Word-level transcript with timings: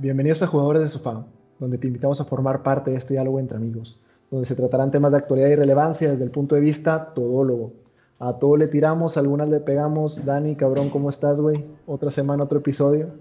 Bienvenidos 0.00 0.40
a 0.44 0.46
Jugadores 0.46 0.82
de 0.82 0.88
Sofá, 0.90 1.26
donde 1.58 1.76
te 1.76 1.88
invitamos 1.88 2.20
a 2.20 2.24
formar 2.24 2.62
parte 2.62 2.92
de 2.92 2.96
este 2.96 3.14
diálogo 3.14 3.40
entre 3.40 3.56
amigos, 3.56 4.00
donde 4.30 4.46
se 4.46 4.54
tratarán 4.54 4.92
temas 4.92 5.10
de 5.10 5.18
actualidad 5.18 5.48
y 5.48 5.56
relevancia 5.56 6.08
desde 6.08 6.22
el 6.22 6.30
punto 6.30 6.54
de 6.54 6.60
vista 6.60 7.12
todólogo. 7.14 7.72
A 8.20 8.38
todo 8.38 8.56
le 8.56 8.68
tiramos, 8.68 9.16
a 9.16 9.20
algunas 9.20 9.48
le 9.48 9.58
pegamos. 9.58 10.24
Dani, 10.24 10.54
cabrón, 10.54 10.90
¿cómo 10.90 11.10
estás, 11.10 11.40
güey? 11.40 11.64
Otra 11.84 12.12
semana, 12.12 12.44
otro 12.44 12.60
episodio. 12.60 13.12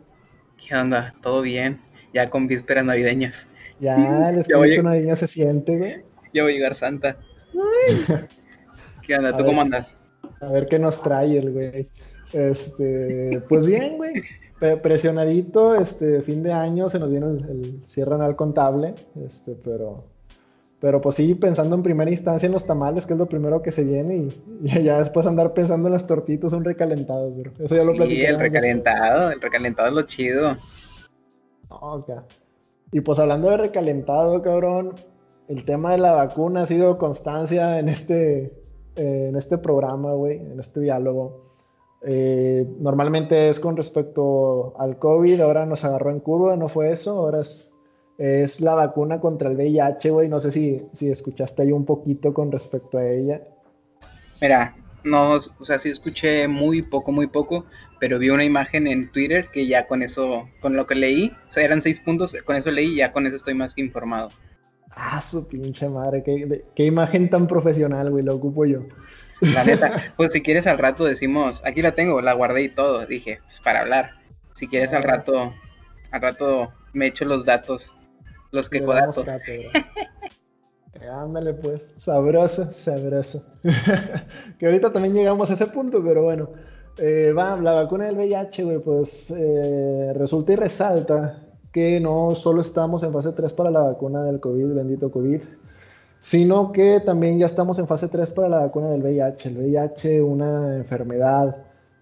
¿Qué 0.55 0.75
onda? 0.75 1.15
¿Todo 1.23 1.41
bien? 1.41 1.79
Ya 2.13 2.29
con 2.29 2.45
vísperas 2.45 2.85
navideñas. 2.85 3.47
Ya, 3.79 3.95
el 4.29 4.37
espíritu 4.37 4.83
navideño 4.83 5.15
se 5.15 5.25
siente, 5.25 5.79
güey. 5.79 6.03
Ya 6.31 6.43
va 6.43 6.49
a 6.49 6.51
llegar 6.51 6.75
Santa. 6.75 7.17
¿Qué 9.01 9.15
onda? 9.15 9.35
¿Tú 9.35 9.45
cómo 9.45 9.61
andas? 9.61 9.97
A 10.41 10.51
ver 10.51 10.67
qué 10.67 10.77
nos 10.77 11.01
trae 11.01 11.39
el 11.39 11.53
güey. 11.53 11.89
Este, 12.33 13.41
pues 13.49 13.65
bien, 13.65 13.97
güey 13.97 14.21
presionadito, 14.59 15.75
este 15.75 16.21
fin 16.21 16.41
de 16.43 16.51
año 16.51 16.89
se 16.89 16.99
nos 16.99 17.09
viene 17.09 17.27
el, 17.27 17.81
cierre 17.85 18.15
anual 18.15 18.35
contable, 18.35 18.95
este, 19.23 19.53
pero, 19.53 20.05
pero 20.79 20.99
pues 20.99 21.15
sí, 21.15 21.35
pensando 21.35 21.75
en 21.75 21.83
primera 21.83 22.09
instancia 22.09 22.47
en 22.47 22.53
los 22.53 22.65
tamales, 22.65 23.05
que 23.05 23.13
es 23.13 23.19
lo 23.19 23.27
primero 23.27 23.61
que 23.61 23.71
se 23.71 23.83
viene, 23.83 24.29
y, 24.63 24.83
ya 24.83 24.97
después 24.97 25.27
andar 25.27 25.53
pensando 25.53 25.87
en 25.87 25.93
las 25.93 26.07
tortitas, 26.07 26.53
un 26.53 26.63
recalentado, 26.63 27.29
bro. 27.31 27.51
Eso 27.59 27.75
ya 27.75 27.83
lo 27.83 27.93
Sí, 27.93 28.23
el 28.23 28.39
recalentado, 28.39 29.31
el 29.31 29.41
recalentado 29.41 29.89
es 29.89 29.93
lo 29.93 30.01
chido. 30.03 30.57
Y 32.91 33.01
pues 33.01 33.19
hablando 33.19 33.49
de 33.49 33.57
recalentado, 33.57 34.41
cabrón, 34.41 34.95
el 35.47 35.65
tema 35.65 35.91
de 35.91 35.97
la 35.99 36.13
vacuna 36.13 36.63
ha 36.63 36.65
sido 36.65 36.97
constancia 36.97 37.79
en 37.79 37.89
este, 37.89 38.53
en 38.95 39.35
este 39.35 39.57
programa, 39.57 40.13
güey, 40.13 40.37
en 40.37 40.59
este 40.59 40.79
diálogo. 40.79 41.46
Eh, 42.01 42.65
normalmente 42.79 43.49
es 43.49 43.59
con 43.59 43.75
respecto 43.75 44.79
al 44.79 44.99
COVID, 44.99 45.41
ahora 45.41 45.65
nos 45.65 45.83
agarró 45.83 46.11
en 46.11 46.19
curva, 46.19 46.55
no 46.55 46.69
fue 46.69 46.91
eso, 46.91 47.17
ahora 47.17 47.41
es, 47.41 47.71
es 48.17 48.61
la 48.61 48.75
vacuna 48.75 49.19
contra 49.19 49.49
el 49.49 49.55
VIH, 49.55 50.11
güey, 50.11 50.29
no 50.29 50.39
sé 50.39 50.51
si, 50.51 50.83
si 50.93 51.09
escuchaste 51.09 51.63
ahí 51.63 51.71
un 51.71 51.85
poquito 51.85 52.33
con 52.33 52.51
respecto 52.51 52.97
a 52.97 53.07
ella. 53.07 53.41
Mira, 54.39 54.75
no, 55.03 55.33
o 55.33 55.65
sea, 55.65 55.79
sí 55.79 55.89
escuché 55.89 56.47
muy 56.47 56.81
poco, 56.81 57.11
muy 57.11 57.27
poco, 57.27 57.65
pero 57.99 58.19
vi 58.19 58.29
una 58.29 58.43
imagen 58.43 58.85
en 58.87 59.11
Twitter 59.11 59.47
que 59.51 59.65
ya 59.65 59.87
con 59.87 60.03
eso, 60.03 60.47
con 60.59 60.75
lo 60.75 60.85
que 60.85 60.95
leí, 60.95 61.31
o 61.49 61.51
sea, 61.51 61.63
eran 61.63 61.81
seis 61.81 61.99
puntos, 61.99 62.35
con 62.45 62.55
eso 62.55 62.69
leí 62.69 62.93
y 62.93 62.97
ya 62.97 63.11
con 63.11 63.25
eso 63.25 63.35
estoy 63.35 63.55
más 63.55 63.73
que 63.73 63.81
informado. 63.81 64.29
Ah, 64.91 65.21
su 65.21 65.47
pinche 65.47 65.87
madre, 65.89 66.23
qué, 66.23 66.63
qué 66.75 66.85
imagen 66.85 67.29
tan 67.29 67.47
profesional, 67.47 68.11
güey, 68.11 68.23
lo 68.23 68.35
ocupo 68.35 68.65
yo. 68.65 68.81
La 69.41 69.63
neta, 69.63 70.13
pues 70.17 70.33
si 70.33 70.41
quieres 70.41 70.67
al 70.67 70.77
rato 70.77 71.05
decimos, 71.05 71.61
aquí 71.65 71.81
la 71.81 71.93
tengo, 71.93 72.21
la 72.21 72.33
guardé 72.33 72.63
y 72.63 72.69
todo, 72.69 73.05
dije, 73.05 73.39
pues 73.45 73.59
para 73.61 73.81
hablar. 73.81 74.11
Si 74.53 74.67
quieres 74.67 74.93
al 74.93 75.03
rato, 75.03 75.53
al 76.11 76.21
rato 76.21 76.73
me 76.93 77.07
echo 77.07 77.25
los 77.25 77.45
datos, 77.45 77.93
los 78.51 78.69
que 78.69 78.81
datos. 78.81 79.25
Ándale 81.11 81.53
pues, 81.53 81.93
sabroso, 81.95 82.71
sabroso. 82.71 83.45
que 84.59 84.65
ahorita 84.65 84.91
también 84.91 85.13
llegamos 85.13 85.49
a 85.49 85.53
ese 85.53 85.67
punto, 85.67 86.03
pero 86.03 86.23
bueno. 86.23 86.49
Eh, 86.97 87.31
va, 87.31 87.55
la 87.57 87.73
vacuna 87.73 88.05
del 88.05 88.17
VIH, 88.17 88.63
güey, 88.63 88.79
pues 88.79 89.29
eh, 89.29 90.13
resulta 90.15 90.53
y 90.53 90.55
resalta 90.55 91.43
que 91.71 91.99
no 91.99 92.33
solo 92.33 92.61
estamos 92.61 93.03
en 93.03 93.13
fase 93.13 93.33
3 93.33 93.53
para 93.53 93.69
la 93.69 93.81
vacuna 93.81 94.23
del 94.23 94.39
COVID, 94.39 94.73
bendito 94.73 95.11
COVID, 95.11 95.43
sino 96.19 96.71
que 96.71 96.99
también 96.99 97.39
ya 97.39 97.45
estamos 97.45 97.79
en 97.79 97.87
fase 97.87 98.07
3 98.07 98.31
para 98.31 98.49
la 98.49 98.59
vacuna 98.59 98.89
del 98.89 99.01
VIH. 99.01 99.49
El 99.49 99.57
VIH, 99.57 100.21
una 100.21 100.77
enfermedad, 100.77 101.55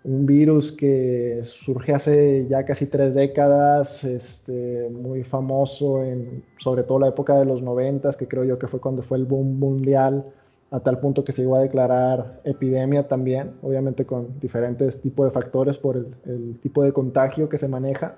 un 0.06 0.26
virus 0.26 0.72
que 0.72 1.42
surge 1.44 1.92
hace 1.92 2.48
ya 2.48 2.64
casi 2.64 2.86
tres 2.86 3.16
décadas, 3.16 4.04
este, 4.04 4.90
muy 4.92 5.24
famoso 5.24 6.04
en 6.04 6.44
sobre 6.58 6.84
todo 6.84 7.00
la 7.00 7.08
época 7.08 7.38
de 7.40 7.46
los 7.46 7.64
90, 7.64 8.12
que 8.12 8.28
creo 8.28 8.44
yo 8.44 8.60
que 8.60 8.68
fue 8.68 8.80
cuando 8.80 9.02
fue 9.02 9.18
el 9.18 9.26
boom 9.26 9.58
mundial, 9.58 10.26
a 10.70 10.80
tal 10.80 11.00
punto 11.00 11.24
que 11.24 11.32
se 11.32 11.42
llegó 11.42 11.56
a 11.56 11.62
declarar 11.62 12.42
epidemia 12.44 13.08
también, 13.08 13.54
obviamente 13.64 14.06
con 14.06 14.40
diferentes 14.40 15.02
tipos 15.02 15.26
de 15.26 15.32
factores 15.32 15.78
por 15.78 15.98
el, 15.98 16.60
tipo 16.60 16.84
de 16.84 16.92
contagio 16.92 17.50
que 17.50 17.58
se 17.58 17.68
maneja. 17.68 18.16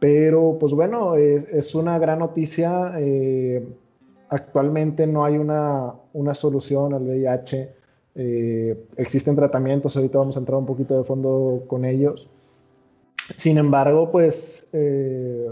Pero 0.00 0.58
pues 0.60 0.72
bueno, 0.74 1.16
es, 1.16 1.44
es 1.52 1.74
una 1.74 1.98
gran 1.98 2.20
noticia. 2.20 2.92
Eh, 2.98 3.66
actualmente 4.30 5.06
no 5.06 5.24
hay 5.24 5.36
una, 5.36 5.94
solución 6.34 6.94
al 6.94 7.02
VIH. 7.02 7.74
Eh, 8.14 8.86
existen 8.96 9.36
tratamientos, 9.36 9.96
ahorita 9.96 10.18
vamos 10.18 10.36
a 10.36 10.40
entrar 10.40 10.58
un 10.58 10.66
poquito 10.66 10.96
de 10.98 11.04
fondo 11.04 11.64
con 11.66 11.84
ellos. 11.84 12.28
Sin 13.36 13.58
embargo, 13.58 14.10
pues 14.10 14.66
eh, 14.72 15.50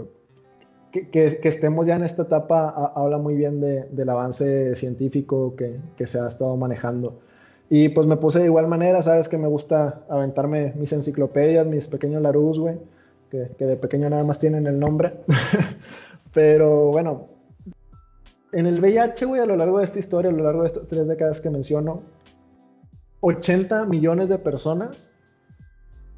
que, 0.91 1.39
estemos 1.43 1.85
ya 1.85 1.95
en 1.95 2.03
esta 2.03 2.23
etapa 2.23 2.69
habla 2.95 3.17
muy 3.17 3.35
bien 3.35 3.61
del 3.61 4.09
avance 4.09 4.75
científico 4.75 5.55
que, 5.55 6.07
se 6.07 6.19
ha 6.19 6.27
estado 6.27 6.55
manejando. 6.57 7.19
Y 7.69 7.89
pues 7.89 8.07
me 8.07 8.15
puse 8.15 8.39
de 8.39 8.45
igual 8.45 8.67
manera, 8.67 9.01
sabes 9.01 9.27
que 9.27 9.37
me 9.37 9.47
gusta 9.47 10.05
aventarme 10.09 10.73
mis 10.77 10.93
enciclopedias, 10.93 11.65
mis 11.65 11.87
pequeños 11.87 12.21
Larus, 12.21 12.59
güey, 12.59 12.77
que, 13.29 13.49
que 13.57 13.65
de 13.65 13.75
pequeño 13.75 14.09
nada 14.09 14.23
más 14.23 14.39
tienen 14.39 14.67
el 14.67 14.79
nombre. 14.79 15.13
Pero 16.33 16.87
bueno, 16.87 17.36
en 18.53 18.65
el 18.65 18.79
VIH, 18.79 19.25
güey, 19.25 19.41
a 19.41 19.45
lo 19.45 19.55
largo 19.55 19.79
de 19.79 19.85
esta 19.85 19.99
historia, 19.99 20.31
a 20.31 20.33
lo 20.33 20.43
largo 20.43 20.61
de 20.61 20.67
estas 20.67 20.87
tres 20.87 21.07
décadas 21.07 21.41
que 21.41 21.49
menciono, 21.49 22.03
80 23.21 23.85
millones 23.85 24.29
de 24.29 24.37
personas 24.37 25.13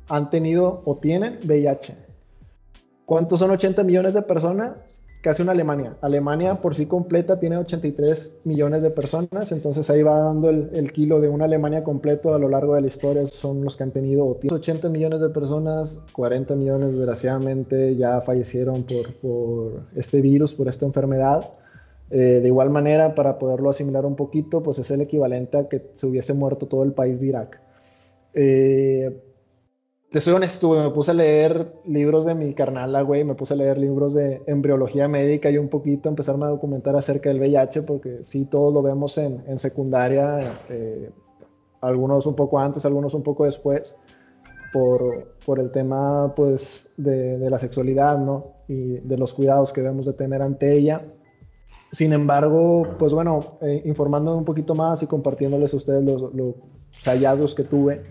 han 0.10 0.30
tenido 0.30 0.82
o 0.86 0.98
tienen 0.98 1.40
VIH. 1.44 1.96
¿Cuántos 3.06 3.40
son 3.40 3.52
80 3.52 3.84
millones 3.84 4.14
de 4.14 4.22
personas? 4.22 5.02
Casi 5.22 5.42
una 5.42 5.52
Alemania. 5.52 5.98
Alemania 6.02 6.62
por 6.62 6.76
sí 6.76 6.86
completa 6.86 7.40
tiene 7.40 7.58
83 7.58 8.42
millones 8.46 8.84
de 8.84 8.90
personas, 8.90 9.52
entonces 9.52 9.90
ahí 9.90 10.02
va 10.02 10.18
dando 10.18 10.50
el, 10.50 10.92
kilo 10.94 11.20
de 11.20 11.28
una 11.28 11.46
Alemania 11.46 11.84
completo 11.84 12.34
a 12.34 12.40
lo 12.40 12.48
largo 12.48 12.76
de 12.76 12.82
la 12.82 12.88
historia, 12.88 13.26
son 13.26 13.64
los 13.64 13.76
que 13.76 13.84
han 13.84 13.92
tenido 13.92 14.26
o 14.26 14.40
80 14.50 14.88
millones 14.88 15.20
de 15.20 15.30
personas, 15.30 16.02
40 16.14 16.56
millones 16.56 16.96
desgraciadamente 16.96 17.98
ya 17.98 18.22
fallecieron 18.22 18.84
por, 18.84 19.14
por 19.16 19.82
este 19.96 20.22
virus, 20.22 20.54
por 20.54 20.70
esta 20.70 20.86
enfermedad. 20.86 21.50
Eh, 22.12 22.40
de 22.42 22.48
igual 22.48 22.70
manera, 22.72 23.14
para 23.14 23.38
poderlo 23.38 23.70
asimilar 23.70 24.06
un 24.06 24.16
poquito, 24.16 24.64
pues 24.64 24.80
es 24.80 24.90
el 24.92 25.02
equivalente 25.02 25.58
a 25.58 25.70
que 25.70 25.92
se 25.96 26.08
hubiese 26.08 26.34
muerto 26.34 26.68
todo 26.68 26.84
el 26.84 26.94
país 26.94 27.20
de 27.20 27.28
Irak. 27.28 27.62
Eh, 28.34 29.22
te 30.12 30.22
soy 30.22 30.34
honesto, 30.34 30.72
me 30.72 30.90
puse 30.90 31.12
a 31.12 31.14
leer 31.14 31.72
libros 31.86 32.26
de 32.26 32.34
mi 32.34 32.56
carnala, 32.56 33.02
güey, 33.04 33.24
me 33.24 33.36
puse 33.36 33.54
a 33.54 33.58
leer 33.58 33.78
libros 33.78 34.16
de 34.16 34.42
embriología 34.48 35.08
médica 35.08 35.52
y 35.52 35.60
un 35.60 35.70
poquito 35.70 36.10
empezarme 36.10 36.46
a 36.46 36.50
documentar 36.50 36.96
acerca 36.96 37.30
del 37.30 37.40
VIH, 37.40 37.84
porque 37.84 38.24
sí, 38.24 38.46
todos 38.46 38.74
lo 38.74 38.82
vemos 38.82 39.20
en, 39.20 39.60
secundaria, 39.60 40.62
eh, 40.68 41.12
algunos 41.80 42.26
un 42.26 42.36
poco 42.36 42.60
antes, 42.60 42.88
algunos 42.88 43.14
un 43.14 43.22
poco 43.22 43.46
después, 43.46 43.98
por, 44.74 45.36
por 45.46 45.60
el 45.60 45.72
tema, 45.72 46.34
pues, 46.36 46.90
de, 46.98 47.38
de 47.38 47.50
la 47.52 47.60
sexualidad, 47.60 48.18
¿no? 48.18 48.54
Y 48.68 48.98
de 48.98 49.18
los 49.18 49.36
cuidados 49.36 49.72
que 49.74 49.82
debemos 49.82 50.08
de 50.08 50.14
tener 50.14 50.42
ante 50.42 50.74
ella. 50.74 51.04
Sin 51.92 52.14
embargo, 52.14 52.88
pues 53.00 53.14
bueno, 53.14 53.58
eh, 53.62 53.82
informándome 53.86 54.38
un 54.38 54.46
poquito 54.46 54.76
más 54.76 55.02
y 55.02 55.08
compartiéndoles 55.08 55.74
a 55.74 55.78
ustedes 55.78 56.04
los, 56.04 56.56
hallazgos 57.04 57.56
que 57.56 57.64
tuve. 57.64 58.04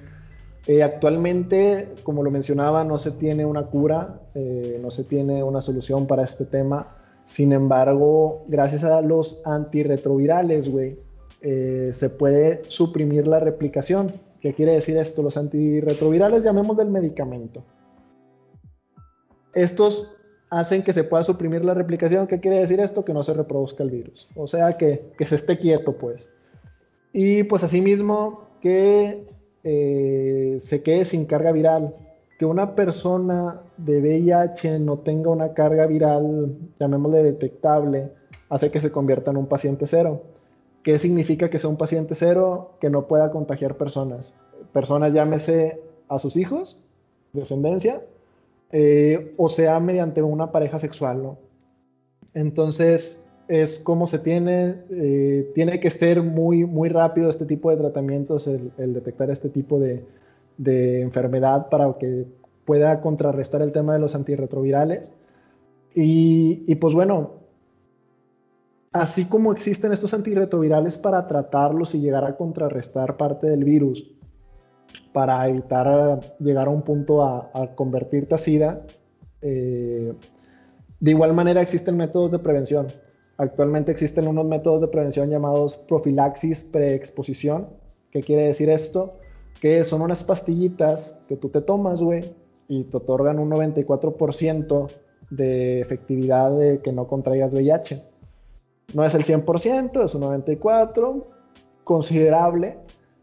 Eh, 0.67 0.83
actualmente, 0.83 1.95
como 2.03 2.23
lo 2.23 2.31
mencionaba, 2.31 2.83
no 2.85 2.99
se 2.99 3.13
tiene 3.13 3.45
una 3.45 3.67
cura, 3.67 4.21
eh, 4.35 4.79
no 4.83 4.91
se 4.91 5.05
tiene 5.05 5.43
una 5.45 5.61
solución 5.61 6.07
para 6.07 6.25
este 6.25 6.45
tema. 6.45 6.97
Sin 7.25 7.53
embargo, 7.53 8.45
gracias 8.49 8.83
a 8.85 9.01
los 9.01 9.41
antirretrovirales, 9.45 10.69
güey, 10.71 10.99
se 11.41 12.11
puede 12.19 12.63
suprimir 12.67 13.29
la 13.29 13.39
replicación. 13.39 14.13
¿Qué 14.41 14.55
quiere 14.55 14.73
decir 14.73 14.97
esto? 14.97 15.23
Los 15.23 15.37
antirretrovirales, 15.37 16.43
llamemos 16.43 16.77
del 16.77 16.89
medicamento. 16.89 17.63
Estos 19.55 20.18
hacen 20.51 20.83
que 20.83 20.93
se 20.93 21.05
pueda 21.05 21.23
suprimir 21.25 21.65
la 21.65 21.75
replicación. 21.75 22.27
¿Qué 22.27 22.41
quiere 22.41 22.61
decir 22.61 22.81
esto? 22.81 23.05
Que 23.05 23.13
no 23.13 23.23
se 23.23 23.35
reproduzca 23.35 23.83
el 23.83 23.91
virus. 23.91 24.29
O 24.35 24.47
sea, 24.47 24.77
que, 24.77 25.13
se 25.25 25.35
esté 25.35 25.59
quieto, 25.59 25.97
pues. 25.97 26.29
Y 27.13 27.43
pues 27.45 27.65
asimismo, 27.65 28.49
que 28.61 29.27
eh, 29.65 30.57
se 30.61 30.83
quede 30.83 31.05
sin 31.05 31.27
carga 31.27 31.53
viral. 31.53 31.95
Que 32.39 32.47
una 32.47 32.75
persona 32.75 33.63
de 33.77 34.01
VIH 34.01 34.79
no 34.79 34.99
tenga 34.99 35.31
una 35.31 35.55
carga 35.55 35.87
viral, 35.87 36.57
llamémosle 36.79 37.25
detectable, 37.25 38.13
hace 38.49 38.71
que 38.71 38.81
se 38.81 38.93
convierta 38.93 39.33
en 39.33 39.39
un 39.39 39.47
paciente 39.47 39.87
cero. 39.87 40.23
¿Qué 40.85 40.99
significa 40.99 41.51
que 41.51 41.59
sea 41.59 41.69
un 41.69 41.77
paciente 41.77 42.15
cero? 42.15 42.77
Que 42.81 42.91
no 42.91 43.09
pueda 43.09 43.31
contagiar 43.33 43.77
personas. 43.77 44.39
Personas, 44.73 45.13
llámese 45.13 45.83
a 46.09 46.19
sus 46.21 46.37
hijos, 46.37 46.81
descendencia, 47.33 48.03
eh, 48.71 49.35
o 49.37 49.49
sea 49.49 49.81
mediante 49.81 50.23
una 50.23 50.53
pareja 50.53 50.79
sexual. 50.79 51.37
Entonces 52.35 53.29
es 53.49 53.79
como 53.79 54.07
se 54.07 54.19
tiene, 54.19 54.77
eh, 54.91 55.51
tiene 55.55 55.81
que 55.81 55.89
ser 55.89 56.23
muy, 56.23 56.67
muy 56.67 56.91
rápido 56.91 57.31
este 57.31 57.47
tipo 57.47 57.71
de 57.71 57.79
tratamientos, 57.79 58.47
el, 58.47 58.93
detectar 58.93 59.31
este 59.31 59.49
tipo 59.49 59.81
de, 59.81 60.05
enfermedad 61.01 61.69
para 61.71 61.97
que 61.99 62.27
pueda 62.67 63.01
contrarrestar 63.01 63.63
el 63.63 63.73
tema 63.73 63.95
de 63.95 64.01
los 64.01 64.15
antirretrovirales. 64.15 65.13
Y, 65.95 66.75
pues 66.77 66.95
bueno, 66.95 67.33
así 68.93 69.25
como 69.25 69.51
existen 69.51 69.93
estos 69.93 70.13
antirretrovirales 70.15 70.99
para 70.99 71.27
tratarlos 71.27 71.95
y 71.95 72.01
llegar 72.01 72.25
a 72.25 72.37
contrarrestar 72.37 73.17
parte 73.17 73.49
del 73.49 73.65
virus, 73.65 74.13
para 75.13 75.47
evitar 75.49 76.37
llegar 76.39 76.69
a 76.69 76.71
un 76.71 76.83
punto 76.83 77.23
a, 77.25 77.75
convertirte 77.75 78.35
a 78.35 78.39
SIDA, 78.39 78.83
eh, 79.43 80.13
de 81.01 81.11
igual 81.11 81.33
manera 81.33 81.61
existen 81.61 81.97
métodos 81.97 82.33
de 82.33 82.39
prevención. 82.39 82.89
Actualmente 83.37 83.93
existen 83.93 84.27
unos 84.27 84.47
métodos 84.47 84.81
de 84.81 84.89
prevención 84.89 85.31
llamados 85.31 85.77
profilaxis 85.77 86.65
preexposición. 86.65 87.69
¿Qué 88.11 88.23
quiere 88.23 88.47
decir 88.47 88.69
esto? 88.69 89.15
Que 89.61 89.85
son 89.85 90.03
unas 90.03 90.25
pastillitas 90.25 91.19
que 91.29 91.37
tú 91.37 91.49
te 91.49 91.61
tomas, 91.61 92.03
güey, 92.03 92.35
y 92.67 92.85
te 92.85 92.97
otorgan 92.97 93.39
un 93.39 93.51
94% 93.51 94.91
de 95.31 95.81
efectividad 95.81 96.57
de 96.57 96.81
que 96.81 96.93
no 96.93 97.07
contraigas 97.07 97.53
VIH. 97.53 98.03
No 98.95 99.05
es 99.05 99.15
el 99.15 99.25
100%, 99.25 100.05
es 100.05 100.15
un 100.15 100.23
94%, 100.23 101.27
considerable. 101.85 102.79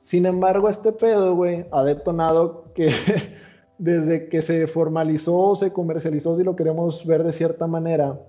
Sin 0.05 0.27
embargo, 0.27 0.69
este 0.69 0.91
pedo, 0.91 1.35
güey, 1.35 1.65
ha 1.71 1.83
detonado 1.83 2.71
que 2.75 2.91
desde 3.79 4.29
que 4.29 4.43
se 4.43 4.67
formalizó, 4.67 5.55
se 5.55 5.73
comercializó, 5.73 6.35
si 6.35 6.43
lo 6.43 6.55
queremos 6.55 7.07
ver 7.07 7.23
de 7.23 7.31
cierta 7.31 7.65
manera, 7.65 8.21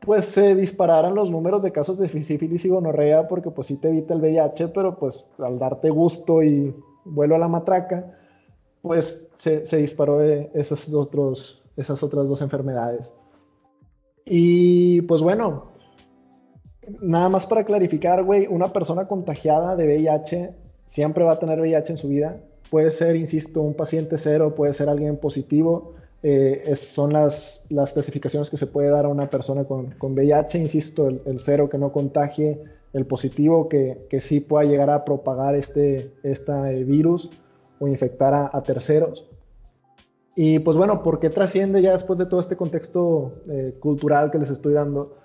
pues 0.00 0.24
se 0.24 0.54
dispararan 0.54 1.14
los 1.14 1.30
números 1.30 1.62
de 1.62 1.72
casos 1.72 1.98
de 1.98 2.08
sífilis 2.08 2.64
y 2.64 2.70
gonorrea 2.70 3.28
porque 3.28 3.50
pues 3.50 3.66
sí 3.66 3.76
te 3.76 3.90
evita 3.90 4.14
el 4.14 4.22
VIH, 4.22 4.68
pero 4.68 4.98
pues 4.98 5.30
al 5.40 5.58
darte 5.58 5.90
gusto 5.90 6.42
y 6.42 6.74
vuelo 7.04 7.34
a 7.34 7.38
la 7.38 7.48
matraca, 7.48 8.10
pues 8.80 9.28
se, 9.36 9.76
disparó 9.76 10.20
otros, 10.94 11.62
esas 11.76 12.02
otras 12.02 12.26
dos 12.26 12.40
enfermedades. 12.40 13.14
Y 14.24 15.02
pues 15.02 15.20
bueno, 15.20 15.66
nada 17.02 17.28
más 17.28 17.44
para 17.44 17.62
clarificar, 17.62 18.24
güey, 18.24 18.46
una 18.46 18.72
persona 18.72 19.06
contagiada 19.06 19.76
de 19.76 19.84
VIH 19.84 20.64
siempre 20.86 21.24
va 21.24 21.32
a 21.32 21.38
tener 21.38 21.60
VIH 21.60 21.92
en 21.92 21.98
su 21.98 22.08
vida. 22.08 22.36
Puede 22.70 22.90
ser, 22.90 23.16
insisto, 23.16 23.60
un 23.62 23.74
paciente 23.74 24.18
cero, 24.18 24.54
puede 24.54 24.72
ser 24.72 24.88
alguien 24.88 25.16
positivo. 25.16 25.94
Eh, 26.22 26.74
son 26.74 27.12
las, 27.12 27.66
las 27.68 27.92
clasificaciones 27.92 28.48
que 28.48 28.56
se 28.56 28.66
puede 28.66 28.88
dar 28.88 29.04
a 29.04 29.08
una 29.08 29.28
persona 29.28 29.64
con, 29.64 29.90
con 29.92 30.12
VIH, 30.14 30.58
insisto, 30.58 31.08
el, 31.08 31.38
cero 31.38 31.68
que 31.68 31.76
no 31.76 31.92
contagie, 31.92 32.62
el 32.94 33.06
positivo 33.06 33.68
que, 33.68 34.06
que 34.08 34.20
sí 34.20 34.40
pueda 34.40 34.64
llegar 34.64 34.88
a 34.88 35.04
propagar 35.04 35.54
este, 35.54 36.12
este 36.22 36.84
virus 36.84 37.30
o 37.78 37.88
infectar 37.88 38.32
a, 38.34 38.62
terceros. 38.62 39.30
Y 40.34 40.58
pues 40.60 40.76
bueno, 40.76 41.02
¿por 41.02 41.20
qué 41.20 41.30
trasciende 41.30 41.82
ya 41.82 41.92
después 41.92 42.18
de 42.18 42.26
todo 42.26 42.40
este 42.40 42.56
contexto 42.56 43.42
eh, 43.48 43.76
cultural 43.78 44.30
que 44.30 44.38
les 44.38 44.50
estoy 44.50 44.72
dando? 44.72 45.18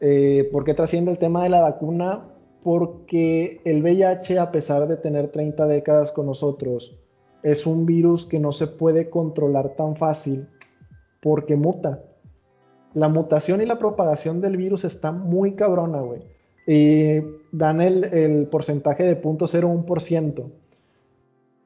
Eh, 0.00 0.48
¿Por 0.50 0.64
qué 0.64 0.74
trasciende 0.74 1.10
el 1.10 1.18
tema 1.18 1.44
de 1.44 1.50
la 1.50 1.60
vacuna? 1.60 2.29
Porque 2.62 3.60
el 3.64 3.82
VIH, 3.82 4.38
a 4.38 4.50
pesar 4.50 4.86
de 4.86 4.96
tener 4.96 5.28
30 5.28 5.66
décadas 5.66 6.12
con 6.12 6.26
nosotros, 6.26 6.98
es 7.42 7.66
un 7.66 7.86
virus 7.86 8.26
que 8.26 8.38
no 8.38 8.52
se 8.52 8.66
puede 8.66 9.08
controlar 9.08 9.76
tan 9.76 9.96
fácil 9.96 10.46
porque 11.22 11.56
muta. 11.56 12.04
La 12.92 13.08
mutación 13.08 13.62
y 13.62 13.66
la 13.66 13.78
propagación 13.78 14.40
del 14.40 14.56
virus 14.56 14.84
está 14.84 15.12
muy 15.12 15.54
cabrona, 15.54 16.00
güey. 16.00 16.22
Y 16.66 17.22
dan 17.52 17.80
el, 17.80 18.04
el 18.04 18.46
porcentaje 18.46 19.04
de 19.04 19.20
0.01%. 19.20 20.50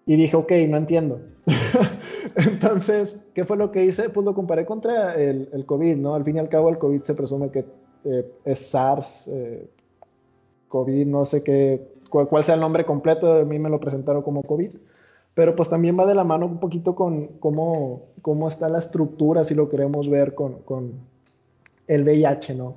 Y 0.06 0.16
dije, 0.16 0.36
ok, 0.36 0.52
no 0.68 0.76
entiendo. 0.76 1.20
Entonces, 2.36 3.28
¿qué 3.34 3.44
fue 3.44 3.56
lo 3.56 3.70
que 3.70 3.84
hice? 3.84 4.10
Pues 4.10 4.24
lo 4.24 4.34
comparé 4.34 4.66
contra 4.66 5.14
el, 5.14 5.48
el 5.52 5.66
COVID, 5.66 5.96
¿no? 5.96 6.14
Al 6.14 6.24
fin 6.24 6.36
y 6.36 6.38
al 6.38 6.48
cabo, 6.48 6.68
el 6.68 6.78
COVID 6.78 7.02
se 7.02 7.14
presume 7.14 7.50
que 7.50 7.64
eh, 8.04 8.32
es 8.44 8.58
SARS, 8.58 9.28
eh, 9.28 9.68
COVID, 10.74 11.06
no 11.06 11.24
sé 11.24 11.44
qué, 11.44 11.86
cuál, 12.10 12.42
sea 12.42 12.56
el 12.56 12.60
nombre 12.60 12.84
completo, 12.84 13.32
a 13.32 13.44
mí 13.44 13.60
me 13.60 13.70
lo 13.70 13.78
presentaron 13.78 14.22
como 14.22 14.42
COVID. 14.42 14.70
Pero 15.32 15.54
pues 15.54 15.68
también 15.68 15.96
va 15.96 16.04
de 16.04 16.16
la 16.16 16.24
mano 16.24 16.46
un 16.46 16.58
poquito 16.58 16.96
con 16.96 17.28
cómo, 17.38 18.06
cómo 18.22 18.48
está 18.48 18.68
la 18.68 18.78
estructura, 18.78 19.44
si 19.44 19.54
lo 19.54 19.68
queremos 19.68 20.10
ver 20.10 20.34
con, 20.34 20.54
con 20.62 20.94
el 21.86 22.02
VIH, 22.02 22.56
¿no? 22.56 22.74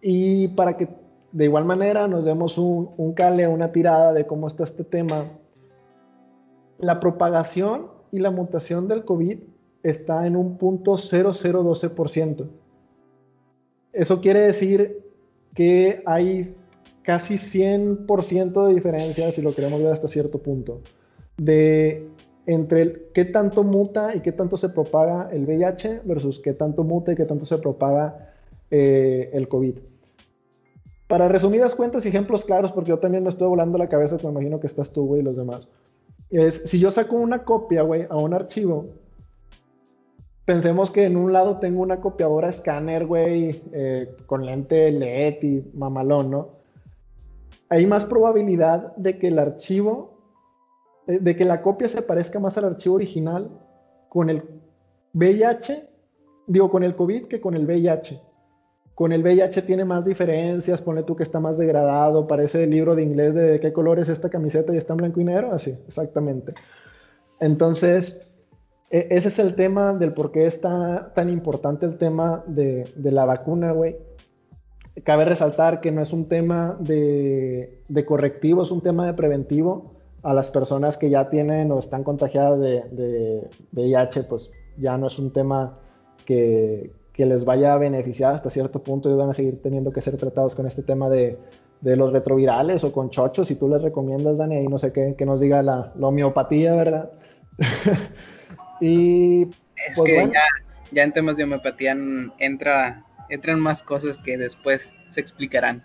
Y 0.00 0.48
para 0.48 0.76
que 0.76 0.88
de 1.30 1.44
igual 1.44 1.64
manera 1.64 2.08
nos 2.08 2.24
demos 2.24 2.58
un, 2.58 2.90
un 2.96 3.12
cale, 3.12 3.46
una 3.46 3.70
tirada 3.70 4.12
de 4.12 4.26
cómo 4.26 4.48
está 4.48 4.64
este 4.64 4.82
tema, 4.82 5.26
la 6.78 6.98
propagación 6.98 7.86
y 8.10 8.18
la 8.18 8.32
mutación 8.32 8.88
del 8.88 9.04
COVID 9.04 9.38
está 9.84 10.26
en 10.26 10.34
un 10.34 10.56
punto 10.58 10.94
0012%. 10.94 12.48
Eso 13.92 14.20
quiere 14.20 14.40
decir 14.40 15.04
que 15.54 16.02
hay 16.06 16.56
casi 17.02 17.34
100% 17.34 18.66
de 18.66 18.74
diferencia, 18.74 19.30
si 19.32 19.42
lo 19.42 19.54
queremos 19.54 19.82
ver 19.82 19.92
hasta 19.92 20.08
cierto 20.08 20.38
punto, 20.38 20.80
de 21.36 22.08
entre 22.46 23.10
qué 23.12 23.24
tanto 23.24 23.64
muta 23.64 24.14
y 24.14 24.20
qué 24.20 24.32
tanto 24.32 24.56
se 24.56 24.68
propaga 24.68 25.28
el 25.32 25.44
VIH 25.44 26.02
versus 26.04 26.40
qué 26.40 26.52
tanto 26.52 26.84
muta 26.84 27.12
y 27.12 27.16
qué 27.16 27.24
tanto 27.24 27.44
se 27.44 27.58
propaga 27.58 28.32
eh, 28.70 29.30
el 29.32 29.48
COVID. 29.48 29.78
Para 31.08 31.28
resumidas 31.28 31.74
cuentas 31.74 32.04
y 32.04 32.08
ejemplos 32.08 32.44
claros, 32.44 32.72
porque 32.72 32.90
yo 32.90 32.98
también 32.98 33.22
me 33.22 33.28
estoy 33.28 33.48
volando 33.48 33.78
la 33.78 33.88
cabeza, 33.88 34.16
me 34.22 34.30
imagino 34.30 34.60
que 34.60 34.66
estás 34.66 34.92
tú, 34.92 35.06
güey, 35.06 35.20
y 35.20 35.24
los 35.24 35.36
demás 35.36 35.68
es, 36.32 36.62
si 36.64 36.78
yo 36.78 36.90
saco 36.90 37.16
una 37.16 37.44
copia, 37.44 37.82
güey, 37.82 38.06
a 38.08 38.16
un 38.16 38.32
archivo, 38.32 38.86
pensemos 40.44 40.90
que 40.90 41.04
en 41.04 41.16
un 41.16 41.32
lado 41.32 41.58
tengo 41.58 41.82
una 41.82 42.00
copiadora 42.00 42.48
escáner, 42.48 43.06
güey, 43.06 43.62
eh, 43.72 44.14
con 44.26 44.46
lente 44.46 44.90
LED 44.90 45.42
y 45.42 45.64
mamalón, 45.74 46.30
¿no? 46.30 46.61
Hay 47.72 47.86
más 47.86 48.04
probabilidad 48.04 48.94
de 48.96 49.18
que 49.18 49.28
el 49.28 49.38
archivo, 49.38 50.18
eh, 51.06 51.20
de 51.20 51.34
que 51.34 51.46
la 51.46 51.62
copia 51.62 51.88
se 51.88 52.02
parezca 52.02 52.38
más 52.38 52.58
al 52.58 52.66
archivo 52.66 52.96
original 52.96 53.50
con 54.10 54.28
el 54.28 54.42
VIH, 55.14 55.88
digo, 56.46 56.70
con 56.70 56.82
el 56.82 56.94
COVID 56.94 57.28
que 57.28 57.40
con 57.40 57.54
el 57.54 57.64
VIH. 57.64 58.20
Con 58.94 59.14
el 59.14 59.22
VIH 59.22 59.62
tiene 59.62 59.86
más 59.86 60.04
diferencias, 60.04 60.82
ponle 60.82 61.02
tú 61.02 61.16
que 61.16 61.22
está 61.22 61.40
más 61.40 61.56
degradado, 61.56 62.26
parece 62.26 62.64
el 62.64 62.70
libro 62.70 62.94
de 62.94 63.04
inglés 63.04 63.34
de 63.34 63.58
qué 63.58 63.72
color 63.72 63.98
es 63.98 64.10
esta 64.10 64.28
camiseta 64.28 64.74
y 64.74 64.76
está 64.76 64.92
en 64.92 64.98
blanco 64.98 65.20
y 65.22 65.24
negro, 65.24 65.52
así, 65.52 65.70
exactamente. 65.86 66.52
Entonces, 67.40 68.30
e, 68.90 69.06
ese 69.08 69.28
es 69.28 69.38
el 69.38 69.54
tema 69.54 69.94
del 69.94 70.12
por 70.12 70.30
qué 70.30 70.44
está 70.44 71.10
tan 71.14 71.30
importante 71.30 71.86
el 71.86 71.96
tema 71.96 72.44
de, 72.46 72.84
la 72.96 73.24
vacuna, 73.24 73.72
güey. 73.72 73.96
Cabe 75.04 75.24
resaltar 75.24 75.80
que 75.80 75.90
no 75.90 76.02
es 76.02 76.12
un 76.12 76.28
tema 76.28 76.76
de, 76.78 77.82
correctivo, 78.06 78.62
es 78.62 78.70
un 78.70 78.82
tema 78.82 79.06
de 79.06 79.14
preventivo. 79.14 79.94
A 80.22 80.34
las 80.34 80.50
personas 80.50 80.98
que 80.98 81.10
ya 81.10 81.30
tienen 81.30 81.72
o 81.72 81.78
están 81.80 82.04
contagiadas 82.04 82.60
de, 82.60 82.82
de 82.92 83.50
VIH, 83.72 84.24
pues 84.24 84.52
ya 84.76 84.96
no 84.96 85.08
es 85.08 85.18
un 85.18 85.32
tema 85.32 85.78
que, 86.24 86.92
que 87.12 87.26
les 87.26 87.44
vaya 87.44 87.72
a 87.72 87.78
beneficiar 87.78 88.34
hasta 88.34 88.48
cierto 88.48 88.82
punto. 88.82 89.10
Y 89.10 89.14
van 89.14 89.30
a 89.30 89.34
seguir 89.34 89.60
teniendo 89.60 89.90
que 89.90 90.00
ser 90.00 90.16
tratados 90.16 90.54
con 90.54 90.66
este 90.66 90.82
tema 90.82 91.08
de, 91.08 91.38
de 91.82 91.96
los 91.96 92.12
retrovirales 92.12 92.84
o 92.84 92.92
con 92.92 93.10
chochos, 93.10 93.48
si 93.48 93.56
tú 93.56 93.68
les 93.68 93.82
recomiendas, 93.82 94.38
Dani, 94.38 94.56
ahí 94.56 94.68
no 94.68 94.78
sé 94.78 94.92
qué, 94.92 95.14
que 95.18 95.26
nos 95.26 95.40
diga 95.40 95.62
la, 95.62 95.92
la 95.96 96.06
homeopatía, 96.06 96.74
¿verdad? 96.74 97.10
y 98.80 99.42
es 99.42 99.96
pues 99.96 100.10
que 100.10 100.30
ya, 100.32 100.42
ya, 100.92 101.02
en 101.02 101.12
temas 101.12 101.36
de 101.36 101.44
homeopatía 101.44 101.96
entra, 102.38 103.04
entran 103.32 103.60
más 103.60 103.82
cosas 103.82 104.18
que 104.18 104.36
después 104.36 104.92
se 105.08 105.20
explicarán. 105.20 105.82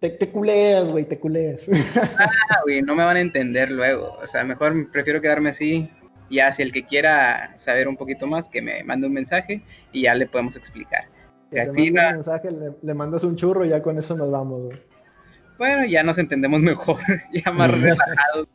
Te, 0.00 0.10
te 0.10 0.30
culeas, 0.30 0.90
güey, 0.90 1.04
te 1.04 1.18
culeas. 1.18 1.66
ah, 2.18 2.60
güey, 2.64 2.82
no 2.82 2.94
me 2.94 3.04
van 3.04 3.16
a 3.16 3.20
entender 3.20 3.70
luego. 3.70 4.16
O 4.22 4.26
sea, 4.26 4.44
mejor 4.44 4.90
prefiero 4.90 5.20
quedarme 5.20 5.50
así, 5.50 5.90
ya 6.30 6.52
si 6.52 6.62
el 6.62 6.72
que 6.72 6.84
quiera 6.86 7.54
saber 7.58 7.88
un 7.88 7.96
poquito 7.96 8.26
más, 8.26 8.48
que 8.48 8.62
me 8.62 8.82
mande 8.84 9.06
un 9.06 9.12
mensaje 9.12 9.62
y 9.92 10.02
ya 10.02 10.14
le 10.14 10.26
podemos 10.26 10.56
explicar. 10.56 11.08
le, 11.50 11.68
un 11.70 11.92
mensaje, 11.92 12.48
le, 12.82 12.94
mandas 12.94 13.24
un 13.24 13.36
churro 13.36 13.64
y 13.64 13.70
ya 13.70 13.82
con 13.82 13.98
eso 13.98 14.16
nos 14.16 14.30
vamos. 14.30 14.74
Bueno, 15.58 15.84
ya 15.86 16.02
nos 16.04 16.18
entendemos 16.18 16.60
mejor, 16.60 16.98
ya 17.32 17.50
más 17.50 17.70
relajados. 17.70 18.48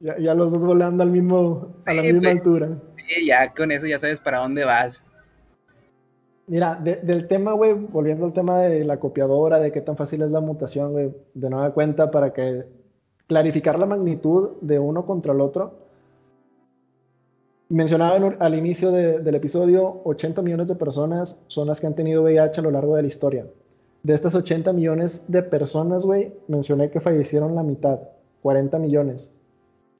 Ya, 0.00 0.34
los 0.34 0.50
dos 0.50 0.64
volando 0.64 1.04
al 1.04 1.10
mismo, 1.10 1.76
a 1.86 1.94
la 1.94 2.02
misma 2.02 2.30
altura. 2.30 2.70
Sí, 3.06 3.26
ya 3.26 3.54
con 3.54 3.70
eso 3.70 3.86
ya 3.86 4.00
sabes 4.00 4.20
para 4.20 4.38
dónde 4.38 4.64
vas. 4.64 5.04
Mira, 6.46 6.74
del 6.76 7.26
tema, 7.26 7.52
güey, 7.52 7.72
volviendo 7.72 8.26
al 8.26 8.32
tema 8.32 8.60
de 8.60 8.84
la 8.84 8.98
copiadora, 8.98 9.60
de 9.60 9.70
qué 9.72 9.80
tan 9.80 9.96
fácil 9.96 10.22
es 10.22 10.30
la 10.30 10.40
mutación, 10.40 10.92
güey, 10.92 11.14
de 11.34 11.50
nueva 11.50 11.72
cuenta, 11.72 12.10
para 12.10 12.32
que 12.32 12.64
clarificar 13.26 13.78
la 13.78 13.86
magnitud 13.86 14.56
de 14.60 14.78
uno 14.78 15.06
contra 15.06 15.32
el 15.32 15.40
otro, 15.40 15.82
Mencionaba 17.72 18.34
al 18.38 18.54
inicio 18.54 18.92
del 18.92 19.34
episodio, 19.34 20.02
80 20.04 20.42
millones 20.42 20.68
de 20.68 20.74
personas 20.74 21.42
son 21.46 21.68
las 21.68 21.80
que 21.80 21.86
han 21.86 21.94
tenido 21.94 22.22
VIH 22.22 22.60
a 22.60 22.64
lo 22.64 22.70
largo 22.70 22.96
de 22.96 23.00
la 23.00 23.08
historia. 23.08 23.46
De 24.02 24.12
estas 24.12 24.34
80 24.34 24.74
millones 24.74 25.24
de 25.28 25.42
personas, 25.42 26.04
güey, 26.04 26.34
mencioné 26.48 26.90
que 26.90 27.00
fallecieron 27.00 27.54
la 27.54 27.62
mitad, 27.62 27.98
40 28.42 28.78
millones. 28.78 29.32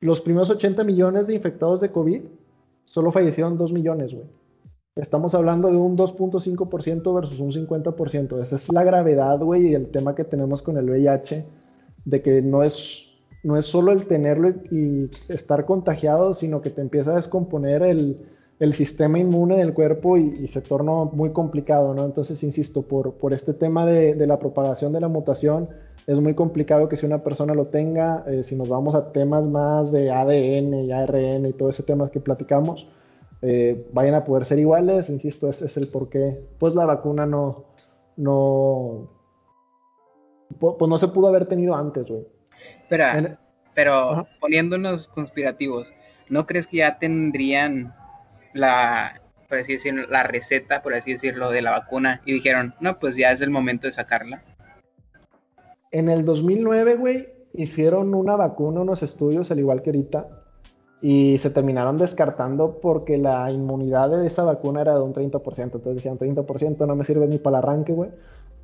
Los 0.00 0.20
primeros 0.20 0.50
80 0.50 0.84
millones 0.84 1.28
de 1.28 1.34
infectados 1.34 1.80
de 1.80 1.90
COVID, 1.90 2.20
solo 2.84 3.10
fallecieron 3.10 3.56
2 3.56 3.72
millones, 3.72 4.12
güey. 4.12 4.26
Estamos 4.94 5.34
hablando 5.34 5.70
de 5.70 5.78
un 5.78 5.96
2.5% 5.96 7.14
versus 7.14 7.40
un 7.40 7.50
50%. 7.50 8.42
Esa 8.42 8.56
es 8.56 8.70
la 8.70 8.84
gravedad, 8.84 9.38
güey, 9.40 9.68
y 9.68 9.74
el 9.74 9.90
tema 9.90 10.14
que 10.14 10.22
tenemos 10.22 10.60
con 10.60 10.76
el 10.76 10.90
VIH, 10.90 11.46
de 12.04 12.20
que 12.20 12.42
no 12.42 12.62
es, 12.62 13.16
no 13.42 13.56
es 13.56 13.64
solo 13.64 13.92
el 13.92 14.06
tenerlo 14.06 14.50
y, 14.70 15.08
estar 15.28 15.64
contagiado, 15.64 16.34
sino 16.34 16.60
que 16.60 16.68
te 16.68 16.82
empieza 16.82 17.12
a 17.12 17.16
descomponer 17.16 17.82
el, 17.82 18.20
el 18.60 18.74
sistema 18.74 19.18
inmune 19.18 19.56
del 19.56 19.72
cuerpo 19.72 20.18
y, 20.18 20.46
se 20.48 20.60
torna 20.60 20.92
muy 21.04 21.30
complicado, 21.30 21.94
¿no? 21.94 22.04
Entonces, 22.04 22.42
insisto, 22.42 22.82
por, 22.82 23.14
por 23.14 23.32
este 23.32 23.54
tema 23.54 23.86
de, 23.86 24.14
de, 24.14 24.26
la 24.26 24.38
propagación 24.38 24.92
de 24.92 25.00
la 25.00 25.08
mutación, 25.08 25.70
es 26.06 26.20
muy 26.20 26.34
complicado 26.34 26.90
que 26.90 26.96
si 26.96 27.06
una 27.06 27.24
persona 27.24 27.54
lo 27.54 27.68
tenga, 27.68 28.24
eh, 28.26 28.42
si 28.42 28.56
nos 28.56 28.68
vamos 28.68 28.94
a 28.94 29.10
temas 29.10 29.46
más 29.46 29.90
de 29.90 30.10
ADN 30.10 30.74
y 30.84 30.92
ARN 30.92 31.46
y 31.46 31.54
todo 31.54 31.70
ese 31.70 31.82
tema 31.82 32.10
que 32.10 32.20
platicamos, 32.20 32.86
eh, 33.42 33.88
vayan 33.92 34.14
a 34.14 34.24
poder 34.24 34.44
ser 34.44 34.60
iguales, 34.60 35.10
insisto, 35.10 35.48
ese 35.48 35.66
es 35.66 35.76
el 35.76 35.88
por 35.88 36.08
qué, 36.08 36.40
pues 36.58 36.74
la 36.74 36.86
vacuna 36.86 37.26
no, 37.26 37.64
no, 38.16 39.10
pues 40.58 40.88
no 40.88 40.96
se 40.96 41.08
pudo 41.08 41.26
haber 41.26 41.46
tenido 41.46 41.74
antes, 41.74 42.08
güey. 42.08 42.24
Espera, 42.82 43.38
pero 43.74 44.28
poniéndonos 44.40 45.08
conspirativos, 45.08 45.92
¿no 46.28 46.46
crees 46.46 46.68
que 46.68 46.78
ya 46.78 46.98
tendrían 46.98 47.92
la, 48.52 49.20
por 49.48 49.58
así 49.58 49.72
decirlo, 49.72 50.06
la 50.06 50.22
receta, 50.22 50.80
por 50.80 50.94
así 50.94 51.12
decirlo, 51.12 51.50
de 51.50 51.62
la 51.62 51.72
vacuna 51.72 52.22
y 52.24 52.34
dijeron, 52.34 52.74
no, 52.80 52.98
pues 52.98 53.16
ya 53.16 53.32
es 53.32 53.40
el 53.40 53.50
momento 53.50 53.88
de 53.88 53.92
sacarla? 53.92 54.44
En 55.90 56.08
el 56.08 56.24
2009, 56.24 56.94
güey, 56.94 57.28
hicieron 57.54 58.14
una 58.14 58.36
vacuna, 58.36 58.80
unos 58.80 59.02
estudios, 59.02 59.50
al 59.50 59.58
igual 59.58 59.82
que 59.82 59.90
ahorita, 59.90 60.41
y 61.04 61.36
se 61.38 61.50
terminaron 61.50 61.98
descartando 61.98 62.78
porque 62.80 63.18
la 63.18 63.50
inmunidad 63.50 64.08
de 64.08 64.24
esa 64.24 64.44
vacuna 64.44 64.82
era 64.82 64.94
de 64.94 65.00
un 65.00 65.12
30%. 65.12 65.62
Entonces 65.64 65.96
dijeron, 65.96 66.16
30% 66.16 66.86
no 66.86 66.94
me 66.94 67.02
sirve 67.02 67.26
ni 67.26 67.38
para 67.38 67.58
el 67.58 67.64
arranque, 67.64 67.92
güey. 67.92 68.10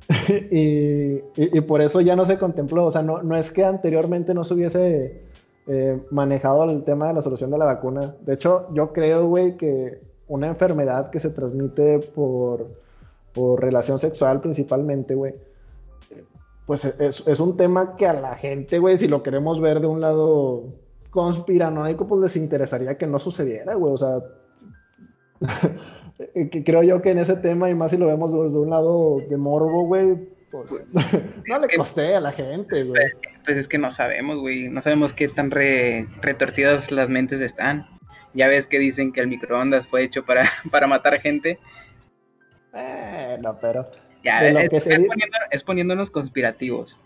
y, 0.49 1.61
por 1.61 1.81
eso 1.81 1.99
ya 1.99 2.15
no 2.15 2.23
se 2.23 2.39
contempló. 2.39 2.85
O 2.85 2.91
sea, 2.91 3.01
no, 3.01 3.21
no 3.21 3.35
es 3.35 3.51
que 3.51 3.65
anteriormente 3.65 4.33
no 4.33 4.45
se 4.45 4.53
hubiese 4.53 5.21
eh, 5.67 6.01
manejado 6.11 6.63
el 6.63 6.85
tema 6.85 7.09
de 7.09 7.15
la 7.15 7.21
solución 7.21 7.51
de 7.51 7.57
la 7.57 7.65
vacuna. 7.65 8.15
De 8.21 8.35
hecho, 8.35 8.67
yo 8.73 8.93
creo, 8.93 9.27
güey, 9.27 9.57
que 9.57 9.99
una 10.29 10.47
enfermedad 10.47 11.09
que 11.09 11.19
se 11.19 11.31
transmite 11.31 11.99
por, 11.99 12.67
por 13.33 13.61
relación 13.61 13.99
sexual 13.99 14.39
principalmente, 14.39 15.13
güey, 15.13 15.35
pues 16.65 16.85
es, 16.85 17.27
es 17.27 17.39
un 17.41 17.57
tema 17.57 17.97
que 17.97 18.07
a 18.07 18.13
la 18.13 18.35
gente, 18.35 18.79
güey, 18.79 18.97
si 18.97 19.09
lo 19.09 19.23
queremos 19.23 19.59
ver 19.59 19.81
de 19.81 19.87
un 19.87 19.99
lado 19.99 20.63
conspiranoico, 21.09 22.07
pues 22.07 22.21
les 22.21 22.35
interesaría 22.37 22.97
que 22.97 23.07
no 23.07 23.19
sucediera, 23.19 23.75
güey. 23.75 23.93
O 23.93 23.97
sea, 23.97 24.19
creo 26.65 26.83
yo 26.83 27.01
que 27.01 27.11
en 27.11 27.19
ese 27.19 27.35
tema, 27.37 27.69
y 27.69 27.75
más 27.75 27.91
si 27.91 27.97
lo 27.97 28.07
vemos 28.07 28.31
desde 28.31 28.57
un 28.57 28.69
lado 28.69 29.17
de 29.29 29.37
morbo, 29.37 29.85
güey, 29.85 30.15
pues, 30.51 30.67
pues 30.67 30.83
no 31.47 31.59
le 31.59 31.77
costé 31.77 32.15
a 32.15 32.21
la 32.21 32.31
gente, 32.31 32.83
güey. 32.83 33.01
Pues 33.45 33.57
es 33.57 33.67
que 33.67 33.77
no 33.77 33.91
sabemos, 33.91 34.37
güey. 34.39 34.69
No 34.69 34.81
sabemos 34.81 35.13
qué 35.13 35.27
tan 35.27 35.51
retorcidas 35.51 36.91
las 36.91 37.09
mentes 37.09 37.41
están. 37.41 37.87
Ya 38.33 38.47
ves 38.47 38.67
que 38.67 38.79
dicen 38.79 39.11
que 39.11 39.21
el 39.21 39.27
microondas 39.27 39.87
fue 39.87 40.03
hecho 40.03 40.25
para, 40.25 40.45
para 40.71 40.87
matar 40.87 41.19
gente. 41.19 41.59
Eh, 42.73 43.37
no, 43.41 43.57
pero. 43.59 43.89
Ya, 44.23 44.41
es 44.49 45.63
poniéndonos 45.63 46.11
conspirativos. 46.11 46.99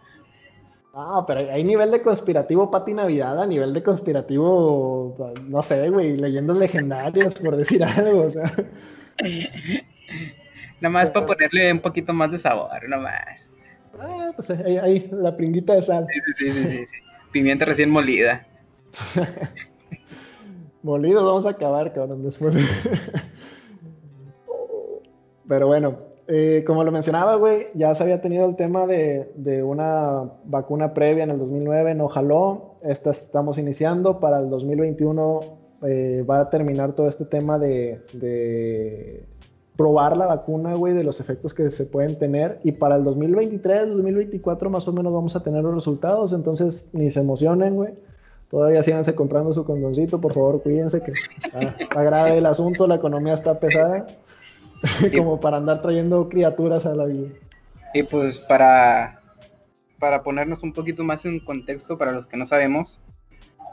Ah, 0.96 1.24
pero 1.26 1.40
hay 1.40 1.64
nivel 1.64 1.90
de 1.90 2.04
conspirativo 2.04 2.70
Pati 2.70 2.94
Navidad, 2.94 3.42
a 3.42 3.48
nivel 3.48 3.74
de 3.74 3.82
conspirativo, 3.82 5.34
no 5.48 5.62
sé, 5.64 5.90
güey, 5.90 6.18
leyendas 6.18 6.56
legendarias, 6.56 7.34
por 7.34 7.58
decir 7.58 7.84
algo, 7.98 8.22
o 8.22 8.30
sea. 8.30 8.54
Nada 10.80 10.92
más 10.92 11.10
para 11.10 11.26
ponerle 11.26 11.72
un 11.72 11.80
poquito 11.80 12.14
más 12.14 12.32
de 12.32 12.38
sabor, 12.38 12.88
nada 12.88 13.02
más. 13.02 13.50
Ah, 14.00 14.32
pues 14.36 14.52
ahí, 14.52 14.78
ahí, 14.78 15.10
la 15.12 15.36
pringuita 15.36 15.74
de 15.74 15.82
sal. 15.82 16.06
Sí, 16.36 16.52
sí, 16.52 16.52
sí, 16.52 16.86
sí, 16.86 16.96
Pimienta 17.32 17.66
recién 17.66 17.90
molida. 17.90 18.46
Molidos 20.84 21.24
vamos 21.24 21.48
a 21.48 21.52
acabar, 21.52 21.92
cabrón, 21.92 22.22
después. 22.22 22.56
Pero 25.48 25.68
bueno, 25.68 25.98
eh, 26.28 26.64
como 26.66 26.84
lo 26.84 26.92
mencionaba, 26.92 27.36
güey, 27.36 27.66
ya 27.76 27.94
se 27.96 28.04
había 28.04 28.22
tenido 28.22 28.46
el 28.46 28.56
tema 28.56 28.88
de, 28.88 29.32
de, 29.36 29.62
una 29.64 30.32
vacuna 30.46 30.94
previa 30.94 31.24
en 31.24 31.32
el 31.32 31.40
2009, 31.40 31.96
no 31.96 32.08
jaló. 32.08 32.76
Esta 32.82 33.12
estamos 33.12 33.58
iniciando. 33.58 34.20
Para 34.20 34.40
el 34.40 34.50
2021 34.50 35.42
eh, 35.84 36.26
va 36.30 36.42
a 36.42 36.50
terminar 36.50 36.94
todo 36.94 37.08
este 37.08 37.26
tema 37.26 37.60
de, 37.60 38.02
de 38.14 39.26
probar 39.76 40.16
la 40.16 40.28
vacuna, 40.28 40.76
güey, 40.76 40.94
de 40.94 41.04
los 41.04 41.20
efectos 41.20 41.54
que 41.54 41.70
se 41.70 41.86
pueden 41.86 42.18
tener. 42.18 42.60
Y 42.64 42.72
para 42.72 42.96
el 42.96 43.04
2023, 43.04 43.90
2024 43.90 44.70
más 44.70 44.88
o 44.88 44.94
menos 44.94 45.12
vamos 45.12 45.36
a 45.36 45.44
tener 45.44 45.64
los 45.64 45.76
resultados. 45.76 46.32
Entonces, 46.32 46.88
ni 46.94 47.12
se 47.12 47.20
emocionen, 47.20 47.76
güey. 47.76 47.94
Todavía 48.50 48.84
síganse 48.84 49.16
comprando 49.16 49.52
su 49.52 49.66
condoncito, 49.66 50.22
por 50.22 50.32
favor, 50.32 50.62
cuídense 50.62 51.02
que 51.02 51.12
está 51.80 52.04
grave 52.04 52.38
el 52.38 52.46
asunto, 52.46 52.86
la 52.86 52.96
economía 52.96 53.34
está 53.34 53.60
pesada. 53.60 54.06
como 55.16 55.40
para 55.40 55.58
andar 55.58 55.82
trayendo 55.82 56.30
criaturas 56.30 56.86
a 56.86 56.96
la 56.96 57.06
vida. 57.06 57.30
Y 57.94 58.04
pues 58.04 58.40
para, 58.40 59.22
para 60.00 60.24
ponernos 60.24 60.64
un 60.64 60.74
poquito 60.74 61.04
más 61.04 61.26
en 61.26 61.40
contexto 61.40 61.98
para 61.98 62.12
los 62.12 62.28
que 62.28 62.38
no 62.38 62.46
sabemos, 62.46 63.00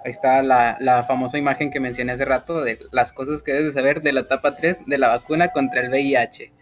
ahí 0.05 0.11
está 0.11 0.43
la, 0.43 0.76
la, 0.81 1.05
famosa 1.05 1.38
imagen 1.38 1.71
que 1.71 1.81
mencioné 1.81 2.12
hace 2.12 2.25
rato 2.25 2.62
de 2.62 2.79
las 2.93 3.12
cosas 3.12 3.43
que 3.43 3.52
debes 3.52 3.75
saber 3.75 4.02
de 4.02 4.12
la 4.12 4.21
etapa 4.21 4.57
3 4.57 4.87
de 4.87 4.99
la 4.99 5.09
vacuna 5.09 5.52
contra 5.52 5.81
el 5.81 5.90
VIH. 5.90 6.52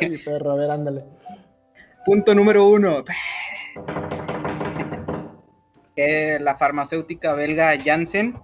Ay, 0.00 0.18
perro, 0.24 0.52
a 0.52 0.56
ver, 0.56 0.70
ándale. 0.70 1.04
Punto 2.04 2.34
número 2.34 2.68
uno. 2.68 3.04
Eh, 5.96 6.38
la 6.40 6.56
farmacéutica 6.56 7.32
belga 7.32 7.76
Janssen 7.84 8.40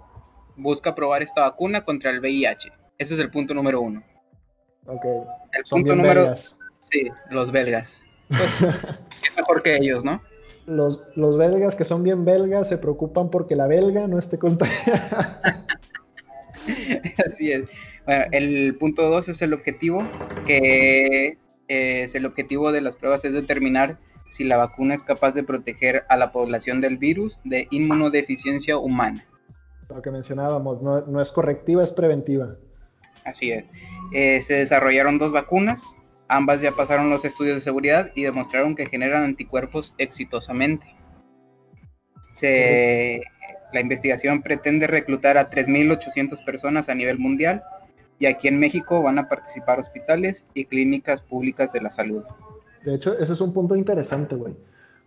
busca 0.56 0.94
probar 0.94 1.22
esta 1.22 1.42
vacuna 1.42 1.84
contra 1.84 2.10
el 2.10 2.20
VIH. 2.20 2.72
Ese 2.98 3.14
es 3.14 3.20
el 3.20 3.30
punto 3.30 3.54
número 3.54 3.80
uno. 3.80 4.02
Ok. 4.86 5.04
El 5.04 5.64
punto 5.68 5.96
número. 5.96 6.22
Belgas. 6.22 6.58
Sí, 6.90 7.08
los 7.30 7.52
belgas. 7.52 8.00
Pues, 8.28 9.36
mejor 9.36 9.62
que 9.62 9.76
ellos, 9.76 10.04
¿no? 10.04 10.22
Los, 10.66 11.02
los 11.14 11.36
belgas 11.36 11.76
que 11.76 11.84
son 11.84 12.02
bien 12.02 12.24
belgas 12.24 12.68
se 12.68 12.78
preocupan 12.78 13.30
porque 13.30 13.54
la 13.54 13.66
belga 13.66 14.06
no 14.06 14.18
esté 14.18 14.38
contagiada. 14.38 15.66
Así 17.26 17.52
es. 17.52 17.68
Bueno, 18.06 18.24
el 18.32 18.76
punto 18.78 19.08
dos 19.10 19.28
es 19.28 19.42
el 19.42 19.52
objetivo, 19.52 20.02
que 20.46 21.38
es 21.68 22.14
el 22.14 22.26
objetivo 22.26 22.72
de 22.72 22.80
las 22.80 22.96
pruebas 22.96 23.24
es 23.24 23.32
determinar 23.32 23.98
si 24.30 24.44
la 24.44 24.56
vacuna 24.56 24.94
es 24.94 25.02
capaz 25.02 25.32
de 25.32 25.42
proteger 25.42 26.04
a 26.08 26.16
la 26.16 26.32
población 26.32 26.80
del 26.80 26.98
virus 26.98 27.38
de 27.44 27.68
inmunodeficiencia 27.70 28.76
humana. 28.76 29.24
Lo 29.88 30.02
que 30.02 30.10
mencionábamos, 30.10 30.82
no, 30.82 31.02
no 31.02 31.20
es 31.20 31.30
correctiva, 31.30 31.82
es 31.82 31.92
preventiva. 31.92 32.56
Así 33.24 33.50
es. 33.50 33.64
Eh, 34.12 34.40
se 34.42 34.54
desarrollaron 34.54 35.18
dos 35.18 35.32
vacunas, 35.32 35.96
ambas 36.28 36.60
ya 36.60 36.72
pasaron 36.72 37.10
los 37.10 37.24
estudios 37.24 37.56
de 37.56 37.60
seguridad 37.60 38.10
y 38.14 38.22
demostraron 38.22 38.76
que 38.76 38.86
generan 38.86 39.24
anticuerpos 39.24 39.94
exitosamente. 39.98 40.86
la 43.72 43.80
investigación 43.80 44.42
pretende 44.42 44.86
reclutar 44.86 45.36
a 45.36 45.50
3.800 45.50 46.44
personas 46.44 46.88
a 46.88 46.94
nivel 46.94 47.18
mundial 47.18 47.62
y 48.18 48.26
aquí 48.26 48.48
en 48.48 48.58
México 48.58 49.02
van 49.02 49.18
a 49.18 49.28
participar 49.28 49.78
hospitales 49.78 50.46
y 50.54 50.66
clínicas 50.66 51.20
públicas 51.22 51.72
de 51.72 51.80
la 51.80 51.90
salud. 51.90 52.22
De 52.84 52.94
hecho, 52.94 53.18
ese 53.18 53.32
es 53.32 53.40
un 53.40 53.52
punto 53.52 53.74
interesante, 53.74 54.36
güey. 54.36 54.54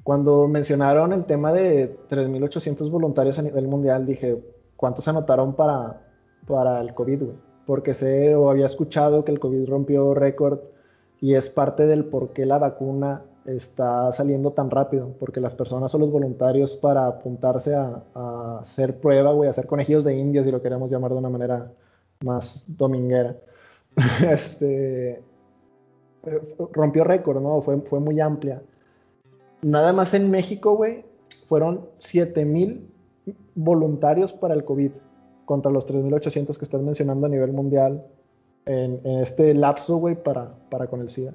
Cuando 0.04 0.48
mencionaron 0.48 1.14
el 1.14 1.26
tema 1.26 1.54
de 1.54 1.98
3.800 2.10 2.90
voluntarios 2.90 3.40
a 3.40 3.42
nivel 3.42 3.68
mundial, 3.68 4.06
dije, 4.06 4.38
¿cuántos 4.76 5.06
se 5.06 5.12
anotaron 5.12 5.56
para, 5.56 6.02
para 6.48 6.82
el 6.82 6.94
COVID, 6.94 7.24
güey? 7.24 7.47
Porque 7.68 7.94
sé 7.94 8.34
o 8.34 8.50
había 8.50 8.66
escuchado 8.66 9.26
que 9.26 9.32
el 9.32 9.40
COVID 9.40 9.70
rompió 9.70 10.14
récord 10.14 10.60
y 11.20 11.36
es 11.36 11.50
parte 11.50 11.86
del 11.86 12.06
por 12.06 12.30
qué 12.30 12.46
la 12.46 12.58
vacuna 12.58 13.24
está 13.46 14.12
saliendo 14.14 14.52
tan 14.52 14.70
rápido, 14.72 15.14
porque 15.20 15.42
las 15.42 15.54
personas 15.54 15.92
son 15.92 16.02
los 16.02 16.12
voluntarios 16.12 16.78
para 16.78 17.06
apuntarse 17.06 17.76
a, 17.76 18.60
hacer 18.62 19.00
prueba, 19.00 19.34
güey, 19.34 19.48
a 19.48 19.52
hacer 19.52 19.68
conejillos 19.68 20.06
de 20.06 20.18
indias, 20.18 20.46
si 20.46 20.52
lo 20.52 20.62
queremos 20.62 20.90
llamar 20.90 21.12
de 21.12 21.18
una 21.18 21.30
manera 21.30 21.72
más 22.24 22.66
dominguera. 22.68 23.36
este, 24.32 25.22
rompió 26.72 27.04
récord, 27.04 27.42
¿no? 27.42 27.62
Fue, 27.62 27.80
fue 27.82 28.00
muy 28.00 28.20
amplia. 28.20 28.62
Nada 29.62 29.92
más 29.92 30.14
en 30.14 30.30
México, 30.30 30.76
güey, 30.76 31.06
fueron 31.48 31.88
7 32.00 32.46
mil 32.46 32.90
voluntarios 33.56 34.32
para 34.32 34.54
el 34.54 34.64
COVID 34.64 34.92
contra 35.48 35.72
los 35.72 35.88
3.800 35.88 36.58
que 36.58 36.66
estás 36.66 36.82
mencionando 36.82 37.25
a 37.25 37.30
nivel 37.30 37.54
mundial 37.54 38.06
en, 38.66 39.00
este 39.22 39.54
lapso, 39.54 39.96
güey, 39.96 40.22
para, 40.22 40.51
para 40.70 40.88
con 40.88 41.00
el 41.00 41.10
SIDA. 41.10 41.34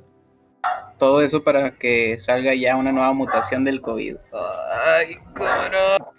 Todo 0.98 1.22
eso 1.22 1.42
para 1.42 1.78
que 1.78 2.18
salga 2.18 2.54
ya 2.54 2.76
una 2.76 2.92
nueva 2.92 3.14
mutación 3.14 3.64
del 3.64 3.80
COVID. 3.80 4.16
Ay, 4.84 5.16
carajo. 5.32 6.12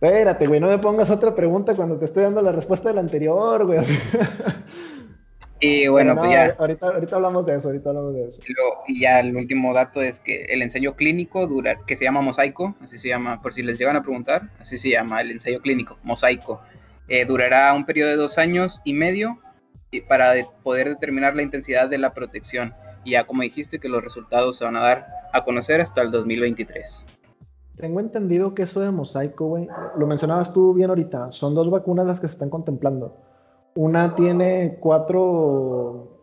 Espérate, 0.00 0.46
güey, 0.46 0.58
no 0.58 0.68
me 0.68 0.78
pongas 0.78 1.10
otra 1.10 1.34
pregunta 1.34 1.76
cuando 1.76 1.98
te 1.98 2.06
estoy 2.06 2.22
dando 2.22 2.40
la 2.40 2.52
respuesta 2.52 2.88
de 2.88 2.94
la 2.94 3.02
anterior, 3.02 3.66
güey. 3.66 3.80
Y 5.60 5.88
bueno, 5.88 6.16
pues 6.16 6.30
ya. 6.30 6.56
Ahorita, 6.58 6.86
ahorita 6.86 7.16
hablamos 7.16 7.44
de 7.44 7.56
eso, 7.56 7.68
ahorita 7.68 7.90
hablamos 7.90 8.14
de 8.14 8.28
eso. 8.28 8.42
Y, 8.88 9.00
ya 9.02 9.20
el 9.20 9.36
último 9.36 9.74
dato 9.74 10.00
es 10.00 10.18
que 10.18 10.44
el 10.44 10.62
ensayo 10.62 10.96
clínico 10.96 11.46
dura, 11.46 11.76
que 11.86 11.96
se 11.96 12.04
llama 12.04 12.22
mosaico, 12.22 12.74
así 12.80 12.96
se 12.96 13.08
llama, 13.08 13.42
por 13.42 13.52
si 13.52 13.62
les 13.62 13.78
llegan 13.78 13.96
a 13.96 14.02
preguntar, 14.02 14.50
así 14.58 14.78
se 14.78 14.88
llama 14.88 15.20
el 15.20 15.32
ensayo 15.32 15.60
clínico, 15.60 15.98
mosaico. 16.02 16.62
Eh, 17.08 17.26
durará 17.26 17.74
un 17.74 17.84
periodo 17.84 18.08
de 18.08 18.16
dos 18.16 18.38
años 18.38 18.80
y 18.84 18.94
medio 18.94 19.38
para 20.08 20.32
poder 20.62 20.88
determinar 20.88 21.36
la 21.36 21.42
intensidad 21.42 21.90
de 21.90 21.98
la 21.98 22.14
protección. 22.14 22.74
Y 23.04 23.12
ya 23.12 23.24
como 23.24 23.42
dijiste 23.42 23.78
que 23.78 23.88
los 23.88 24.02
resultados 24.02 24.56
se 24.56 24.64
van 24.64 24.76
a 24.76 24.80
dar 24.80 25.06
a 25.32 25.44
conocer 25.44 25.80
hasta 25.82 26.00
el 26.00 26.10
2023. 26.10 27.04
Tengo 27.76 28.00
entendido 28.00 28.54
que 28.54 28.62
eso 28.62 28.80
de 28.80 28.90
mosaico, 28.90 29.46
güey, 29.46 29.68
lo 29.96 30.06
mencionabas 30.06 30.52
tú 30.52 30.72
bien 30.72 30.90
ahorita, 30.90 31.30
son 31.30 31.54
dos 31.54 31.70
vacunas 31.70 32.06
las 32.06 32.20
que 32.20 32.28
se 32.28 32.32
están 32.32 32.50
contemplando 32.50 33.29
una 33.74 34.14
tiene 34.14 34.78
cuatro 34.80 36.18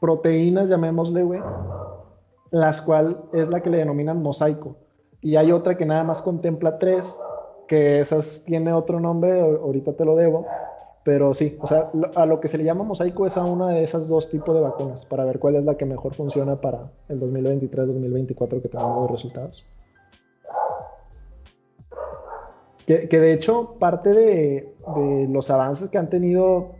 proteínas, 0.00 0.68
llamémosle, 0.68 1.22
güey, 1.22 1.40
las 2.50 2.82
cuales 2.82 3.16
es 3.32 3.48
la 3.48 3.60
que 3.60 3.70
le 3.70 3.78
denominan 3.78 4.22
mosaico. 4.22 4.76
Y 5.20 5.36
hay 5.36 5.52
otra 5.52 5.76
que 5.76 5.86
nada 5.86 6.04
más 6.04 6.22
contempla 6.22 6.78
tres, 6.78 7.18
que 7.66 8.00
esas 8.00 8.44
tiene 8.44 8.72
otro 8.72 9.00
nombre, 9.00 9.40
ahorita 9.40 9.94
te 9.94 10.04
lo 10.04 10.16
debo. 10.16 10.46
Pero 11.04 11.32
sí, 11.32 11.56
o 11.60 11.66
sea, 11.66 11.90
a 12.16 12.26
lo 12.26 12.40
que 12.40 12.48
se 12.48 12.58
le 12.58 12.64
llama 12.64 12.84
mosaico 12.84 13.26
es 13.26 13.36
a 13.36 13.44
una 13.44 13.68
de 13.68 13.82
esas 13.82 14.08
dos 14.08 14.30
tipos 14.30 14.54
de 14.54 14.60
vacunas, 14.60 15.06
para 15.06 15.24
ver 15.24 15.38
cuál 15.38 15.56
es 15.56 15.64
la 15.64 15.76
que 15.76 15.86
mejor 15.86 16.14
funciona 16.14 16.60
para 16.60 16.90
el 17.08 17.20
2023-2024 17.20 18.62
que 18.62 18.68
tengamos 18.68 19.02
los 19.02 19.10
resultados. 19.10 19.64
Que, 22.88 23.20
de 23.20 23.34
hecho, 23.34 23.74
parte 23.78 24.14
de, 24.14 25.26
los 25.28 25.50
avances 25.50 25.90
que 25.90 25.98
han 25.98 26.08
tenido 26.08 26.70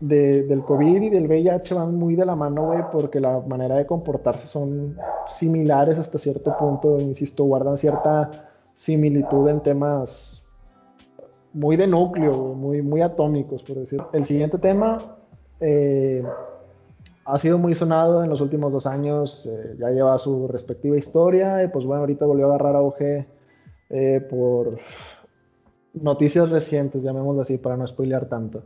del 0.00 0.62
COVID 0.66 1.00
y 1.00 1.08
del 1.08 1.26
VIH 1.26 1.72
van 1.72 1.94
muy 1.94 2.14
de 2.14 2.26
la 2.26 2.36
mano, 2.36 2.66
güey, 2.66 2.82
porque 2.92 3.18
la 3.18 3.40
manera 3.40 3.76
de 3.76 3.86
comportarse 3.86 4.46
son 4.46 4.98
similares 5.26 5.98
hasta 5.98 6.18
cierto 6.18 6.54
punto, 6.58 7.00
insisto, 7.00 7.44
guardan 7.44 7.78
cierta 7.78 8.50
similitud 8.74 9.48
en 9.48 9.62
temas 9.62 10.46
muy 11.54 11.76
de 11.76 11.86
núcleo, 11.86 12.52
muy, 12.52 12.82
muy 12.82 13.00
atómicos, 13.00 13.62
por 13.62 13.78
decir. 13.78 14.02
El 14.12 14.26
siguiente 14.26 14.58
tema 14.58 15.16
eh, 15.58 16.22
ha 17.24 17.38
sido 17.38 17.56
muy 17.56 17.72
sonado 17.72 18.22
en 18.22 18.28
los 18.28 18.42
últimos 18.42 18.74
dos 18.74 18.86
años, 18.86 19.46
eh, 19.46 19.74
ya 19.80 19.88
lleva 19.88 20.18
su 20.18 20.48
respectiva 20.48 20.98
historia, 20.98 21.64
y 21.64 21.68
pues 21.68 21.86
bueno, 21.86 22.00
ahorita 22.00 22.26
volvió 22.26 22.44
a 22.44 22.48
agarrar 22.56 22.76
auge 22.76 23.37
eh, 23.90 24.20
por 24.20 24.78
noticias 25.94 26.50
recientes, 26.50 27.02
llamémoslo 27.02 27.42
así, 27.42 27.58
para 27.58 27.76
no 27.76 27.86
spoilear 27.86 28.26
tanto. 28.26 28.62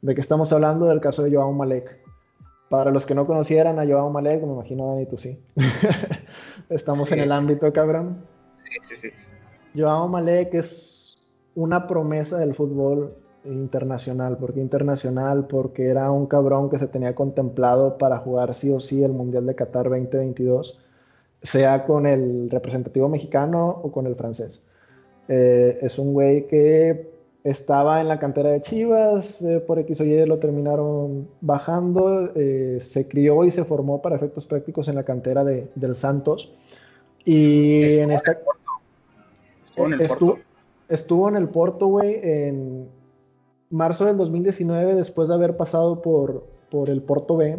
De 0.00 0.14
que 0.14 0.20
estamos 0.20 0.52
hablando 0.52 0.86
del 0.86 1.00
caso 1.00 1.22
de 1.22 1.34
Joao 1.34 1.52
Malek. 1.52 2.00
Para 2.68 2.90
los 2.90 3.04
que 3.04 3.14
no 3.14 3.26
conocieran 3.26 3.78
a 3.78 3.86
Joao 3.86 4.10
Malek, 4.10 4.42
me 4.42 4.52
imagino 4.52 4.88
Dani, 4.88 5.06
tú 5.06 5.18
sí. 5.18 5.38
estamos 6.70 7.12
en 7.12 7.20
el 7.20 7.32
ámbito, 7.32 7.72
cabrón. 7.72 8.24
Sí, 8.88 8.96
sí, 8.96 9.10
sí. 9.16 9.28
Joao 9.76 10.08
Malek 10.08 10.54
es 10.54 11.18
una 11.54 11.86
promesa 11.86 12.38
del 12.38 12.54
fútbol 12.54 13.14
internacional. 13.44 14.38
¿Por 14.38 14.54
qué 14.54 14.60
internacional? 14.60 15.46
Porque 15.46 15.86
era 15.86 16.10
un 16.10 16.26
cabrón 16.26 16.70
que 16.70 16.78
se 16.78 16.88
tenía 16.88 17.14
contemplado 17.14 17.98
para 17.98 18.18
jugar 18.18 18.54
sí 18.54 18.70
o 18.70 18.80
sí 18.80 19.02
el 19.02 19.12
Mundial 19.12 19.46
de 19.46 19.54
Qatar 19.54 19.88
2022 19.90 20.78
sea 21.42 21.84
con 21.84 22.06
el 22.06 22.48
representativo 22.50 23.08
mexicano 23.08 23.80
o 23.82 23.90
con 23.90 24.06
el 24.06 24.14
francés. 24.14 24.64
Eh, 25.28 25.78
es 25.80 25.98
un 25.98 26.12
güey 26.12 26.46
que 26.46 27.10
estaba 27.44 28.00
en 28.00 28.08
la 28.08 28.18
cantera 28.18 28.50
de 28.50 28.62
Chivas, 28.62 29.42
eh, 29.42 29.60
por 29.60 29.78
X 29.80 30.00
o 30.00 30.04
Y 30.04 30.24
lo 30.26 30.38
terminaron 30.38 31.28
bajando, 31.40 32.30
eh, 32.36 32.78
se 32.80 33.08
crió 33.08 33.44
y 33.44 33.50
se 33.50 33.64
formó 33.64 34.00
para 34.00 34.16
efectos 34.16 34.46
prácticos 34.46 34.88
en 34.88 34.94
la 34.94 35.04
cantera 35.04 35.42
de, 35.44 35.68
del 35.74 35.96
Santos. 35.96 36.56
Y 37.24 37.98
en 37.98 38.12
esta... 38.12 38.38
Estuvo 39.64 39.86
en 39.86 39.92
el 39.94 40.08
Porto. 40.08 40.38
Estuvo 40.88 41.28
en 41.28 41.36
el 41.36 41.48
Porto, 41.48 41.86
güey, 41.86 42.18
en 42.22 42.88
marzo 43.70 44.04
del 44.04 44.18
2019, 44.18 44.94
después 44.94 45.28
de 45.28 45.34
haber 45.34 45.56
pasado 45.56 46.02
por, 46.02 46.46
por 46.70 46.90
el 46.90 47.02
Porto 47.02 47.36
B 47.36 47.58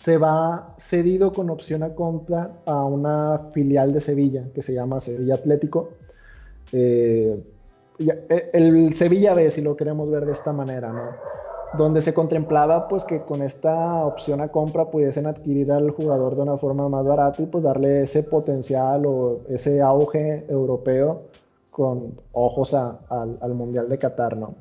se 0.00 0.16
va 0.16 0.74
cedido 0.78 1.30
con 1.30 1.50
opción 1.50 1.82
a 1.82 1.94
compra 1.94 2.52
a 2.64 2.86
una 2.86 3.50
filial 3.52 3.92
de 3.92 4.00
Sevilla 4.00 4.44
que 4.54 4.62
se 4.62 4.72
llama 4.72 4.98
Sevilla 4.98 5.34
Atlético. 5.34 5.90
Eh, 6.72 7.38
e, 7.98 8.50
el 8.54 8.94
Sevilla 8.94 9.34
B, 9.34 9.50
si 9.50 9.60
lo 9.60 9.76
queremos 9.76 10.10
ver 10.10 10.24
de 10.24 10.32
esta 10.32 10.54
manera, 10.54 10.90
¿no? 10.90 11.02
Donde 11.76 12.00
se 12.00 12.14
contemplaba 12.14 12.88
pues 12.88 13.04
que 13.04 13.20
con 13.26 13.42
esta 13.42 14.06
opción 14.06 14.40
a 14.40 14.48
compra 14.48 14.90
pudiesen 14.90 15.26
adquirir 15.26 15.70
al 15.70 15.90
jugador 15.90 16.34
de 16.34 16.42
una 16.44 16.56
forma 16.56 16.88
más 16.88 17.04
barata 17.04 17.42
y 17.42 17.44
pues 17.44 17.62
darle 17.62 18.04
ese 18.04 18.22
potencial 18.22 19.04
o 19.04 19.42
ese 19.50 19.82
auge 19.82 20.46
europeo 20.48 21.24
con 21.70 22.14
ojos 22.32 22.72
al, 22.72 23.36
al 23.38 23.54
Mundial 23.54 23.86
de 23.86 23.98
Qatar, 23.98 24.34
¿no? 24.34 24.54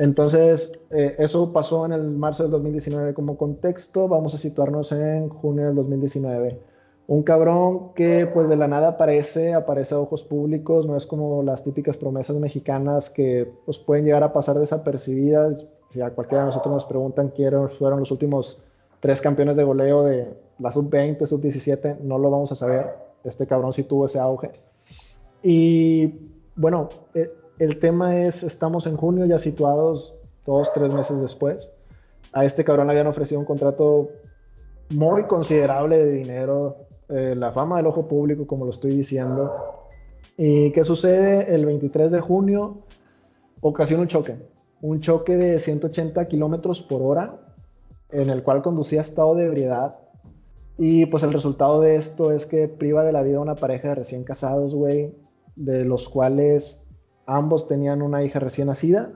Entonces, 0.00 0.80
eh, 0.88 1.14
eso 1.18 1.52
pasó 1.52 1.84
en 1.84 1.92
el 1.92 2.04
marzo 2.04 2.44
del 2.44 2.52
2019 2.52 3.12
como 3.12 3.36
contexto. 3.36 4.08
Vamos 4.08 4.34
a 4.34 4.38
situarnos 4.38 4.92
en 4.92 5.28
junio 5.28 5.66
del 5.66 5.74
2019. 5.74 6.58
Un 7.06 7.22
cabrón 7.22 7.92
que 7.92 8.26
pues 8.26 8.48
de 8.48 8.56
la 8.56 8.66
nada 8.66 8.88
aparece, 8.88 9.52
aparece 9.52 9.94
a 9.94 9.98
ojos 9.98 10.24
públicos, 10.24 10.86
no 10.86 10.96
es 10.96 11.06
como 11.06 11.42
las 11.42 11.62
típicas 11.62 11.98
promesas 11.98 12.36
mexicanas 12.36 13.10
que 13.10 13.52
pues 13.66 13.78
pueden 13.78 14.06
llegar 14.06 14.22
a 14.22 14.32
pasar 14.32 14.58
desapercibidas. 14.58 15.66
Si 15.90 16.00
a 16.00 16.08
cualquiera 16.08 16.44
de 16.44 16.46
nosotros 16.46 16.72
nos 16.72 16.86
preguntan 16.86 17.28
quiénes 17.28 17.74
fueron 17.76 18.00
los 18.00 18.10
últimos 18.10 18.62
tres 19.00 19.20
campeones 19.20 19.58
de 19.58 19.64
goleo 19.64 20.02
de 20.02 20.34
la 20.60 20.72
sub-20, 20.72 21.26
sub-17, 21.26 21.98
no 21.98 22.16
lo 22.16 22.30
vamos 22.30 22.50
a 22.52 22.54
saber. 22.54 22.86
Este 23.22 23.46
cabrón 23.46 23.74
sí 23.74 23.82
tuvo 23.82 24.06
ese 24.06 24.18
auge. 24.18 24.50
Y 25.42 26.06
bueno, 26.56 26.88
eh, 27.12 27.30
el 27.60 27.78
tema 27.78 28.18
es, 28.18 28.42
estamos 28.42 28.86
en 28.86 28.96
junio 28.96 29.26
ya 29.26 29.38
situados 29.38 30.14
dos, 30.46 30.72
tres 30.72 30.90
meses 30.94 31.20
después. 31.20 31.74
A 32.32 32.46
este 32.46 32.64
cabrón 32.64 32.86
le 32.86 32.92
habían 32.92 33.06
ofrecido 33.06 33.38
un 33.38 33.44
contrato 33.44 34.08
muy 34.88 35.24
considerable 35.24 35.98
de 35.98 36.10
dinero, 36.10 36.86
eh, 37.10 37.34
la 37.36 37.52
fama 37.52 37.76
del 37.76 37.86
ojo 37.86 38.08
público, 38.08 38.46
como 38.46 38.64
lo 38.64 38.70
estoy 38.70 38.96
diciendo. 38.96 39.52
¿Y 40.38 40.72
qué 40.72 40.82
sucede? 40.84 41.54
El 41.54 41.66
23 41.66 42.10
de 42.12 42.20
junio 42.20 42.78
ocasiona 43.60 44.04
un 44.04 44.08
choque, 44.08 44.36
un 44.80 45.00
choque 45.00 45.36
de 45.36 45.58
180 45.58 46.28
kilómetros 46.28 46.82
por 46.82 47.02
hora, 47.02 47.40
en 48.08 48.30
el 48.30 48.42
cual 48.42 48.62
conducía 48.62 49.00
a 49.00 49.02
estado 49.02 49.34
de 49.34 49.44
ebriedad. 49.44 49.98
Y 50.78 51.04
pues 51.04 51.24
el 51.24 51.34
resultado 51.34 51.82
de 51.82 51.96
esto 51.96 52.32
es 52.32 52.46
que 52.46 52.68
priva 52.68 53.04
de 53.04 53.12
la 53.12 53.20
vida 53.20 53.36
a 53.36 53.42
una 53.42 53.56
pareja 53.56 53.88
de 53.88 53.96
recién 53.96 54.24
casados, 54.24 54.74
güey, 54.74 55.14
de 55.56 55.84
los 55.84 56.08
cuales 56.08 56.89
ambos 57.36 57.68
tenían 57.68 58.02
una 58.02 58.24
hija 58.24 58.40
recién 58.40 58.66
nacida 58.66 59.12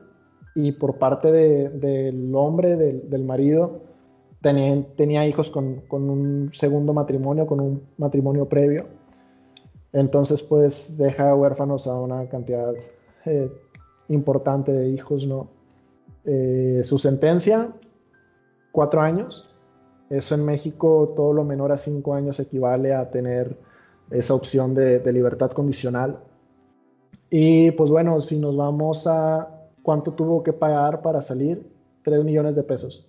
y 0.54 0.72
por 0.72 0.98
parte 0.98 1.32
del 1.32 2.32
hombre, 2.34 2.76
del, 2.76 3.24
marido, 3.24 3.82
tenía 4.40 5.26
hijos 5.26 5.50
con, 5.50 5.82
un 5.90 6.50
segundo 6.52 6.92
matrimonio, 6.92 7.46
con 7.46 7.60
un 7.60 7.82
matrimonio 7.98 8.48
previo. 8.48 8.86
Entonces, 9.92 10.42
pues 10.42 10.96
deja 10.96 11.34
huérfanos 11.34 11.88
a 11.88 11.94
una 11.94 12.28
cantidad 12.28 12.72
eh, 13.24 13.50
importante 14.08 14.72
de 14.72 14.88
hijos, 14.88 15.26
¿no? 15.26 15.48
Eh, 16.24 16.82
su 16.84 16.98
sentencia, 16.98 17.72
cuatro 18.70 19.00
años. 19.00 19.50
Eso 20.08 20.36
en 20.36 20.44
México, 20.44 21.14
todo 21.16 21.32
lo 21.32 21.44
menor 21.44 21.72
a 21.72 21.76
cinco 21.76 22.14
años 22.14 22.38
equivale 22.38 22.94
a 22.94 23.10
tener 23.10 23.58
esa 24.10 24.34
opción 24.34 24.74
de 24.74 25.12
libertad 25.12 25.50
condicional 25.50 26.20
y 27.30 27.70
pues 27.72 27.90
bueno, 27.90 28.20
si 28.20 28.38
nos 28.38 28.56
vamos 28.56 29.06
a 29.06 29.48
cuánto 29.82 30.12
tuvo 30.12 30.42
que 30.42 30.52
pagar 30.52 31.02
para 31.02 31.20
salir, 31.20 31.66
3 32.02 32.24
millones 32.24 32.56
de 32.56 32.62
pesos. 32.62 33.06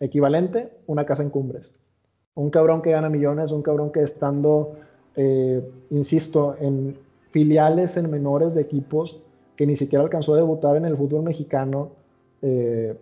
Equivalente, 0.00 0.70
una 0.86 1.04
casa 1.04 1.22
en 1.22 1.30
cumbres. 1.30 1.74
Un 2.34 2.50
cabrón 2.50 2.82
que 2.82 2.90
gana 2.90 3.08
millones, 3.08 3.50
un 3.50 3.62
cabrón 3.62 3.90
que 3.90 4.00
estando, 4.00 4.76
eh, 5.16 5.68
insisto, 5.90 6.54
en 6.60 6.96
filiales 7.30 7.96
en 7.96 8.10
menores 8.10 8.54
de 8.54 8.62
equipos 8.62 9.20
que 9.56 9.66
ni 9.66 9.74
siquiera 9.74 10.04
alcanzó 10.04 10.34
a 10.34 10.36
debutar 10.36 10.76
en 10.76 10.84
el 10.84 10.96
fútbol 10.96 11.24
mexicano, 11.24 11.90
eh, 12.42 12.96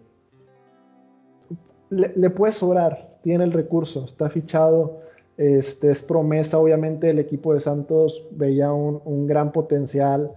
le, 1.90 2.30
puede 2.30 2.52
sobrar, 2.52 3.18
tiene 3.22 3.44
el 3.44 3.52
recurso, 3.52 4.04
está 4.04 4.30
fichado, 4.30 5.00
este, 5.36 5.90
es 5.90 6.02
promesa, 6.02 6.58
obviamente 6.58 7.10
el 7.10 7.18
equipo 7.18 7.52
de 7.52 7.60
Santos 7.60 8.26
veía 8.30 8.72
un 8.72 9.26
gran 9.26 9.52
potencial 9.52 10.32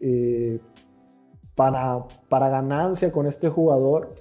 eh, 0.00 0.58
para, 1.54 2.06
para 2.28 2.48
ganancia 2.48 3.12
con 3.12 3.26
este 3.26 3.48
jugador. 3.48 4.14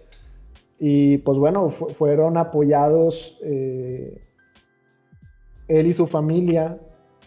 Y 0.78 1.18
pues 1.20 1.38
bueno, 1.38 1.70
fueron 1.70 2.38
apoyados 2.38 3.39
eh, 3.44 4.22
él 5.68 5.88
y 5.88 5.94
su 5.94 6.08
familia 6.08 6.80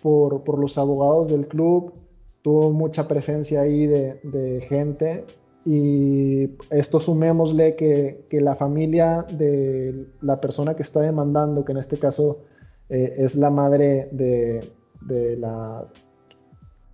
por, 0.02 0.42
por, 0.44 0.58
los 0.58 0.76
abogados 0.78 1.30
del 1.30 1.46
club. 1.46 1.94
tuvo 2.42 2.70
mucha 2.72 3.06
presencia 3.06 3.62
ahí 3.62 3.86
de, 3.86 4.66
gente 4.68 5.24
y 5.64 6.50
esto 6.70 6.98
sumémosle 6.98 7.76
que, 7.76 8.26
la 8.32 8.56
familia 8.56 9.24
de 9.30 10.08
la 10.20 10.40
persona 10.40 10.74
que 10.74 10.82
está 10.82 11.00
demandando, 11.00 11.64
que 11.64 11.72
en 11.72 11.78
este 11.78 11.98
caso 11.98 12.40
eh, 12.88 13.14
es 13.16 13.36
la 13.36 13.50
madre 13.50 14.08
de, 14.10 14.72
de, 15.02 15.36
la 15.36 15.86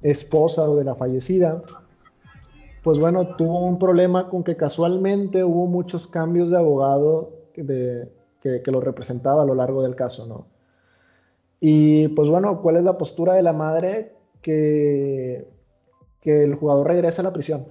esposa 0.03 0.69
o 0.69 0.77
de 0.77 0.85
la 0.85 0.95
fallecida, 0.95 1.63
pues 2.83 2.99
bueno, 2.99 3.37
tuvo 3.37 3.67
un 3.67 3.79
problema 3.79 4.29
con 4.29 4.45
que 4.45 4.57
casualmente 4.57 5.45
hubo 5.45 5.67
muchos 5.67 6.07
cambios 6.07 6.51
de 6.51 6.57
abogado 6.57 7.33
de, 7.55 8.09
que, 8.41 8.63
lo 8.67 8.81
representaba 8.81 9.43
a 9.43 9.47
lo 9.47 9.55
largo 9.55 9.83
del 9.83 9.97
caso, 9.97 10.27
¿no? 10.27 10.47
Y 11.61 12.09
pues 12.09 12.29
bueno, 12.29 12.63
¿cuál 12.63 12.77
es 12.77 12.85
la 12.85 12.97
postura 12.97 13.35
de 13.35 13.43
la 13.43 13.53
madre? 13.53 14.15
Que, 14.41 15.49
que 16.21 16.45
el 16.45 16.55
jugador 16.55 16.87
regrese 16.87 17.21
a 17.21 17.25
la 17.25 17.33
prisión. 17.33 17.67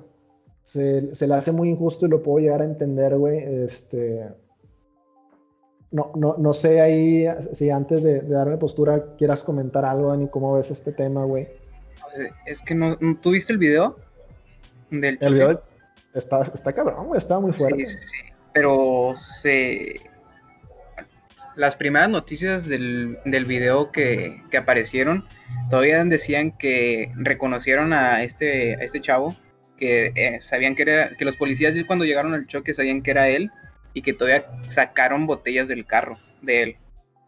Se, 0.61 1.01
le 1.01 1.33
hace 1.33 1.53
muy 1.53 1.69
injusto 1.69 2.05
y 2.05 2.09
lo 2.09 2.21
puedo 2.21 2.39
llegar 2.39 2.61
a 2.61 2.65
entender, 2.65 3.17
güey. 3.17 3.37
Este, 3.37 4.27
no, 5.91 6.11
no, 6.15 6.35
no 6.37 6.53
sé 6.53 6.81
ahí 6.81 7.25
si 7.53 7.69
antes 7.69 8.03
de, 8.03 8.21
darme 8.21 8.57
postura 8.57 9.15
quieras 9.15 9.43
comentar 9.43 9.85
algo, 9.85 10.09
Dani, 10.09 10.27
cómo 10.27 10.53
ves 10.53 10.71
este 10.71 10.91
tema, 10.91 11.23
güey. 11.23 11.47
Es 12.45 12.62
que 12.62 12.75
no, 12.75 12.97
¿tú 13.21 13.32
viste 13.32 13.53
el 13.53 13.60
video? 13.60 13.97
Del 14.89 15.17
el 15.21 15.34
video 15.34 15.63
está, 16.13 16.41
está 16.41 16.73
cabrón, 16.73 17.10
está 17.15 17.39
muy 17.39 17.53
fuerte. 17.53 17.86
Sí, 17.86 17.97
sí, 18.01 18.34
pero 18.53 19.13
se, 19.15 20.01
las 21.56 21.75
primeras 21.75 22.10
noticias 22.10 22.67
del, 22.67 23.17
del 23.25 23.45
video 23.45 23.91
que, 23.91 24.41
que, 24.51 24.58
aparecieron 24.58 25.27
todavía 25.69 26.03
decían 26.06 26.51
que 26.51 27.12
reconocieron 27.15 27.93
a 27.93 28.23
este, 28.23 28.75
a 28.75 28.84
este 28.84 29.01
chavo, 29.01 29.36
que 29.77 30.12
eh, 30.15 30.39
sabían 30.41 30.75
que 30.75 30.84
era, 30.84 31.10
que 31.17 31.25
los 31.25 31.36
policías 31.36 31.75
cuando 31.86 32.06
llegaron 32.06 32.34
al 32.34 32.47
choque 32.47 32.73
sabían 32.73 33.01
que 33.01 33.12
era 33.12 33.27
él 33.27 33.51
y 33.93 34.03
que 34.03 34.13
todavía 34.13 34.45
sacaron 34.67 35.25
botellas 35.25 35.67
del 35.67 35.86
carro 35.86 36.17
de 36.41 36.63
él. 36.63 36.77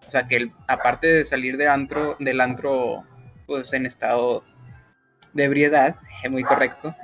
O 0.07 0.11
sea 0.11 0.27
que 0.27 0.37
él, 0.37 0.51
aparte 0.67 1.07
de 1.07 1.25
salir 1.25 1.57
de 1.57 1.67
antro, 1.67 2.15
del 2.19 2.41
antro 2.41 3.03
pues 3.45 3.73
en 3.73 3.85
estado 3.85 4.43
de 5.33 5.43
ebriedad, 5.43 5.95
muy 6.29 6.43
correcto, 6.43 6.95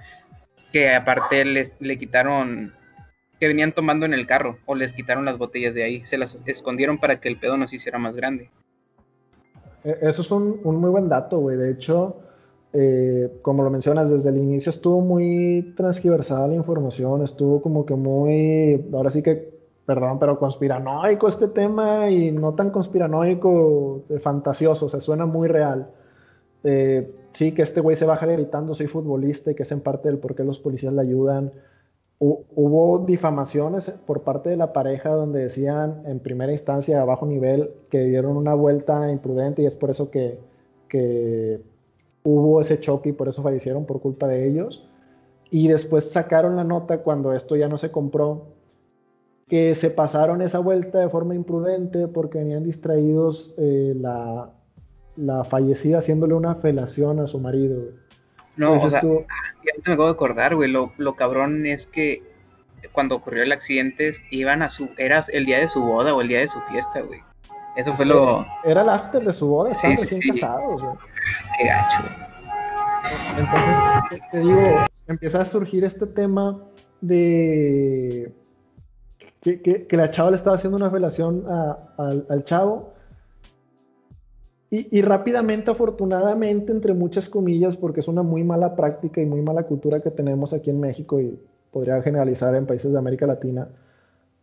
que 0.71 0.93
aparte 0.93 1.45
les, 1.45 1.79
le 1.79 1.97
quitaron 1.97 2.73
que 3.39 3.47
venían 3.47 3.73
tomando 3.73 4.05
en 4.05 4.13
el 4.13 4.27
carro 4.27 4.57
o 4.65 4.75
les 4.75 4.93
quitaron 4.93 5.25
las 5.25 5.37
botellas 5.37 5.75
de 5.75 5.83
ahí, 5.83 6.03
se 6.05 6.17
las 6.17 6.41
escondieron 6.45 6.97
para 6.99 7.19
que 7.19 7.27
el 7.27 7.39
pedo 7.39 7.57
no 7.57 7.67
se 7.67 7.77
hiciera 7.77 7.99
más 7.99 8.15
grande. 8.15 8.49
E, 9.83 9.97
eso 10.01 10.21
es 10.21 10.31
un, 10.31 10.61
muy 10.63 10.89
buen 10.89 11.09
dato, 11.09 11.39
güey. 11.39 11.57
De 11.57 11.71
hecho, 11.71 12.17
eh, 12.73 13.39
como 13.41 13.63
lo 13.63 13.69
mencionas, 13.69 14.09
desde 14.09 14.29
el 14.29 14.37
inicio 14.37 14.69
estuvo 14.69 15.01
muy 15.01 15.73
transgiversada 15.75 16.47
la 16.47 16.55
información, 16.55 17.23
estuvo 17.23 17.61
como 17.61 17.85
que 17.85 17.95
muy, 17.95 18.85
ahora 18.93 19.11
sí 19.11 19.21
que, 19.21 19.53
perdón, 19.85 20.17
pero 20.19 20.39
conspiranoico 20.39 21.27
este 21.27 21.47
tema 21.49 22.09
y 22.09 22.31
no 22.31 22.53
tan 22.55 22.71
conspiranoico, 22.71 24.05
eh, 24.09 24.19
fantasioso, 24.19 24.85
o 24.87 24.89
sea, 24.89 24.99
suena 24.99 25.25
muy 25.25 25.47
real. 25.47 25.89
Eh, 26.63 27.13
sí, 27.35 27.51
que 27.53 27.61
este 27.61 27.81
güey 27.81 27.95
se 27.95 28.05
baja 28.05 28.25
gritando, 28.25 28.73
soy 28.73 28.87
futbolista 28.87 29.51
y 29.51 29.55
que 29.55 29.63
es 29.63 29.71
en 29.71 29.81
parte 29.81 30.09
del 30.09 30.17
por 30.17 30.35
qué 30.35 30.43
los 30.43 30.57
policías 30.57 30.93
le 30.93 31.01
ayudan 31.01 31.51
hubo 32.19 32.99
difamaciones 32.99 33.89
por 34.05 34.23
parte 34.23 34.49
de 34.49 34.57
la 34.57 34.71
pareja 34.73 35.09
donde 35.09 35.41
decían 35.41 36.01
en 36.05 36.19
primera 36.19 36.51
instancia 36.51 37.01
a 37.01 37.05
bajo 37.05 37.25
nivel 37.25 37.71
que 37.89 38.03
dieron 38.03 38.37
una 38.37 38.53
vuelta 38.53 39.11
imprudente 39.11 39.61
y 39.61 39.65
es 39.65 39.75
por 39.75 39.89
eso 39.89 40.09
que, 40.09 40.39
hubo 42.23 42.61
ese 42.61 42.79
choque 42.79 43.09
y 43.09 43.11
por 43.11 43.27
eso 43.27 43.43
fallecieron 43.43 43.85
por 43.85 43.99
culpa 43.99 44.27
de 44.27 44.47
ellos. 44.47 44.87
Y 45.51 45.67
después 45.67 46.09
sacaron 46.09 46.55
la 46.55 46.63
nota 46.63 47.03
cuando 47.03 47.33
esto 47.33 47.55
ya 47.55 47.67
no 47.67 47.77
se 47.77 47.91
compró, 47.91 48.47
que 49.47 49.75
se 49.75 49.91
pasaron 49.91 50.41
esa 50.41 50.59
vuelta 50.59 50.99
de 50.99 51.09
forma 51.09 51.35
imprudente 51.35 52.07
porque 52.07 52.39
venían 52.39 52.63
distraídos 52.63 53.53
eh, 53.57 53.93
la, 53.95 54.54
la 55.17 55.43
fallecida 55.43 55.99
haciéndole 55.99 56.33
una 56.33 56.55
felación 56.55 57.19
a 57.19 57.27
su 57.27 57.39
marido. 57.39 57.91
No, 58.57 58.73
o 58.73 58.89
sea, 58.89 59.01
me 59.01 59.93
acabo 59.93 60.05
de 60.05 60.13
acordar, 60.13 60.55
güey, 60.55 60.71
lo, 60.71 60.93
lo, 60.97 61.15
cabrón 61.15 61.65
es 61.65 61.85
que 61.85 62.23
cuando 62.91 63.15
ocurrió 63.15 63.43
el 63.43 63.51
accidente 63.51 64.11
iban 64.31 64.61
a 64.61 64.69
su, 64.69 64.89
era 64.97 65.21
el 65.33 65.45
día 65.45 65.59
de 65.59 65.67
su 65.67 65.81
boda 65.81 66.13
o 66.13 66.21
el 66.21 66.27
día 66.27 66.39
de 66.39 66.47
su 66.47 66.59
fiesta, 66.69 67.01
güey. 67.01 67.21
Eso 67.75 67.93
fue 67.93 68.05
lo... 68.05 68.45
Era 68.63 68.83
el 68.83 68.89
after 68.89 69.23
de 69.23 69.33
su 69.33 69.49
boda, 69.49 69.71
estaban 69.71 69.97
recién 69.97 70.21
casados, 70.21 70.81
güey. 70.81 70.95
Qué 71.57 71.67
gacho, 71.67 71.97
Entonces, 73.37 74.21
te, 74.31 74.39
digo, 74.39 74.85
empieza 75.07 75.41
a 75.41 75.45
surgir 75.45 75.83
este 75.83 76.05
tema 76.07 76.61
de 77.01 78.33
que, 79.41 79.85
que, 79.87 79.97
la 79.97 80.09
chava 80.09 80.31
le 80.31 80.37
estaba 80.37 80.55
haciendo 80.55 80.77
una 80.77 80.89
relación 80.89 81.43
al, 81.97 82.25
al 82.29 82.43
chavo 82.45 82.94
y, 84.91 85.01
rápidamente, 85.01 85.71
afortunadamente, 85.71 86.71
entre 86.71 86.93
muchas 86.93 87.29
comillas, 87.29 87.77
porque 87.77 87.99
es 87.99 88.07
una 88.07 88.23
muy 88.23 88.43
mala 88.43 88.75
práctica 88.75 89.21
y 89.21 89.25
muy 89.25 89.41
mala 89.41 89.63
cultura 89.63 90.01
que 90.01 90.11
tenemos 90.11 90.53
aquí 90.53 90.71
en 90.71 90.79
México 90.79 91.19
y 91.21 91.39
podría 91.71 92.01
generalizar 92.01 92.55
en 92.55 92.65
países 92.65 92.91
de 92.91 92.97
América 92.97 93.27
Latina, 93.27 93.69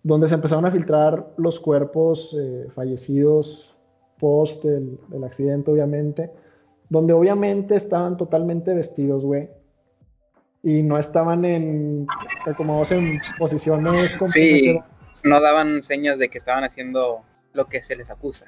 donde 0.02 0.28
se 0.28 0.34
empezaron 0.34 0.64
a 0.64 0.70
filtrar 0.70 1.32
los 1.36 1.58
cuerpos 1.58 2.38
eh, 2.38 2.66
fallecidos 2.74 3.74
post 4.20 4.64
el, 4.64 4.98
accidente, 5.24 5.72
obviamente, 5.72 6.30
donde 6.88 7.12
obviamente 7.12 7.74
estaban 7.74 8.16
totalmente 8.16 8.72
vestidos, 8.72 9.24
güey, 9.24 9.50
y 10.62 10.84
no 10.84 10.96
estaban 10.98 11.44
en, 11.44 12.06
como 12.56 12.80
en 12.90 13.20
posiciones... 13.36 14.16
Sí, 14.28 14.78
no 15.24 15.40
daban 15.40 15.82
señas 15.82 16.20
de 16.20 16.28
que 16.28 16.38
estaban 16.38 16.62
haciendo 16.62 17.22
lo 17.52 17.66
que 17.66 17.82
se 17.82 17.96
les 17.96 18.10
acusa. 18.10 18.46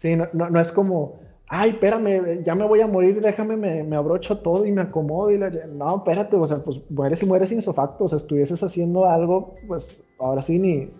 Sí, 0.00 0.16
no, 0.16 0.26
no, 0.32 0.58
es 0.58 0.72
como, 0.72 1.20
ay, 1.46 1.72
espérame, 1.72 2.42
ya 2.42 2.54
me 2.54 2.66
voy 2.66 2.80
a 2.80 2.86
morir, 2.86 3.20
déjame, 3.20 3.58
me, 3.58 3.94
abrocho 3.94 4.38
todo 4.38 4.64
y 4.64 4.72
me 4.72 4.80
acomodo. 4.80 5.30
Y 5.30 5.38
No, 5.38 5.96
espérate, 5.96 6.36
o 6.36 6.46
sea, 6.46 6.64
pues 6.64 6.80
mueres 6.88 7.22
y 7.22 7.26
mueres 7.26 7.52
insofacto. 7.52 8.04
O 8.04 8.08
sea, 8.08 8.16
estuvieses 8.16 8.62
haciendo 8.62 9.04
algo, 9.04 9.56
pues 9.68 10.02
ahora 10.18 10.40
sí 10.40 10.58
ni, 10.58 10.90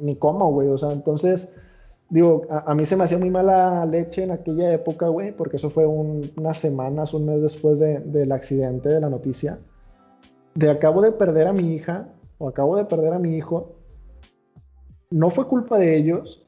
ni 0.00 0.16
cómo, 0.16 0.50
güey. 0.50 0.66
O 0.66 0.76
sea, 0.76 0.90
entonces, 0.90 1.52
digo, 2.10 2.42
a, 2.50 2.74
mí 2.74 2.84
se 2.86 2.96
me 2.96 3.04
hacía 3.04 3.18
muy 3.18 3.30
mala 3.30 3.86
leche 3.86 4.24
en 4.24 4.32
aquella 4.32 4.72
época, 4.72 5.06
güey, 5.06 5.30
porque 5.30 5.54
eso 5.54 5.70
fue 5.70 5.86
unas 5.86 6.58
semanas, 6.58 7.14
un 7.14 7.26
mes 7.26 7.40
después 7.40 7.78
de, 7.78 8.00
del 8.00 8.32
accidente, 8.32 8.88
de 8.88 9.00
la 9.00 9.10
noticia. 9.10 9.60
De 10.56 10.70
acabo 10.70 11.02
de 11.02 11.12
perder 11.12 11.46
a 11.46 11.52
mi 11.52 11.72
hija, 11.72 12.08
o 12.38 12.48
acabo 12.48 12.74
de 12.76 12.84
perder 12.86 13.12
a 13.12 13.20
mi 13.20 13.36
hijo. 13.36 13.76
No 15.12 15.30
fue 15.30 15.46
culpa 15.46 15.78
de 15.78 15.96
ellos, 15.96 16.43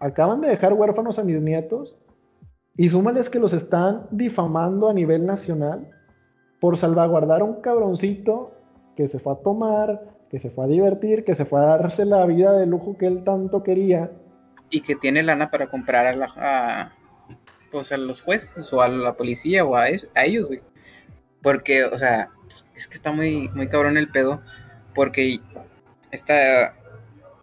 acaban 0.00 0.40
de 0.40 0.48
dejar 0.48 0.72
huérfanos 0.72 1.18
a 1.18 1.24
mis 1.24 1.42
nietos 1.42 1.96
y 2.76 2.88
súmales 2.88 3.30
que 3.30 3.38
los 3.38 3.52
están 3.52 4.06
difamando 4.10 4.88
a 4.88 4.94
nivel 4.94 5.24
nacional 5.24 5.90
por 6.60 6.76
salvaguardar 6.76 7.40
a 7.40 7.44
un 7.44 7.60
cabroncito 7.60 8.52
que 8.96 9.08
se 9.08 9.18
fue 9.18 9.34
a 9.34 9.36
tomar, 9.36 10.02
que 10.30 10.38
se 10.38 10.50
fue 10.50 10.64
a 10.64 10.68
divertir, 10.68 11.24
que 11.24 11.34
se 11.34 11.44
fue 11.44 11.60
a 11.60 11.64
darse 11.64 12.04
la 12.04 12.24
vida 12.26 12.52
de 12.52 12.66
lujo 12.66 12.96
que 12.96 13.06
él 13.06 13.24
tanto 13.24 13.62
quería. 13.62 14.10
Y 14.68 14.80
que 14.80 14.96
tiene 14.96 15.22
lana 15.22 15.50
para 15.50 15.70
comprar 15.70 16.06
a, 16.06 16.16
la, 16.16 16.92
pues 17.70 17.92
a 17.92 17.96
los 17.96 18.20
jueces 18.20 18.72
o 18.72 18.82
a 18.82 18.88
la 18.88 19.16
policía 19.16 19.64
o 19.64 19.76
a, 19.76 19.88
ellos. 19.88 20.48
Porque, 21.40 21.84
o 21.84 21.96
sea, 21.96 22.30
es 22.74 22.88
que 22.88 22.94
está 22.94 23.12
muy, 23.12 23.48
muy 23.50 23.68
cabrón 23.68 23.96
el 23.96 24.10
pedo. 24.10 24.40
Porque 24.94 25.40
está, 26.10 26.74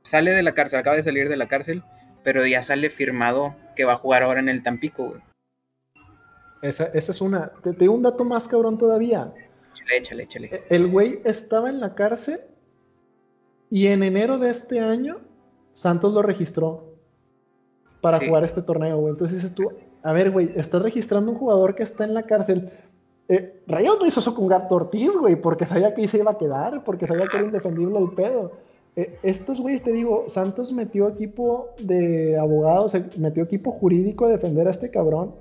sale 0.01 0.33
de 0.33 0.43
la 0.43 0.53
cárcel, 0.53 0.79
acaba 0.79 0.97
de 0.97 1.03
salir 1.03 1.29
de 1.29 1.37
la 1.37 1.47
cárcel 1.47 1.81
pero 2.23 2.45
ya 2.45 2.61
sale 2.61 2.89
firmado 2.89 3.55
que 3.75 3.85
va 3.85 3.93
a 3.93 3.97
jugar 3.97 4.23
ahora 4.23 4.39
en 4.39 4.49
el 4.49 4.63
Tampico, 4.63 5.09
güey. 5.09 5.21
Esa, 6.61 6.85
es 6.85 7.19
una. 7.19 7.51
Te, 7.61 7.73
digo 7.73 7.93
un 7.93 8.03
dato 8.03 8.23
más 8.23 8.47
cabrón 8.47 8.77
todavía. 8.77 9.33
Échale, 9.73 9.97
échale, 9.97 10.23
échale. 10.23 10.47
E, 10.47 10.63
el 10.69 10.87
güey 10.87 11.21
estaba 11.25 11.69
en 11.69 11.81
la 11.81 11.93
cárcel 11.93 12.39
y 13.69 13.87
en 13.87 14.01
enero 14.01 14.37
de 14.37 14.49
este 14.49 14.79
año 14.79 15.19
Santos 15.73 16.13
lo 16.13 16.21
registró 16.21 16.93
para 17.99 18.19
jugar 18.19 18.43
este 18.43 18.61
torneo, 18.61 18.97
güey. 18.97 19.11
Entonces 19.11 19.41
dices 19.41 19.55
tú, 19.55 19.71
a 20.03 20.13
ver, 20.13 20.31
güey, 20.31 20.49
estás 20.55 20.81
registrando 20.81 21.31
un 21.31 21.37
jugador 21.37 21.75
que 21.75 21.83
está 21.83 22.03
en 22.03 22.13
la 22.13 22.23
cárcel. 22.23 22.71
Eh, 23.27 23.63
Rayos 23.67 23.97
no 23.99 24.05
hizo 24.05 24.19
eso 24.19 24.35
con 24.35 24.47
Gato 24.47 24.75
Ortiz, 24.75 25.15
güey, 25.17 25.35
porque 25.35 25.65
sabía 25.65 25.93
que 25.93 26.01
ahí 26.01 26.07
se 26.07 26.17
iba 26.17 26.31
a 26.31 26.37
quedar, 26.37 26.83
porque 26.83 27.07
sabía 27.07 27.27
que 27.27 27.37
era 27.37 27.45
indefendible 27.45 27.97
el 27.99 28.11
pedo. 28.11 28.51
Eh, 28.95 29.17
estos 29.23 29.59
güeyes, 29.59 29.81
te 29.81 29.91
digo, 29.91 30.25
Santos 30.27 30.71
metió 30.71 31.07
equipo 31.07 31.69
de 31.79 32.37
abogados, 32.37 32.95
metió 33.17 33.43
equipo 33.43 33.71
jurídico 33.71 34.25
a 34.25 34.29
defender 34.29 34.67
a 34.67 34.71
este 34.71 34.91
cabrón. 34.91 35.35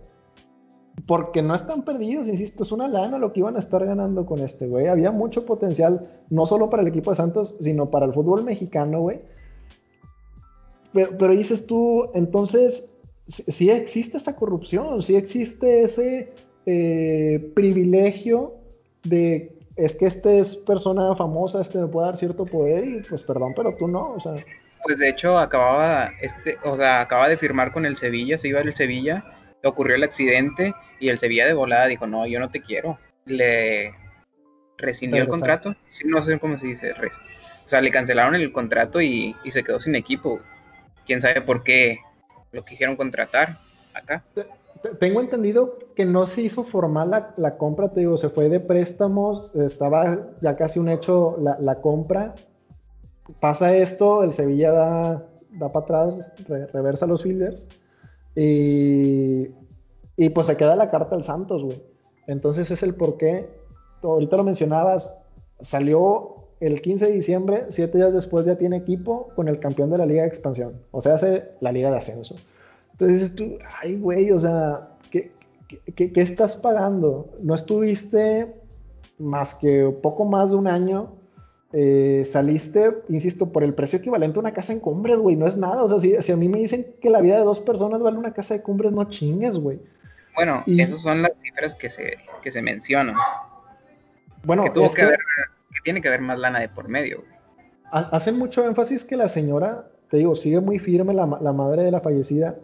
Porque 1.07 1.43
no 1.43 1.55
están 1.55 1.85
perdidos, 1.85 2.29
insisto, 2.29 2.63
es 2.63 2.71
una 2.71 2.87
lana 2.87 3.19
lo 3.19 3.33
que 3.33 3.41
iban 3.41 3.57
a 3.57 3.59
estar 3.59 3.85
ganando 3.85 4.25
con 4.25 4.41
este, 4.41 4.69
güey. 4.69 4.87
Había 4.87 5.11
mucho 5.11 5.45
potencial, 5.45 6.09
no 6.31 6.47
solo 6.47 6.71
para 6.71 6.83
el 6.83 6.89
equipo 6.89 7.11
de 7.11 7.17
Santos, 7.17 7.57
sino 7.61 7.91
para 7.91 8.07
el 8.07 8.13
fútbol 8.13 8.45
mexicano, 8.45 9.01
güey. 9.01 9.21
Pero, 10.93 11.35
dices 11.35 11.67
tú, 11.67 12.11
entonces, 12.15 12.95
sí 13.27 13.71
existe 13.71 14.19
esa 14.19 14.37
corrupción, 14.37 15.01
sí 15.01 15.17
existe 15.17 15.83
ese 15.83 16.33
eh, 16.67 17.51
privilegio 17.55 18.55
de 19.03 19.59
es 19.77 19.97
que 19.97 20.07
este 20.07 20.39
es 20.39 20.57
persona 20.57 21.15
famosa, 21.15 21.61
este 21.61 21.79
me 21.79 21.87
puede 21.87 22.07
dar 22.07 22.17
cierto 22.17 22.45
poder 22.45 22.85
y 22.85 23.01
pues 23.03 23.23
perdón, 23.23 23.53
pero 23.55 23.75
tú 23.75 23.89
no, 23.89 24.13
o 24.13 24.21
sea. 24.21 24.35
Pues 24.83 24.99
de 24.99 25.09
hecho 25.09 25.39
acababa, 25.39 26.11
este, 26.21 26.59
o 26.65 26.77
sea, 26.77 27.01
acaba 27.01 27.29
de 27.29 27.37
firmar 27.37 27.73
con 27.73 27.87
el 27.87 27.97
Sevilla, 27.97 28.37
se 28.37 28.49
iba 28.49 28.61
al 28.61 28.75
Sevilla, 28.75 29.25
ocurrió 29.65 29.97
el 29.97 30.03
accidente 30.03 30.75
y 30.99 31.09
el 31.09 31.19
Sevilla 31.19 31.47
de 31.47 31.55
volada 31.55 31.87
dijo, 31.87 32.07
no, 32.07 32.27
yo 32.27 32.41
no 32.41 32.51
te 32.51 32.61
quiero. 32.61 32.99
Le 33.25 33.95
rescindió 34.77 35.23
el 35.23 35.29
contrato, 35.29 35.77
sí, 35.91 36.03
no 36.07 36.21
sé 36.23 36.39
cómo 36.41 36.59
se 36.59 36.67
dice, 36.67 36.93
o 36.93 37.69
sea, 37.69 37.81
le 37.81 37.93
cancelaron 37.93 38.35
el 38.35 38.53
contrato 38.53 39.01
y, 39.01 39.37
y 39.45 39.51
se 39.53 39.63
quedó 39.63 39.79
sin 39.79 39.95
equipo. 39.95 40.41
Quién 41.07 41.21
sabe 41.21 41.41
por 41.41 41.63
qué 41.63 42.01
lo 42.51 42.65
quisieron 42.65 42.97
contratar 42.97 43.57
acá 43.95 44.25
tengo 44.99 45.21
entendido 45.21 45.79
que 45.95 46.05
no 46.05 46.27
se 46.27 46.43
hizo 46.43 46.63
formal 46.63 47.33
la, 47.37 47.57
compra, 47.57 47.89
te 47.93 48.01
digo, 48.01 48.17
se 48.17 48.29
fue 48.29 48.49
de 48.49 48.61
préstamos, 48.61 49.55
estaba 49.55 50.31
ya 50.41 50.57
casi 50.57 50.79
un 50.79 50.89
hecho 50.89 51.37
la, 51.39 51.81
compra. 51.81 52.35
Pasa 53.41 53.75
esto, 53.77 54.25
el 54.25 54.33
Sevilla 54.33 54.73
da, 54.73 55.27
da 55.53 55.73
para 55.73 55.85
atrás, 55.85 56.15
reversa 56.73 57.07
los 57.07 57.23
fielders 57.23 57.67
y, 58.35 59.49
y 60.17 60.29
pues 60.31 60.47
se 60.47 60.57
queda 60.57 60.77
la 60.77 60.89
carta 60.89 61.15
al 61.15 61.23
Santos, 61.23 61.63
güey. 61.63 61.83
Entonces 62.27 62.71
es 62.71 62.83
el 62.83 62.95
por 62.95 63.17
qué, 63.17 63.49
ahorita 64.03 64.37
lo 64.37 64.45
mencionabas, 64.45 65.21
salió 65.61 66.49
el 66.61 66.81
15 66.81 67.07
de 67.07 67.13
diciembre, 67.13 67.67
siete 67.69 67.99
días 67.99 68.13
después 68.13 68.47
ya 68.47 68.57
tiene 68.57 68.77
equipo 68.77 69.29
con 69.35 69.49
el 69.49 69.59
campeón 69.59 69.91
de 69.91 69.99
la 69.99 70.07
Liga 70.07 70.23
de 70.23 70.29
Expansión, 70.29 70.81
o 70.93 71.01
sea, 71.01 71.15
hace 71.15 71.51
la 71.61 71.73
Liga 71.73 71.91
de 71.91 71.97
Ascenso. 71.97 72.37
Entonces 73.03 73.21
dices 73.21 73.37
tú, 73.37 73.59
ay, 73.83 73.97
güey, 73.97 74.31
o 74.31 74.39
sea, 74.39 74.91
¿qué, 75.11 75.33
qué, 75.97 76.13
estás 76.15 76.55
pagando? 76.55 77.37
No 77.43 77.53
estuviste 77.53 78.55
más 79.19 79.57
que 79.57 79.93
poco 80.01 80.25
más 80.25 80.51
de 80.51 80.57
un 80.57 80.69
año. 80.69 81.17
Eh, 81.73 82.23
saliste, 82.25 82.99
insisto, 83.09 83.51
por 83.51 83.65
el 83.65 83.75
precio 83.75 83.99
equivalente 83.99 84.39
a 84.39 84.41
una 84.41 84.53
casa 84.53 84.73
en 84.73 84.79
cumbres, 84.79 85.19
güey, 85.19 85.35
no 85.35 85.49
es 85.49 85.57
nada. 85.57 85.83
O 85.83 85.89
sea, 85.89 85.99
si, 85.99 86.15
si, 86.23 86.31
a 86.31 86.37
mí 86.37 86.49
me 86.49 86.61
dicen 86.61 86.95
que 87.01 87.11
la 87.11 87.21
vida 87.21 87.39
de 87.39 87.45
dos 87.45 87.59
personas 87.59 88.01
vale 88.01 88.19
una 88.19 88.33
casa 88.33 88.55
de 88.55 88.63
cumbres, 88.63 88.93
no 88.93 89.09
chingues, 89.09 89.59
güey. 89.59 89.81
Bueno, 90.37 90.63
esas 90.69 91.01
son 91.01 91.23
las 91.23 91.33
cifras 91.41 91.75
que 91.75 91.91
se, 91.91 92.19
que 92.41 92.53
se 92.53 92.63
mencionan. 92.63 93.17
Bueno, 94.45 94.63
que 94.63 94.71
tuvo 94.71 94.93
que, 94.93 95.03
haber, 95.03 95.19
que 95.19 95.81
tiene 95.83 96.01
que 96.01 96.07
haber 96.07 96.21
más 96.21 96.39
lana 96.39 96.61
de 96.61 96.69
por 96.69 96.89
medio. 96.89 97.19
Güey. 97.19 97.33
Hacen 97.91 98.39
mucho 98.39 98.65
énfasis 98.65 99.05
que 99.05 99.17
la 99.17 99.27
señora, 99.27 99.91
te 100.09 100.19
digo, 100.19 100.37
sigue 100.37 100.61
muy 100.61 100.79
firme 100.79 101.13
la, 101.15 101.27
la 101.41 101.53
madre 101.53 101.83
de 101.83 101.91
la 101.91 102.01
fallecida 102.01 102.57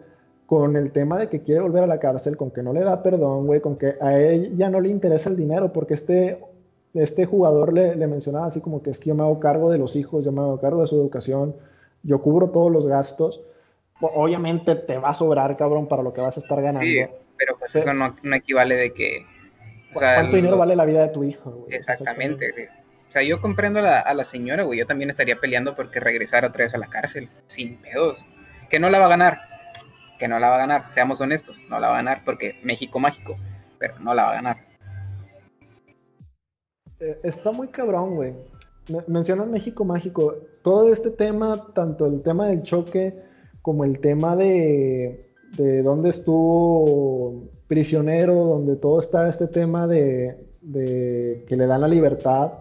con 0.49 0.75
el 0.75 0.91
tema 0.91 1.19
de 1.19 1.29
que 1.29 1.43
quiere 1.43 1.61
volver 1.61 1.83
a 1.83 1.87
la 1.87 1.99
cárcel, 1.99 2.35
con 2.35 2.49
que 2.49 2.63
no 2.63 2.73
le 2.73 2.79
da 2.79 3.03
perdón, 3.03 3.45
güey, 3.45 3.61
con 3.61 3.77
que 3.77 3.97
a 4.01 4.17
él 4.17 4.55
ya 4.55 4.67
no 4.67 4.81
le 4.81 4.89
interesa 4.89 5.29
el 5.29 5.37
dinero, 5.37 5.71
porque 5.71 5.93
este, 5.93 6.39
este 6.95 7.27
jugador 7.27 7.71
le, 7.71 7.95
le, 7.95 8.07
mencionaba 8.07 8.47
así 8.47 8.59
como 8.59 8.81
que 8.81 8.89
es 8.89 8.97
que 8.97 9.09
yo 9.09 9.15
me 9.15 9.21
hago 9.21 9.39
cargo 9.39 9.69
de 9.69 9.77
los 9.77 9.95
hijos, 9.95 10.25
yo 10.25 10.31
me 10.31 10.41
hago 10.41 10.59
cargo 10.59 10.81
de 10.81 10.87
su 10.87 10.95
educación, 10.95 11.55
yo 12.01 12.19
cubro 12.23 12.49
todos 12.49 12.71
los 12.71 12.87
gastos. 12.87 13.43
Obviamente 14.01 14.73
te 14.73 14.97
va 14.97 15.09
a 15.09 15.13
sobrar, 15.13 15.55
cabrón, 15.55 15.87
para 15.87 16.01
lo 16.01 16.11
que 16.13 16.21
vas 16.21 16.35
a 16.35 16.39
estar 16.39 16.59
ganando. 16.59 16.81
Sí, 16.81 16.97
pero 17.37 17.55
pues 17.59 17.75
eso 17.75 17.93
no, 17.93 18.15
equivale 18.33 18.73
de 18.73 18.91
que... 18.91 19.27
¿Cuánto 19.93 20.35
dinero 20.35 20.57
vale 20.57 20.75
la 20.75 20.85
vida 20.85 21.03
de 21.03 21.09
tu 21.09 21.23
hijo? 21.23 21.51
Güey? 21.51 21.75
Exactamente. 21.75 22.69
O 23.07 23.11
sea, 23.11 23.21
yo 23.21 23.39
comprendo 23.39 23.79
a 23.79 23.83
la, 23.83 23.99
a 23.99 24.15
la 24.15 24.23
señora, 24.23 24.63
güey. 24.63 24.79
Yo 24.79 24.87
también 24.87 25.11
estaría 25.11 25.39
peleando 25.39 25.75
porque 25.75 25.99
regresara 25.99 26.47
otra 26.47 26.63
vez 26.63 26.73
a 26.73 26.79
la 26.79 26.87
cárcel, 26.87 27.29
sin 27.45 27.77
pedos. 27.77 28.25
Que 28.67 28.79
no 28.79 28.89
la 28.89 28.97
va 28.97 29.05
a 29.05 29.09
ganar, 29.09 29.48
que 30.19 30.27
no 30.27 30.37
la 30.37 30.49
va 30.49 30.55
a 30.55 30.59
ganar, 30.59 30.91
seamos 30.91 31.21
honestos, 31.21 31.63
no 31.69 31.79
la 31.79 31.87
va 31.87 31.93
a 31.93 31.97
ganar 31.97 32.23
porque 32.25 32.55
México 32.63 32.99
mágico, 32.99 33.37
pero 33.79 33.97
no 33.99 34.13
la 34.13 34.23
va 34.23 34.31
a 34.31 34.35
ganar. 34.35 34.57
Eh, 36.99 37.19
está 37.23 37.51
muy 37.51 37.69
cabrón, 37.69 38.15
güey. 38.15 38.35
Mencionas 39.07 39.47
México 39.47 39.85
mágico. 39.85 40.35
Todo 40.63 40.91
este 40.91 41.11
tema, 41.11 41.71
tanto 41.73 42.05
el 42.05 42.21
tema 42.21 42.47
del 42.47 42.63
choque 42.63 43.23
como 43.61 43.85
el 43.85 43.99
tema 43.99 44.35
de, 44.35 45.31
de 45.57 45.83
dónde 45.83 46.09
estuvo 46.09 47.49
prisionero, 47.67 48.33
donde 48.33 48.75
todo 48.75 48.99
está 48.99 49.29
este 49.29 49.47
tema 49.47 49.87
de, 49.87 50.49
de 50.61 51.45
que 51.47 51.55
le 51.55 51.67
dan 51.67 51.81
la 51.81 51.87
libertad. 51.87 52.53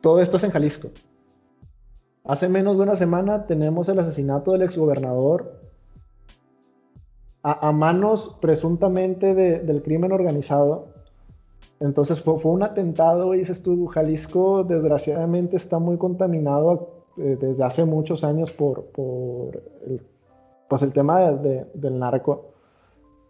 Todo 0.00 0.20
esto 0.20 0.36
es 0.36 0.44
en 0.44 0.50
Jalisco. 0.50 0.90
Hace 2.24 2.48
menos 2.48 2.76
de 2.76 2.82
una 2.82 2.96
semana 2.96 3.46
tenemos 3.46 3.88
el 3.88 3.98
asesinato 4.00 4.52
del 4.52 4.62
exgobernador 4.62 5.57
a, 7.52 7.72
manos 7.72 8.36
presuntamente 8.40 9.34
del 9.34 9.82
crimen 9.82 10.12
organizado. 10.12 10.88
Entonces 11.80 12.20
fue, 12.20 12.34
un 12.44 12.62
atentado, 12.62 13.34
y 13.34 13.38
dices 13.38 13.62
tú, 13.62 13.86
Jalisco 13.86 14.64
desgraciadamente 14.64 15.56
está 15.56 15.78
muy 15.78 15.96
contaminado 15.96 17.04
eh, 17.16 17.36
desde 17.40 17.62
hace 17.64 17.84
muchos 17.84 18.24
años 18.24 18.52
por, 18.52 18.86
por 18.86 19.62
el, 19.86 20.02
pues 20.68 20.82
el 20.82 20.92
tema 20.92 21.32
del 21.32 21.98
narco. 21.98 22.46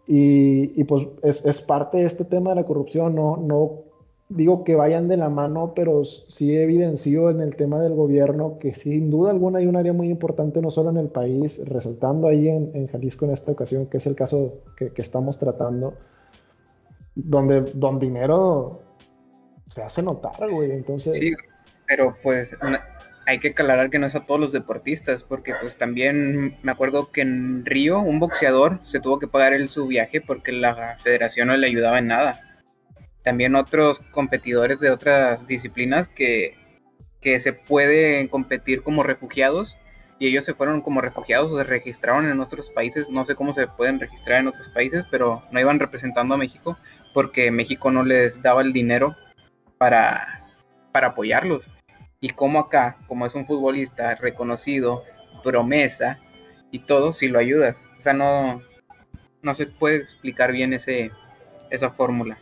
Y, 0.07 0.79
y 0.79 0.83
pues 0.85 1.07
es, 1.21 1.45
es, 1.45 1.61
parte 1.61 1.99
de 1.99 2.05
este 2.05 2.25
tema 2.25 2.49
de 2.49 2.55
la 2.57 2.65
corrupción, 2.65 3.13
no, 3.13 3.37
no 3.37 3.88
digo 4.29 4.63
que 4.63 4.75
vayan 4.75 5.07
de 5.07 5.17
la 5.17 5.29
mano, 5.29 5.73
pero 5.75 6.05
sí 6.05 6.55
evidenció 6.55 7.31
en 7.31 7.41
el 7.41 7.55
tema 7.55 7.79
del 7.79 7.95
gobierno 7.95 8.59
que 8.59 8.75
sin 8.75 9.09
duda 9.09 9.31
alguna 9.31 9.57
hay 9.57 9.65
un 9.65 9.75
área 9.75 9.91
muy 9.91 10.09
importante, 10.09 10.61
no 10.61 10.69
solo 10.69 10.91
en 10.91 10.97
el 10.97 11.09
país, 11.09 11.59
resaltando 11.65 12.27
ahí 12.27 12.47
en, 12.47 12.87
Jalisco 12.87 13.25
en 13.25 13.31
esta 13.31 13.51
ocasión, 13.51 13.87
que 13.87 13.97
es 13.97 14.05
el 14.05 14.15
caso 14.15 14.61
que, 14.77 14.93
estamos 14.97 15.39
tratando, 15.39 15.95
donde 17.15 17.71
don 17.73 17.99
dinero 17.99 18.81
se 19.65 19.81
hace 19.81 20.03
notar, 20.03 20.49
güey. 20.49 20.71
Entonces. 20.71 21.15
Sí, 21.15 21.33
pero 21.87 22.15
pues 22.21 22.55
hay 23.25 23.39
que 23.39 23.49
aclarar 23.49 23.89
que 23.89 23.97
no 23.97 24.05
es 24.05 24.15
a 24.15 24.27
todos 24.27 24.39
los 24.39 24.51
deportistas, 24.51 25.23
porque 25.23 25.53
pues 25.59 25.75
también 25.75 26.55
me 26.61 26.71
acuerdo 26.71 27.11
que 27.11 27.21
en 27.21 27.65
Río 27.65 27.99
un 27.99 28.19
boxeador 28.19 28.79
se 28.83 28.99
tuvo 28.99 29.17
que 29.17 29.27
pagar 29.27 29.53
él 29.53 29.69
su 29.69 29.87
viaje 29.87 30.21
porque 30.21 30.51
la 30.51 30.97
federación 30.97 31.47
no 31.47 31.57
le 31.57 31.65
ayudaba 31.65 31.97
en 31.97 32.07
nada 32.07 32.48
también 33.29 33.53
otros 33.53 33.99
competidores 34.09 34.79
de 34.79 34.89
otras 34.89 35.45
disciplinas 35.45 36.07
que, 36.07 36.57
se 37.21 37.53
pueden 37.53 38.27
competir 38.27 38.81
como 38.81 39.03
refugiados 39.03 39.77
y 40.17 40.29
ellos 40.29 40.45
se 40.45 40.55
fueron 40.55 40.81
como 40.81 40.99
refugiados 40.99 41.51
o 41.51 41.57
se 41.59 41.63
registraron 41.63 42.27
en 42.27 42.39
otros 42.39 42.71
países, 42.71 43.07
no 43.07 43.27
sé 43.27 43.35
cómo 43.35 43.53
se 43.53 43.67
pueden 43.67 43.99
registrar 43.99 44.39
en 44.39 44.47
otros 44.47 44.69
países, 44.69 45.05
pero 45.11 45.43
no 45.51 45.59
iban 45.59 45.79
representando 45.79 46.33
a 46.33 46.39
México 46.39 46.79
porque 47.13 47.51
México 47.51 47.91
no 47.91 48.03
les 48.03 48.41
daba 48.41 48.63
el 48.63 48.73
dinero 48.73 49.15
para, 49.77 50.49
para 50.91 51.09
apoyarlos. 51.09 51.69
Y 52.21 52.29
como 52.29 52.59
acá, 52.59 52.97
como 53.05 53.27
es 53.27 53.35
un 53.35 53.45
futbolista 53.45 54.15
reconocido, 54.15 55.03
promesa 55.43 56.17
y 56.71 56.79
todo, 56.79 57.13
si 57.13 57.27
lo 57.27 57.37
ayudas. 57.37 57.77
O 57.99 58.01
sea, 58.01 58.13
no, 58.13 58.63
no 59.43 59.53
se 59.53 59.67
puede 59.67 59.97
explicar 59.97 60.51
bien 60.51 60.73
ese, 60.73 61.11
esa 61.69 61.91
fórmula. 61.91 62.39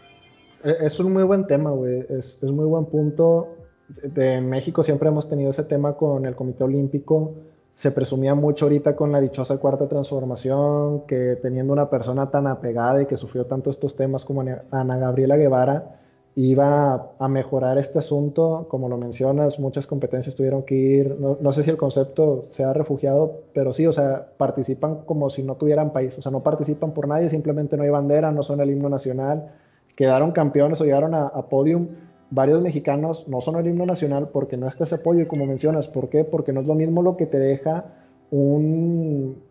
E, 0.63 0.76
es 0.82 1.00
un 1.00 1.13
muy 1.13 1.24
buen 1.24 1.48
tema, 1.48 1.72
güey. 1.72 2.06
Es, 2.10 2.41
es, 2.43 2.52
muy 2.52 2.65
buen 2.65 2.86
punto. 2.86 3.50
De 3.88 4.41
México 4.41 4.84
siempre 4.84 5.10
hemos 5.10 5.30
tenido 5.30 5.50
ese 5.50 5.63
tema 5.63 5.96
con 5.96 6.26
el 6.26 6.36
Comité 6.36 6.63
Olímpico. 6.63 7.36
Se 7.74 7.91
presumía 7.91 8.34
mucho 8.34 8.65
ahorita 8.65 8.96
con 8.96 9.12
la 9.12 9.22
dichosa 9.22 9.58
cuarta 9.60 9.88
transformación, 9.88 11.02
que 11.06 11.38
teniendo 11.41 11.74
una 11.74 11.89
persona 11.89 12.30
tan 12.32 12.48
apegada 12.48 13.02
y 13.04 13.06
que 13.06 13.17
sufrió 13.17 13.46
tanto 13.46 13.70
estos 13.70 13.96
temas 13.96 14.26
como 14.26 14.43
Ana 14.72 14.98
Gabriela 14.98 15.38
Guevara, 15.38 16.00
iba 16.36 17.13
a 17.20 17.28
mejorar 17.28 17.78
este 17.78 18.00
asunto. 18.00 18.65
Como 18.67 18.89
lo 18.89 18.98
mencionas, 18.98 19.60
muchas 19.60 19.86
competencias 19.86 20.36
tuvieron 20.36 20.63
que 20.63 20.76
ir. 20.76 21.17
No 21.20 21.52
sé 21.52 21.62
si 21.62 21.70
el 21.70 21.78
concepto 21.78 22.46
se 22.48 22.63
ha 22.63 22.74
refugiado, 22.74 23.43
pero 23.54 23.72
sí, 23.74 23.86
o 23.86 23.93
sea, 23.93 24.28
participan 24.38 25.04
como 25.06 25.30
si 25.30 25.43
no 25.43 25.56
tuvieran 25.56 25.93
país. 25.93 26.17
O 26.17 26.22
sea, 26.22 26.32
no 26.32 26.41
participan 26.41 26.93
por 26.93 27.08
nadie, 27.08 27.30
simplemente 27.30 27.78
no 27.78 27.84
hay 27.84 27.89
bandera, 27.89 28.32
no 28.32 28.41
son 28.41 28.60
el 28.60 28.72
himno 28.72 28.89
nacional 28.89 29.52
quedaron 29.97 30.31
campeones 30.31 30.79
o 30.79 30.86
llegaron 30.86 31.13
a, 31.15 31.49
podium. 31.49 31.89
Varios 32.29 32.62
mexicanos 32.62 33.27
no 33.27 33.41
son 33.41 33.57
el 33.57 33.67
himno 33.67 33.86
nacional 33.86 34.29
porque 34.29 34.55
no 34.55 34.67
está 34.67 34.83
ese 34.83 34.95
apoyo, 34.95 35.21
y 35.21 35.25
como 35.25 35.45
mencionas, 35.45 35.88
¿por 35.88 36.10
qué? 36.10 36.23
Porque 36.23 36.53
no 36.53 36.62
es 36.62 36.67
lo 36.67 36.75
mismo 36.75 37.01
lo 37.01 37.17
que 37.17 37.25
te 37.25 37.39
deja 37.39 37.86
un 38.29 39.41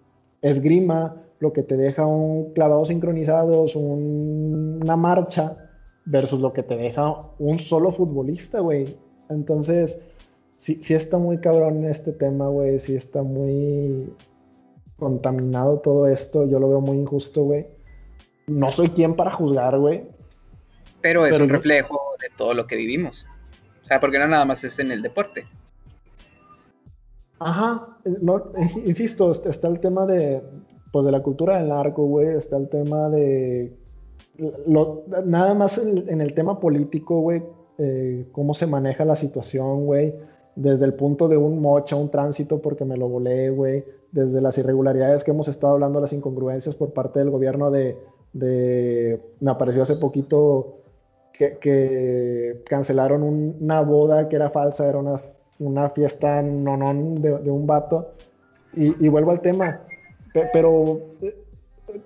esgrima, 0.40 1.22
lo 1.40 1.52
que 1.52 1.62
te 1.62 1.76
deja 1.76 2.06
un 2.06 2.52
clavado 2.52 2.84
sincronizados, 2.84 3.74
una 3.74 4.96
marcha, 4.96 5.56
versus 6.04 6.40
lo 6.40 6.52
que 6.52 6.62
te 6.62 6.76
deja 6.76 7.24
un 7.38 7.58
solo 7.58 7.90
futbolista, 7.90 8.60
güey. 8.60 8.96
Entonces, 9.28 10.00
sí, 10.56 10.78
sí 10.80 10.94
está 10.94 11.18
muy 11.18 11.38
cabrón 11.38 11.84
este 11.84 12.12
tema, 12.12 12.46
güey. 12.46 12.78
Sí 12.78 12.94
está 12.94 13.24
muy 13.24 14.12
contaminado 14.96 15.80
todo 15.80 16.06
esto. 16.06 16.46
Yo 16.46 16.60
lo 16.60 16.68
veo 16.68 16.80
muy 16.80 16.98
injusto, 16.98 17.42
güey. 17.42 17.66
No 18.46 18.70
soy 18.70 18.90
quien 18.90 19.16
para 19.16 19.32
juzgar, 19.32 19.76
güey 19.80 20.15
pero 21.00 21.26
es 21.26 21.38
un 21.38 21.48
reflejo 21.48 22.00
de 22.20 22.28
todo 22.36 22.54
lo 22.54 22.66
que 22.66 22.76
vivimos. 22.76 23.26
O 23.82 23.86
sea, 23.86 24.00
porque 24.00 24.18
no 24.18 24.26
nada 24.26 24.44
más 24.44 24.64
es 24.64 24.78
en 24.78 24.90
el 24.90 25.02
deporte. 25.02 25.46
Ajá, 27.38 27.98
no, 28.22 28.52
insisto, 28.84 29.30
está 29.30 29.68
el 29.68 29.80
tema 29.80 30.06
de, 30.06 30.42
pues 30.90 31.04
de 31.04 31.12
la 31.12 31.22
cultura 31.22 31.58
del 31.58 31.68
narco, 31.68 32.04
güey, 32.06 32.28
está 32.28 32.56
el 32.56 32.68
tema 32.68 33.08
de 33.10 33.76
nada 35.24 35.54
más 35.54 35.78
en, 35.78 36.20
el 36.20 36.34
tema 36.34 36.60
político, 36.60 37.20
güey, 37.20 37.42
eh, 37.78 38.26
cómo 38.32 38.54
se 38.54 38.66
maneja 38.66 39.04
la 39.04 39.16
situación, 39.16 39.86
güey, 39.86 40.14
desde 40.54 40.86
el 40.86 40.94
punto 40.94 41.28
de 41.28 41.36
un 41.36 41.60
mocha, 41.60 41.96
un 41.96 42.10
tránsito 42.10 42.60
porque 42.60 42.84
me 42.84 42.96
lo 42.96 43.08
volé, 43.08 43.50
güey, 43.50 43.84
desde 44.12 44.40
las 44.40 44.56
irregularidades 44.58 45.24
que 45.24 45.30
hemos 45.30 45.48
estado 45.48 45.74
hablando, 45.74 46.00
las 46.00 46.12
incongruencias 46.12 46.74
por 46.74 46.92
parte 46.92 47.18
del 47.18 47.30
gobierno 47.30 47.70
de, 47.70 47.98
me 48.32 49.50
apareció 49.50 49.82
hace 49.82 49.96
poquito 49.96 50.78
que, 51.36 52.62
cancelaron 52.68 53.22
una 53.22 53.80
boda 53.80 54.28
que 54.28 54.36
era 54.36 54.50
falsa, 54.50 54.88
era 54.88 54.98
una, 54.98 55.20
una 55.58 55.90
fiesta 55.90 56.42
nonón 56.42 57.20
de, 57.20 57.38
de 57.38 57.50
un 57.50 57.66
vato. 57.66 58.12
Y, 58.74 59.04
y, 59.04 59.08
vuelvo 59.08 59.30
al 59.30 59.40
tema, 59.40 59.80
pero 60.52 61.00
eh, 61.22 61.34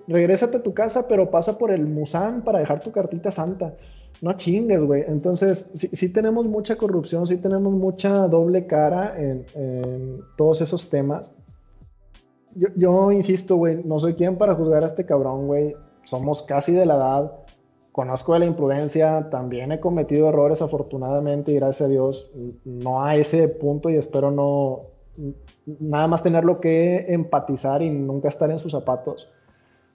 regrésate 0.07 0.57
a 0.57 0.63
tu 0.63 0.73
casa, 0.73 1.07
pero 1.07 1.29
pasa 1.29 1.57
por 1.57 1.71
el 1.71 1.85
Musan 1.85 2.43
para 2.43 2.59
dejar 2.59 2.79
tu 2.81 2.91
cartita 2.91 3.31
santa. 3.31 3.75
No 4.21 4.33
chingues, 4.33 4.83
güey. 4.83 5.03
Entonces, 5.07 5.71
sí, 5.73 6.09
tenemos 6.09 6.45
mucha 6.45 6.75
corrupción, 6.75 7.25
sí 7.25 7.37
tenemos 7.37 7.73
mucha 7.73 8.27
doble 8.27 8.67
cara 8.67 9.15
en, 9.17 10.21
todos 10.37 10.61
esos 10.61 10.89
temas. 10.89 11.33
Yo, 12.53 12.67
yo 12.75 13.11
insisto, 13.11 13.55
güey, 13.55 13.81
no 13.83 13.97
soy 13.97 14.13
quien 14.13 14.37
para 14.37 14.53
juzgar 14.53 14.83
a 14.83 14.85
este 14.85 15.05
cabrón, 15.05 15.47
güey. 15.47 15.75
Somos 16.03 16.43
casi 16.43 16.71
de 16.71 16.85
la 16.85 16.95
edad. 16.95 17.31
Conozco 17.91 18.33
de 18.33 18.39
la 18.39 18.45
imprudencia, 18.45 19.29
también 19.29 19.71
he 19.71 19.79
cometido 19.79 20.29
errores 20.29 20.61
afortunadamente 20.61 21.51
y 21.51 21.55
gracias 21.55 21.87
a 21.87 21.91
Dios 21.91 22.31
no 22.63 23.03
a 23.03 23.15
ese 23.15 23.47
punto 23.47 23.89
y 23.89 23.95
espero 23.95 24.31
no 24.31 24.83
nada 25.65 26.07
más 26.07 26.23
tenerlo 26.23 26.61
que 26.61 27.05
empatizar 27.09 27.81
y 27.81 27.89
nunca 27.89 28.29
estar 28.29 28.49
en 28.49 28.59
sus 28.59 28.71
zapatos 28.71 29.29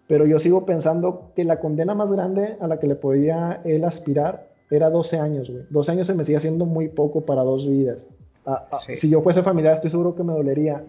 pero 0.07 0.27
yo 0.27 0.39
sigo 0.39 0.65
pensando 0.65 1.33
que 1.35 1.45
la 1.45 1.59
condena 1.59 1.95
más 1.95 2.13
grande 2.13 2.57
a 2.61 2.69
la 2.69 2.79
que 2.79 2.87
le 2.87 2.95
podía 2.95 3.61
él 3.65 3.85
aspirar 3.85 4.49
era 4.71 4.91
12 4.91 5.19
años, 5.19 5.51
güey. 5.51 5.65
12 5.71 5.93
años 5.93 6.07
se 6.07 6.15
me 6.15 6.25
sigue 6.25 6.39
haciendo 6.39 6.65
muy 6.65 6.89
poco 6.89 7.25
para 7.25 7.43
dos 7.43 7.67
vidas. 7.67 8.07
Ah, 8.45 8.69
ah, 8.71 8.79
si 8.79 9.09
yo 9.09 9.23
fuese 9.23 9.43
familiar, 9.43 9.75
estoy 9.75 9.91
seguro 9.91 10.15
que 10.15 10.23
me 10.23 10.33
dolería. 10.33 10.85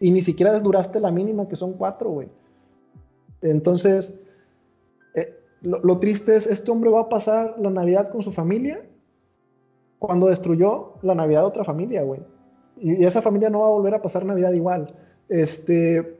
Y 0.00 0.10
ni 0.10 0.22
siquiera 0.22 0.58
duraste 0.60 1.00
la 1.00 1.10
mínima, 1.10 1.48
que 1.48 1.56
son 1.56 1.74
cuatro, 1.74 2.10
güey. 2.10 2.28
Entonces, 3.42 4.20
lo, 5.62 5.98
triste 5.98 6.36
es, 6.36 6.46
este 6.46 6.70
hombre 6.70 6.90
va 6.90 7.00
a 7.00 7.08
pasar 7.08 7.56
la 7.58 7.70
Navidad 7.70 8.08
con 8.08 8.22
su 8.22 8.30
familia 8.32 8.82
cuando 9.98 10.28
destruyó 10.28 10.94
la 11.02 11.14
Navidad 11.14 11.40
de 11.40 11.46
otra 11.46 11.64
familia, 11.64 12.02
güey. 12.02 12.20
Y, 12.76 13.04
esa 13.04 13.22
familia 13.22 13.50
no 13.50 13.60
va 13.60 13.66
a 13.66 13.70
volver 13.70 13.94
a 13.94 14.02
pasar 14.02 14.24
Navidad 14.24 14.52
igual. 14.52 14.94
Este, 15.28 16.18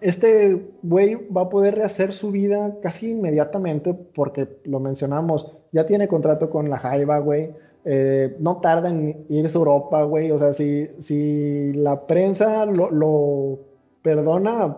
este 0.00 0.70
güey 0.82 1.28
va 1.30 1.42
a 1.42 1.48
poder 1.48 1.74
rehacer 1.74 2.12
su 2.12 2.30
vida 2.30 2.78
casi 2.80 3.10
inmediatamente 3.10 3.92
porque 3.92 4.48
lo 4.64 4.80
mencionamos, 4.80 5.54
ya 5.72 5.86
tiene 5.86 6.08
contrato 6.08 6.48
con 6.48 6.70
la 6.70 6.78
Jaiba, 6.78 7.18
güey. 7.18 7.50
Eh, 7.84 8.36
no 8.38 8.58
tarda 8.58 8.90
en 8.90 9.24
irse 9.28 9.56
a 9.56 9.60
Europa, 9.60 10.02
güey. 10.04 10.30
O 10.30 10.38
sea, 10.38 10.52
si, 10.52 10.86
si 10.98 11.72
la 11.74 12.06
prensa 12.06 12.66
lo, 12.66 13.58
perdona, 14.02 14.76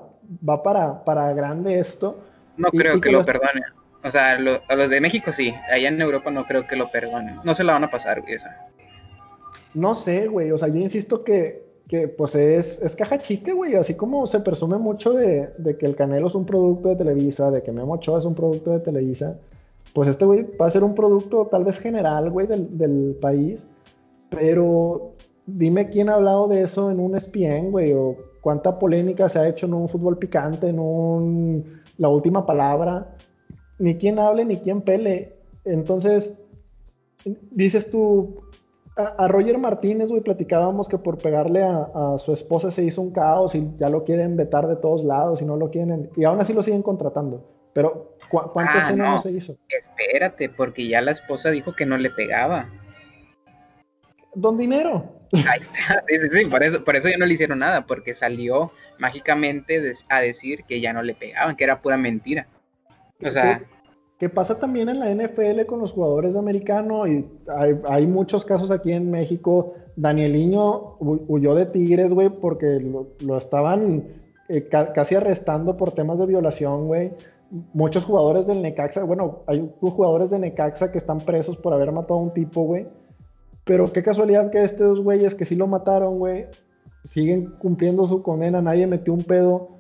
va 0.49 0.63
para, 0.63 1.05
para 1.05 1.33
grande 1.33 1.79
esto. 1.79 2.19
No 2.61 2.71
creo 2.71 3.01
que, 3.01 3.11
lo 3.11 3.25
perdone. 3.25 3.63
O 4.03 4.11
sea, 4.11 4.33
a 4.33 4.75
los 4.77 4.91
de 4.91 5.01
México 5.01 5.33
sí. 5.33 5.55
Allá 5.73 5.89
en 5.89 6.01
Europa 6.01 6.31
no 6.31 6.47
creo 6.47 6.67
que 6.67 6.77
lo 6.77 6.91
perdonen. 6.91 7.39
No 7.45 7.55
se 7.55 7.65
la 7.65 7.73
van 7.73 7.85
a 7.85 7.91
pasar, 7.91 8.21
güey, 8.21 8.35
esa. 8.35 8.69
No 9.75 9.95
sé, 9.95 10.27
güey. 10.29 10.51
O 10.51 10.59
sea, 10.59 10.69
yo 10.69 10.77
insisto 10.77 11.25
que 11.25 11.71
que 11.91 12.07
pues 12.07 12.37
es, 12.37 12.81
es 12.83 12.95
caja 12.95 13.19
chica, 13.19 13.53
güey, 13.53 13.75
así 13.75 13.95
como 13.95 14.25
se 14.29 14.39
presume 14.39 14.79
mucho 14.79 15.13
de, 15.13 15.51
de, 15.59 15.77
que 15.77 15.87
el 15.87 15.97
Canelo 15.97 16.29
es 16.29 16.37
un 16.37 16.47
producto 16.47 16.89
de 16.89 16.95
Televisa, 16.95 17.51
de 17.51 17.65
que 17.65 17.73
Memo 17.73 17.95
Ochoa 17.95 18.21
es 18.21 18.25
un 18.25 18.37
producto 18.37 18.71
de 18.71 18.79
Televisa, 18.79 19.41
pues 19.93 20.07
este 20.07 20.25
güey 20.25 20.47
va 20.57 20.67
a 20.67 20.71
ser 20.71 20.85
un 20.85 20.95
producto 20.95 21.49
tal 21.51 21.65
vez 21.65 21.81
general, 21.81 22.31
güey, 22.31 22.47
del, 22.47 22.79
del, 22.79 23.19
país, 23.21 23.67
pero 24.29 25.15
dime 25.47 25.91
quién 25.91 26.09
ha 26.11 26.15
hablado 26.15 26.47
de 26.47 26.63
eso 26.63 26.93
en 26.93 27.01
un 27.01 27.17
ESPN, 27.17 27.73
güey, 27.73 27.93
o 27.93 28.17
cuánta 28.41 28.79
polémica 28.79 29.29
se 29.29 29.41
ha 29.41 29.49
hecho 29.49 29.67
en 29.67 29.75
un 29.75 29.89
fútbol 29.89 30.17
picante, 30.17 30.69
en 30.69 30.79
un 30.79 31.80
La 32.01 32.09
Última 32.09 32.47
Palabra, 32.47 33.15
ni 33.79 33.97
quién 33.99 34.19
hable, 34.19 34.47
ni 34.47 34.57
quién 34.57 34.81
pele, 34.81 35.37
entonces 35.67 36.41
dices 37.51 37.91
tú, 37.91 38.41
a, 38.97 39.29
Roger 39.29 39.59
Martínez, 39.59 40.09
güey, 40.09 40.23
platicábamos 40.23 40.89
que 40.89 40.97
por 40.97 41.19
pegarle 41.19 41.63
a, 41.63 42.17
su 42.17 42.33
esposa 42.33 42.71
se 42.71 42.85
hizo 42.85 43.03
un 43.03 43.11
caos 43.11 43.55
y 43.55 43.71
ya 43.79 43.91
lo 43.91 44.05
quieren 44.05 44.35
vetar 44.35 44.67
de 44.67 44.77
todos 44.77 45.05
lados 45.05 45.43
y 45.43 45.45
no 45.45 45.57
lo 45.57 45.69
quieren, 45.69 46.09
y 46.17 46.25
aún 46.25 46.41
así 46.41 46.55
lo 46.55 46.63
siguen 46.63 46.83
contratando. 46.83 47.47
Pero, 47.75 48.17
¿cuántas 48.31 48.91
ah, 48.91 48.97
no. 48.97 49.19
se 49.19 49.33
hizo? 49.33 49.57
Espérate, 49.69 50.49
porque 50.49 50.89
ya 50.89 51.03
la 51.03 51.11
esposa 51.11 51.51
dijo 51.51 51.75
que 51.75 51.85
no 51.85 51.99
le 51.99 52.09
pegaba. 52.09 52.71
Don 54.35 54.57
Dinero. 54.57 55.20
Ahí 55.33 55.61
está, 55.61 56.05
sí, 56.09 56.19
sí, 56.21 56.29
sí, 56.31 56.45
por 56.47 56.63
eso, 56.63 56.85
por 56.85 56.97
eso 56.97 57.09
ya 57.09 57.17
no 57.17 57.27
le 57.27 57.35
hicieron 57.35 57.61
nada, 57.61 57.87
porque 57.87 58.15
salió 58.15 58.73
mágicamente 58.99 59.81
a 60.09 60.21
decir 60.21 60.65
que 60.65 60.81
ya 60.81 60.93
no 60.93 61.03
le 61.03 61.15
pegaban, 61.15 61.57
que 61.57 61.65
era 61.65 61.81
pura 61.81 61.97
mentira. 61.97 62.47
O 63.23 63.31
sea 63.31 63.63
que 64.21 64.29
pasa 64.29 64.61
también 64.61 64.91
en 64.91 65.01
la 65.01 65.11
NFL 65.15 65.65
con 65.65 65.81
los 65.81 65.95
jugadores 65.95 66.35
de 66.35 66.41
americano 66.41 67.07
y 67.07 67.27
hay, 67.89 68.07
muchos 68.07 68.45
casos 68.45 68.71
aquí 68.71 68.93
en 68.93 69.11
México. 69.11 69.73
Danieliño 69.97 70.99
huyó 71.01 71.55
de 71.55 71.65
Tigres, 71.65 72.13
güey, 72.13 72.29
porque 72.29 72.81
lo, 73.21 73.37
estaban 73.39 74.09
eh, 74.51 74.69
casi 74.69 75.15
arrestando 75.15 75.79
por 75.79 75.93
temas 75.93 76.19
de 76.19 76.27
violación, 76.27 76.87
güey. 76.87 77.13
Muchos 77.73 78.05
jugadores 78.05 78.47
del 78.47 78.61
Necaxa, 78.61 79.05
bueno, 79.05 79.39
hay 79.47 79.67
jugadores 79.81 80.29
de 80.29 80.39
Necaxa 80.39 80.93
que 80.93 80.99
están 80.99 81.21
presos 81.21 81.57
por 81.57 81.73
haber 81.73 81.91
matado 81.91 82.21
a 82.21 82.23
un 82.23 82.35
tipo, 82.35 82.65
güey. 82.65 82.87
Pero 83.71 83.93
qué 83.93 84.03
casualidad 84.03 84.51
que 84.51 84.65
estos 84.65 84.89
dos 84.89 85.01
güeyes 85.01 85.37
que 85.37 85.45
sí 85.45 85.55
lo 85.55 85.69
mataron, 85.69 86.19
güey, 86.19 86.47
siguen 87.05 87.53
cumpliendo 87.61 88.05
su 88.05 88.21
condena, 88.21 88.61
nadie 88.61 88.85
metió 88.89 89.15
un 89.15 89.23
pedo 89.23 89.79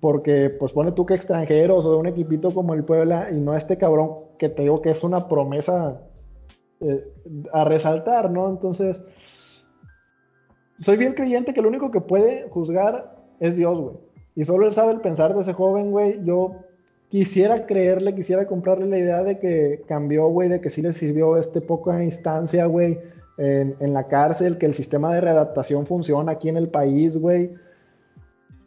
porque 0.00 0.50
pues 0.50 0.74
pone 0.74 0.92
tú 0.92 1.06
que 1.06 1.14
extranjeros 1.14 1.86
o 1.86 1.92
de 1.92 1.96
un 1.96 2.08
equipito 2.08 2.50
como 2.50 2.74
el 2.74 2.84
Puebla 2.84 3.30
y 3.30 3.40
no 3.40 3.54
este 3.54 3.78
cabrón 3.78 4.16
que 4.38 4.50
te 4.50 4.64
digo 4.64 4.82
que 4.82 4.90
es 4.90 5.02
una 5.02 5.28
promesa 5.28 6.02
eh, 6.80 7.02
a 7.54 7.64
resaltar, 7.64 8.30
¿no? 8.30 8.46
Entonces, 8.50 9.02
soy 10.78 10.98
bien 10.98 11.14
creyente 11.14 11.54
que 11.54 11.62
lo 11.62 11.68
único 11.68 11.90
que 11.90 12.02
puede 12.02 12.50
juzgar 12.50 13.16
es 13.38 13.56
Dios, 13.56 13.80
güey. 13.80 13.96
Y 14.34 14.44
solo 14.44 14.66
él 14.66 14.74
sabe 14.74 14.92
el 14.92 15.00
pensar 15.00 15.32
de 15.32 15.40
ese 15.40 15.54
joven, 15.54 15.90
güey. 15.90 16.22
Yo 16.22 16.54
quisiera 17.10 17.66
creerle, 17.66 18.14
quisiera 18.14 18.46
comprarle 18.46 18.86
la 18.86 18.98
idea 18.98 19.22
de 19.22 19.38
que 19.38 19.82
cambió, 19.86 20.28
güey, 20.28 20.48
de 20.48 20.62
que 20.62 20.70
sí 20.70 20.80
le 20.80 20.92
sirvió 20.92 21.36
este 21.36 21.60
poca 21.60 22.02
instancia, 22.02 22.64
güey, 22.64 22.98
en, 23.36 23.92
la 23.92 24.06
cárcel, 24.06 24.56
que 24.56 24.66
el 24.66 24.74
sistema 24.74 25.14
de 25.14 25.20
readaptación 25.20 25.86
funciona 25.86 26.32
aquí 26.32 26.48
en 26.48 26.56
el 26.56 26.68
país, 26.70 27.18
güey 27.18 27.50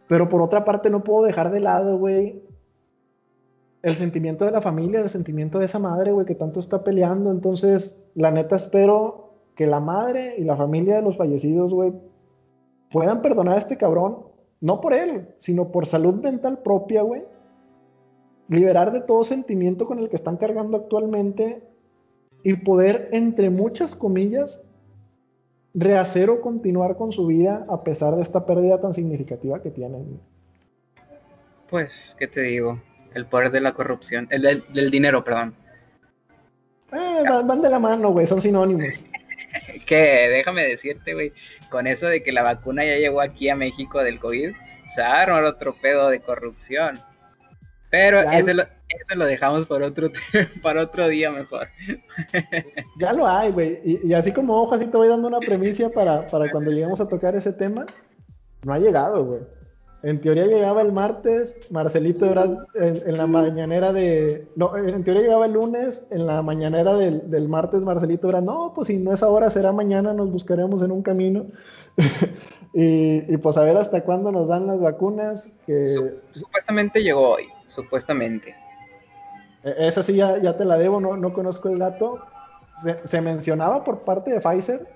pero 0.07 0.29
por 0.29 0.41
otra 0.41 0.63
parte, 0.65 0.89
no 0.89 1.03
puedo 1.03 1.25
dejar 1.25 1.51
de 1.51 1.59
lado, 1.59 1.97
güey, 1.97 2.43
el 3.81 3.95
sentimiento 3.95 4.45
de 4.45 4.51
la 4.51 4.61
familia, 4.61 4.99
el 4.99 5.09
sentimiento 5.09 5.59
de 5.59 5.65
esa 5.65 5.79
madre, 5.79 6.11
güey, 6.11 6.25
que 6.25 6.35
tanto 6.35 6.59
está 6.59 6.83
peleando. 6.83 7.31
Entonces, 7.31 8.05
la 8.13 8.29
neta, 8.29 8.55
espero 8.55 9.33
que 9.55 9.67
la 9.67 9.79
madre 9.79 10.35
y 10.37 10.43
la 10.43 10.55
familia 10.55 10.97
de 10.97 11.01
los 11.01 11.17
fallecidos, 11.17 11.73
güey, 11.73 11.93
puedan 12.91 13.21
perdonar 13.21 13.55
a 13.55 13.57
este 13.57 13.77
cabrón, 13.77 14.19
no 14.61 14.81
por 14.81 14.93
él, 14.93 15.29
sino 15.39 15.71
por 15.71 15.85
salud 15.85 16.21
mental 16.21 16.59
propia, 16.59 17.01
güey. 17.01 17.23
Liberar 18.49 18.91
de 18.91 19.01
todo 19.01 19.23
sentimiento 19.23 19.85
con 19.85 19.99
el 19.99 20.09
que 20.09 20.15
están 20.15 20.37
cargando 20.37 20.77
actualmente 20.77 21.63
y 22.43 22.55
poder, 22.55 23.09
entre 23.13 23.49
muchas 23.49 23.95
comillas, 23.95 24.69
rehacer 25.73 26.29
o 26.29 26.41
continuar 26.41 26.97
con 26.97 27.11
su 27.11 27.27
vida 27.27 27.65
a 27.69 27.83
pesar 27.83 28.15
de 28.15 28.21
esta 28.21 28.45
pérdida 28.45 28.79
tan 28.79 28.93
significativa 28.93 29.61
que 29.61 29.71
tienen. 29.71 30.19
Pues, 31.69 32.15
¿qué 32.19 32.27
te 32.27 32.41
digo? 32.41 32.81
El 33.13 33.25
poder 33.25 33.51
de 33.51 33.61
la 33.61 33.73
corrupción, 33.73 34.27
el 34.29 34.41
del, 34.41 34.91
dinero, 34.91 35.23
perdón. 35.23 35.55
Eh, 36.91 37.23
van, 37.27 37.61
de 37.61 37.69
la 37.69 37.79
mano, 37.79 38.11
güey, 38.11 38.27
son 38.27 38.41
sinónimos. 38.41 39.03
que 39.87 40.29
déjame 40.29 40.67
decirte, 40.67 41.13
güey, 41.13 41.33
con 41.69 41.87
eso 41.87 42.07
de 42.07 42.21
que 42.21 42.31
la 42.31 42.43
vacuna 42.43 42.85
ya 42.85 42.97
llegó 42.97 43.21
aquí 43.21 43.49
a 43.49 43.55
México 43.55 44.03
del 44.03 44.19
COVID, 44.19 44.51
se 44.89 45.01
va 45.01 45.47
otro 45.47 45.75
pedo 45.75 46.09
de 46.09 46.19
corrupción. 46.19 46.99
Pero 47.93 48.21
ese 48.21 48.55
lo, 48.55 48.63
eso 48.63 49.15
lo 49.15 49.25
dejamos 49.25 49.67
para 49.67 49.85
otro, 49.85 50.09
para 50.63 50.81
otro 50.81 51.07
día 51.07 51.29
mejor. 51.29 51.67
Ya 52.99 53.13
lo 53.13 53.27
hay, 53.27 53.51
güey. 53.51 54.01
Y, 54.03 54.13
así 54.13 54.31
como 54.31 54.59
ojo, 54.63 54.73
así 54.73 54.87
te 54.87 54.97
voy 54.97 55.07
dando 55.07 55.27
una 55.27 55.39
premisa 55.39 55.89
para, 55.89 56.27
para 56.27 56.49
cuando 56.49 56.71
lleguemos 56.71 56.99
a 57.01 57.07
tocar 57.07 57.35
ese 57.35 57.53
tema. 57.53 57.85
No 58.63 58.73
ha 58.73 58.79
llegado, 58.79 59.23
güey. 59.23 59.41
En 60.01 60.19
teoría 60.21 60.47
llegaba 60.47 60.81
el 60.81 60.91
martes, 60.91 61.55
Marcelito 61.69 62.25
era 62.25 62.65
en, 62.73 63.15
la 63.15 63.27
mañanera 63.27 63.93
de... 63.93 64.47
No, 64.55 64.75
en 64.75 65.03
teoría 65.03 65.21
llegaba 65.21 65.45
el 65.45 65.53
lunes, 65.53 66.03
en 66.09 66.25
la 66.25 66.41
mañanera 66.41 66.95
del, 66.95 67.29
del, 67.29 67.47
martes 67.47 67.83
Marcelito 67.83 68.27
era, 68.27 68.41
no, 68.41 68.73
pues 68.73 68.87
si 68.87 68.97
no 68.97 69.13
es 69.13 69.21
ahora, 69.21 69.51
será 69.51 69.71
mañana, 69.71 70.13
nos 70.13 70.31
buscaremos 70.31 70.81
en 70.81 70.91
un 70.91 71.03
camino. 71.03 71.45
y, 72.73 73.31
y, 73.31 73.37
pues 73.37 73.57
a 73.57 73.63
ver 73.63 73.77
hasta 73.77 74.03
cuándo 74.03 74.31
nos 74.31 74.47
dan 74.47 74.65
las 74.65 74.79
vacunas. 74.79 75.53
Que... 75.65 75.87
Supuestamente 76.31 77.03
llegó 77.03 77.29
hoy, 77.29 77.47
supuestamente. 77.67 78.55
E, 79.63 79.87
esa 79.87 80.01
sí 80.01 80.15
ya, 80.15 80.39
ya 80.39 80.57
te 80.57 80.65
la 80.65 80.77
debo, 80.77 80.99
no, 80.99 81.15
no 81.15 81.33
conozco 81.33 81.69
el 81.69 81.79
dato. 81.79 82.19
Se, 83.03 83.21
mencionaba 83.21 83.83
por 83.83 83.99
parte 83.99 84.31
de 84.31 84.41
Pfizer 84.41 84.87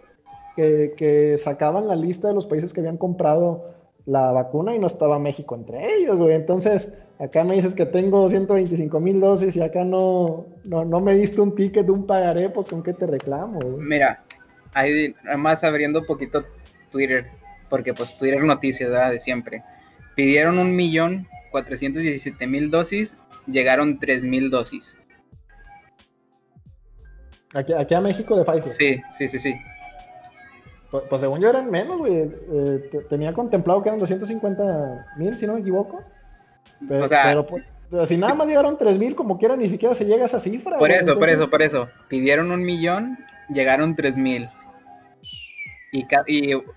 que, 0.55 0.95
que, 0.97 1.37
sacaban 1.37 1.87
la 1.87 1.95
lista 1.95 2.27
de 2.27 2.33
los 2.33 2.47
países 2.47 2.73
que 2.73 2.79
habían 2.79 2.97
comprado 2.97 3.75
la 4.07 4.31
vacuna 4.31 4.73
y 4.73 4.79
no 4.79 4.87
estaba 4.87 5.19
México 5.19 5.53
entre 5.53 5.95
ellos, 5.97 6.17
güey. 6.19 6.33
Entonces, 6.33 6.91
acá 7.19 7.43
me 7.43 7.55
dices 7.55 7.75
que 7.75 7.85
tengo 7.85 8.29
125 8.29 8.99
mil 8.99 9.19
dosis 9.19 9.55
y 9.55 9.61
acá 9.61 9.83
no, 9.83 10.47
no, 10.63 10.85
no, 10.85 10.99
me 10.99 11.13
diste 11.13 11.41
un 11.41 11.53
ticket 11.53 11.85
de 11.85 11.91
un 11.91 12.07
pagaré, 12.07 12.49
pues 12.49 12.67
con 12.67 12.81
qué 12.81 12.93
te 12.93 13.05
reclamo, 13.05 13.59
güey? 13.59 13.77
Mira, 13.77 14.23
ahí 14.73 15.13
además 15.27 15.63
abriendo 15.63 15.99
un 15.99 16.05
poquito 16.05 16.43
Twitter, 16.91 17.27
porque 17.69 17.93
pues 17.93 18.17
Twitter 18.17 18.43
noticias 18.43 18.89
de 19.11 19.19
siempre. 19.19 19.63
Pidieron 20.15 20.57
un 20.57 20.75
millón 20.75 21.27
417 21.51 22.47
mil 22.47 22.69
dosis, 22.69 23.15
llegaron 23.45 23.99
3 23.99 24.23
mil 24.23 24.49
dosis. 24.49 24.97
Aquí, 27.53 27.73
aquí, 27.73 27.95
a 27.95 28.01
México 28.01 28.35
de 28.35 28.43
Pfizer. 28.43 28.71
Sí, 28.71 29.01
sí, 29.17 29.27
sí, 29.27 29.39
sí. 29.39 29.55
Pues, 30.91 31.03
pues 31.09 31.21
según 31.21 31.41
yo 31.41 31.49
eran 31.49 31.69
menos, 31.69 31.97
güey. 31.97 32.13
Eh, 32.13 32.89
tenía 33.09 33.33
contemplado 33.33 33.81
que 33.81 33.89
eran 33.89 33.99
250 33.99 35.05
mil, 35.17 35.35
si 35.37 35.47
no 35.47 35.53
me 35.53 35.61
equivoco. 35.61 36.03
Pero, 36.87 37.05
o 37.05 37.07
sea, 37.07 37.23
pero 37.25 37.47
pues, 37.47 37.63
si 38.09 38.17
nada 38.17 38.35
más 38.35 38.47
llegaron 38.47 38.77
3 38.77 38.97
mil, 38.97 39.15
como 39.15 39.37
quiera, 39.37 39.55
ni 39.55 39.69
siquiera 39.69 39.95
se 39.95 40.05
llega 40.05 40.23
a 40.23 40.25
esa 40.27 40.39
cifra. 40.39 40.77
Por 40.77 40.91
eso, 40.91 41.17
por 41.17 41.29
eso, 41.29 41.49
por 41.49 41.61
eso. 41.61 41.87
Pidieron 42.09 42.51
un 42.51 42.61
millón, 42.61 43.17
llegaron 43.49 43.95
3 43.95 44.17
mil. 44.17 44.49
Y, 45.91 46.05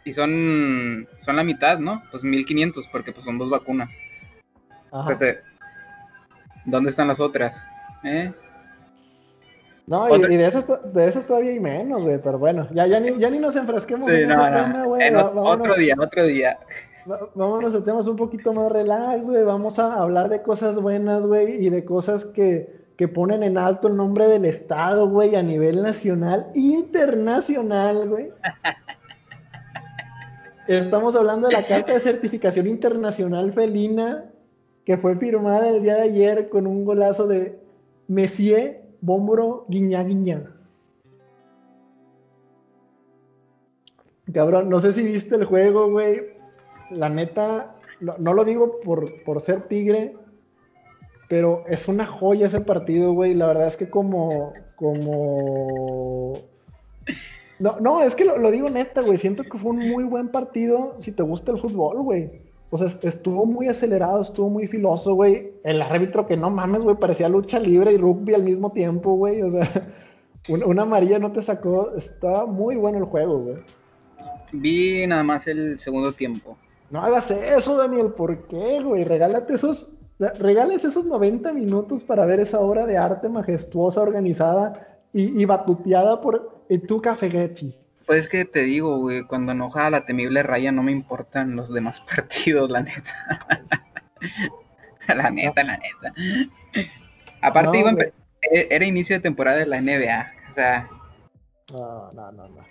y, 0.04 0.12
son, 0.12 1.08
son 1.18 1.36
la 1.36 1.44
mitad, 1.44 1.78
¿no? 1.78 2.02
Pues 2.10 2.22
1500, 2.22 2.86
porque 2.88 3.12
pues 3.12 3.24
son 3.24 3.38
dos 3.38 3.50
vacunas. 3.50 3.92
Entonces, 4.92 5.38
¿dónde 6.64 6.90
están 6.90 7.08
las 7.08 7.20
otras? 7.20 7.64
¿Eh? 8.04 8.32
No, 9.86 10.08
y, 10.14 10.36
de, 10.36 10.46
esas, 10.46 10.66
de 10.92 11.08
esas 11.08 11.26
todavía 11.26 11.50
hay 11.50 11.58
menos, 11.58 12.02
güey, 12.02 12.20
pero 12.22 12.38
bueno, 12.38 12.68
ya, 12.72 12.86
ya, 12.86 13.00
ni, 13.00 13.18
ya 13.18 13.28
ni 13.28 13.38
nos 13.38 13.56
enfrasquemos 13.56 14.06
en 14.08 14.30
ese 14.30 14.40
tema, 14.40 14.84
güey. 14.84 15.12
otro 15.12 15.74
día, 15.74 15.96
otro 15.98 16.26
día. 16.26 16.58
Vámonos 17.34 17.74
a 17.74 17.84
temas 17.84 18.06
un 18.06 18.16
poquito 18.16 18.52
más 18.52 18.70
relax, 18.70 19.26
güey. 19.26 19.42
Vamos 19.42 19.80
a 19.80 19.94
hablar 19.94 20.28
de 20.28 20.42
cosas 20.42 20.80
buenas, 20.80 21.26
güey, 21.26 21.64
y 21.64 21.70
de 21.70 21.84
cosas 21.84 22.24
que, 22.24 22.86
que 22.96 23.08
ponen 23.08 23.42
en 23.42 23.58
alto 23.58 23.88
el 23.88 23.96
nombre 23.96 24.28
del 24.28 24.44
Estado, 24.44 25.08
güey, 25.08 25.34
a 25.34 25.42
nivel 25.42 25.82
nacional, 25.82 26.46
internacional, 26.54 28.08
güey. 28.08 28.30
Estamos 30.70 31.16
hablando 31.16 31.48
de 31.48 31.54
la 31.54 31.66
carta 31.66 31.94
de 31.94 31.98
certificación 31.98 32.68
internacional 32.68 33.52
felina 33.52 34.30
que 34.84 34.96
fue 34.96 35.16
firmada 35.16 35.68
el 35.68 35.82
día 35.82 35.96
de 35.96 36.02
ayer 36.02 36.48
con 36.48 36.68
un 36.68 36.84
golazo 36.84 37.26
de 37.26 37.58
Messier 38.06 38.80
Bómboro 39.00 39.66
Guiñá 39.68 40.04
Guiñá. 40.04 40.54
Cabrón, 44.32 44.68
no 44.68 44.78
sé 44.78 44.92
si 44.92 45.02
viste 45.02 45.34
el 45.34 45.44
juego, 45.44 45.90
güey. 45.90 46.20
La 46.90 47.08
neta, 47.08 47.74
no, 48.00 48.32
lo 48.32 48.44
digo 48.44 48.80
por, 48.80 49.24
por, 49.24 49.40
ser 49.40 49.62
tigre, 49.62 50.14
pero 51.28 51.64
es 51.66 51.88
una 51.88 52.06
joya 52.06 52.46
ese 52.46 52.60
partido, 52.60 53.12
güey. 53.12 53.34
La 53.34 53.48
verdad 53.48 53.66
es 53.66 53.76
que 53.76 53.90
como, 53.90 54.52
como 54.76 56.34
no, 57.60 57.76
no, 57.78 58.00
es 58.00 58.16
que 58.16 58.24
lo, 58.24 58.50
digo 58.50 58.70
neta, 58.70 59.02
güey. 59.02 59.18
Siento 59.18 59.44
que 59.44 59.58
fue 59.58 59.72
un 59.72 59.90
muy 59.90 60.04
buen 60.04 60.28
partido 60.28 60.94
si 60.98 61.12
te 61.12 61.22
gusta 61.22 61.52
el 61.52 61.58
fútbol, 61.58 62.00
güey. 62.02 62.30
O 62.70 62.78
sea, 62.78 62.88
estuvo 63.02 63.44
muy 63.44 63.68
acelerado, 63.68 64.22
estuvo 64.22 64.48
muy 64.48 64.66
filoso, 64.66 65.14
güey. 65.14 65.52
El 65.62 65.82
árbitro 65.82 66.26
que 66.26 66.38
no 66.38 66.48
mames, 66.48 66.82
güey, 66.82 66.96
parecía 66.96 67.28
lucha 67.28 67.60
libre 67.60 67.92
y 67.92 67.98
rugby 67.98 68.32
al 68.32 68.44
mismo 68.44 68.72
tiempo, 68.72 69.12
güey. 69.12 69.42
O 69.42 69.50
sea, 69.50 69.68
una, 70.48 70.82
amarilla 70.82 71.18
no 71.18 71.32
te 71.32 71.42
sacó. 71.42 71.94
Estaba 71.94 72.46
muy 72.46 72.76
bueno 72.76 72.96
el 72.96 73.04
juego, 73.04 73.40
güey. 73.40 73.56
Vi 74.52 75.06
nada 75.06 75.22
más 75.22 75.46
el 75.46 75.78
segundo 75.78 76.14
tiempo. 76.14 76.56
No 76.90 77.02
hagas 77.02 77.30
eso, 77.30 77.76
Daniel. 77.76 78.14
¿Por 78.14 78.46
qué, 78.46 78.80
güey? 78.82 79.04
Regálate 79.04 79.52
esos, 79.52 79.98
regales 80.38 80.82
esos 80.84 81.04
90 81.04 81.52
minutos 81.52 82.04
para 82.04 82.24
ver 82.24 82.40
esa 82.40 82.60
obra 82.60 82.86
de 82.86 82.96
arte 82.96 83.28
majestuosa, 83.28 84.00
organizada 84.00 85.02
y, 85.12 85.42
y 85.42 85.44
batuteada 85.44 86.22
por 86.22 86.59
¿Y 86.70 86.78
tú, 86.78 87.02
Cafeguetti? 87.02 87.74
Pues 88.06 88.20
es 88.20 88.28
que 88.28 88.44
te 88.44 88.60
digo, 88.60 88.96
güey, 88.98 89.24
cuando 89.24 89.50
enoja 89.50 89.90
la 89.90 90.06
temible 90.06 90.44
raya 90.44 90.70
no 90.70 90.84
me 90.84 90.92
importan 90.92 91.56
los 91.56 91.74
demás 91.74 92.00
partidos, 92.14 92.70
la 92.70 92.82
neta. 92.82 93.40
la 95.08 95.30
neta, 95.30 95.64
la 95.64 95.78
neta. 95.78 96.14
Aparte, 97.40 98.12
e, 98.40 98.68
era 98.70 98.86
inicio 98.86 99.16
de 99.16 99.20
temporada 99.20 99.58
de 99.58 99.66
la 99.66 99.80
NBA, 99.80 100.32
o 100.48 100.52
sea... 100.52 100.88
No, 101.72 102.12
no, 102.12 102.32
no, 102.32 102.48
no. 102.48 102.64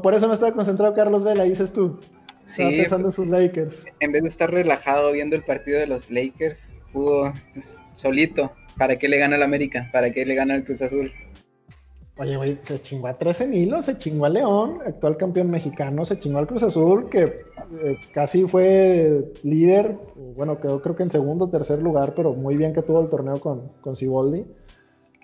Por, 0.00 0.14
eso 0.14 0.26
no 0.26 0.32
estaba 0.32 0.52
concentrado 0.52 0.94
Carlos 0.94 1.22
Vela, 1.22 1.44
dices 1.44 1.70
tú. 1.74 2.00
Sí, 2.46 2.62
pensando 2.62 3.08
en 3.08 3.12
sus 3.12 3.26
Lakers. 3.26 3.84
En 4.00 4.12
vez 4.12 4.22
de 4.22 4.28
estar 4.30 4.50
relajado 4.50 5.12
viendo 5.12 5.36
el 5.36 5.42
partido 5.42 5.78
de 5.78 5.86
los 5.86 6.10
Lakers, 6.10 6.72
pudo 6.90 7.34
solito. 7.92 8.52
¿Para 8.78 8.96
qué 8.96 9.08
le 9.08 9.18
gana 9.18 9.36
el 9.36 9.42
América? 9.42 9.90
¿Para 9.92 10.10
qué 10.10 10.24
le 10.24 10.34
gana 10.34 10.54
el 10.54 10.64
Cruz 10.64 10.80
Azul? 10.80 11.12
Oye, 12.16 12.36
güey, 12.36 12.56
se 12.62 12.80
chingó 12.80 13.08
a 13.08 13.18
13 13.18 13.56
hilos, 13.56 13.86
se 13.86 13.98
chingó 13.98 14.26
a 14.26 14.28
León, 14.28 14.78
actual 14.86 15.16
campeón 15.16 15.50
mexicano, 15.50 16.06
se 16.06 16.18
chingó 16.20 16.38
al 16.38 16.46
Cruz 16.46 16.62
Azul, 16.62 17.08
que 17.08 17.22
eh, 17.22 17.98
casi 18.12 18.46
fue 18.46 19.32
líder, 19.42 19.98
bueno, 20.36 20.60
quedó 20.60 20.80
creo 20.80 20.94
que 20.94 21.02
en 21.02 21.10
segundo 21.10 21.46
o 21.46 21.50
tercer 21.50 21.82
lugar, 21.82 22.14
pero 22.14 22.32
muy 22.32 22.56
bien 22.56 22.72
que 22.72 22.82
tuvo 22.82 23.00
el 23.00 23.08
torneo 23.08 23.40
con, 23.40 23.68
con 23.80 23.96
Ciboldi. 23.96 24.44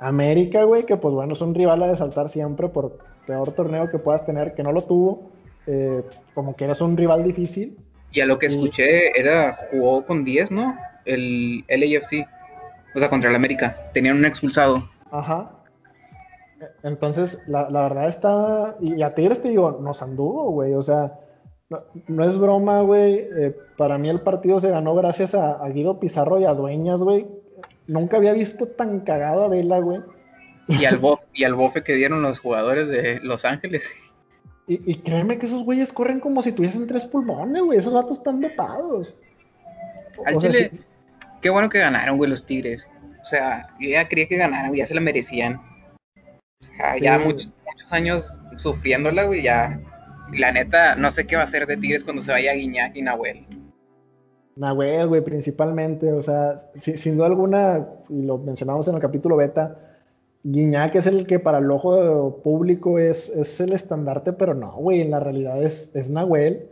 América, 0.00 0.64
güey, 0.64 0.84
que 0.84 0.96
pues 0.96 1.14
bueno, 1.14 1.34
es 1.34 1.40
un 1.42 1.54
rival 1.54 1.82
a 1.82 1.86
resaltar 1.86 2.28
siempre 2.28 2.68
por 2.68 2.98
peor 3.24 3.52
torneo 3.52 3.88
que 3.88 3.98
puedas 3.98 4.26
tener, 4.26 4.54
que 4.54 4.64
no 4.64 4.72
lo 4.72 4.82
tuvo, 4.82 5.30
eh, 5.68 6.02
como 6.34 6.56
que 6.56 6.64
eres 6.64 6.80
un 6.80 6.96
rival 6.96 7.22
difícil. 7.22 7.76
Y 8.10 8.20
a 8.20 8.26
lo 8.26 8.38
que 8.38 8.46
escuché, 8.46 9.16
era 9.16 9.56
jugó 9.70 10.04
con 10.04 10.24
10, 10.24 10.50
¿no? 10.50 10.76
El 11.04 11.64
LAFC, 11.68 12.26
o 12.96 12.98
sea, 12.98 13.08
contra 13.08 13.30
el 13.30 13.36
América, 13.36 13.90
tenían 13.92 14.16
un 14.16 14.24
expulsado. 14.24 14.90
Ajá. 15.12 15.59
Entonces, 16.82 17.42
la, 17.46 17.68
verdad 17.68 18.08
está. 18.08 18.76
Y 18.80 19.02
a 19.02 19.14
Tigres 19.14 19.42
te 19.42 19.48
digo, 19.48 19.78
nos 19.80 20.02
anduvo, 20.02 20.50
güey. 20.50 20.74
O 20.74 20.82
sea, 20.82 21.18
no, 22.08 22.24
es 22.24 22.38
broma, 22.38 22.80
güey. 22.82 23.14
Eh, 23.14 23.56
para 23.76 23.98
mí 23.98 24.08
el 24.08 24.20
partido 24.20 24.60
se 24.60 24.70
ganó 24.70 24.94
gracias 24.94 25.34
a, 25.34 25.66
Guido 25.68 26.00
Pizarro 26.00 26.40
y 26.40 26.44
a 26.44 26.54
Dueñas, 26.54 27.02
güey. 27.02 27.26
Nunca 27.86 28.18
había 28.18 28.32
visto 28.32 28.66
tan 28.66 29.00
cagado 29.00 29.44
a 29.44 29.48
Vela, 29.48 29.78
güey. 29.78 30.00
Y 30.68 30.84
al, 30.84 30.98
bofe, 30.98 31.24
y 31.34 31.44
al 31.44 31.54
bofe 31.54 31.82
que 31.82 31.94
dieron 31.94 32.22
los 32.22 32.38
jugadores 32.38 32.88
de 32.88 33.20
Los 33.22 33.44
Ángeles. 33.44 33.88
Y, 34.68 34.94
créeme 34.96 35.36
que 35.36 35.46
esos 35.46 35.64
güeyes 35.64 35.92
corren 35.92 36.20
como 36.20 36.42
si 36.42 36.52
tuviesen 36.52 36.86
tres 36.86 37.04
pulmones, 37.04 37.60
güey. 37.60 37.78
Esos 37.78 37.92
gatos 37.92 38.18
están 38.18 38.40
dopados. 38.40 39.16
Al 40.24 40.36
Chile, 40.36 40.70
qué 41.40 41.50
bueno 41.50 41.68
que 41.68 41.80
ganaron, 41.80 42.16
güey, 42.16 42.30
los 42.30 42.46
Tigres. 42.46 42.88
O 43.20 43.24
sea, 43.24 43.68
yo 43.80 43.88
ya 43.88 44.08
creía 44.08 44.28
que 44.28 44.36
ganaran, 44.36 44.72
ya 44.72 44.86
se 44.86 44.94
la 44.94 45.00
merecían. 45.00 45.60
Ya 47.00 47.18
muchos, 47.18 47.50
años 47.90 48.36
sufriéndola, 48.56 49.24
güey, 49.24 49.42
ya. 49.42 49.80
La 50.32 50.52
neta, 50.52 50.94
no 50.94 51.10
sé 51.10 51.26
qué 51.26 51.36
va 51.36 51.42
a 51.42 51.44
hacer 51.44 51.66
de 51.66 51.76
Tigres 51.76 52.04
cuando 52.04 52.22
se 52.22 52.30
vaya 52.30 52.52
Guiñac 52.52 52.94
y 52.94 53.02
Nahuel. 53.02 53.46
Nahuel, 54.56 55.08
güey, 55.08 55.22
principalmente. 55.22 56.12
O 56.12 56.22
sea, 56.22 56.56
sin 56.76 57.16
duda 57.16 57.26
alguna, 57.26 57.88
y 58.08 58.22
lo 58.22 58.38
mencionamos 58.38 58.86
en 58.88 58.94
el 58.94 59.00
capítulo 59.00 59.36
beta, 59.36 59.76
Guiñac 60.44 60.94
es 60.94 61.06
el 61.06 61.26
que 61.26 61.38
para 61.38 61.58
el 61.58 61.70
ojo 61.70 62.40
público 62.42 62.98
es, 62.98 63.28
es 63.30 63.60
el 63.60 63.72
estandarte, 63.72 64.32
pero 64.32 64.54
no, 64.54 64.72
güey, 64.72 65.00
en 65.00 65.10
la 65.10 65.20
realidad 65.20 65.62
es, 65.62 65.94
es 65.96 66.10
Nahuel. 66.10 66.68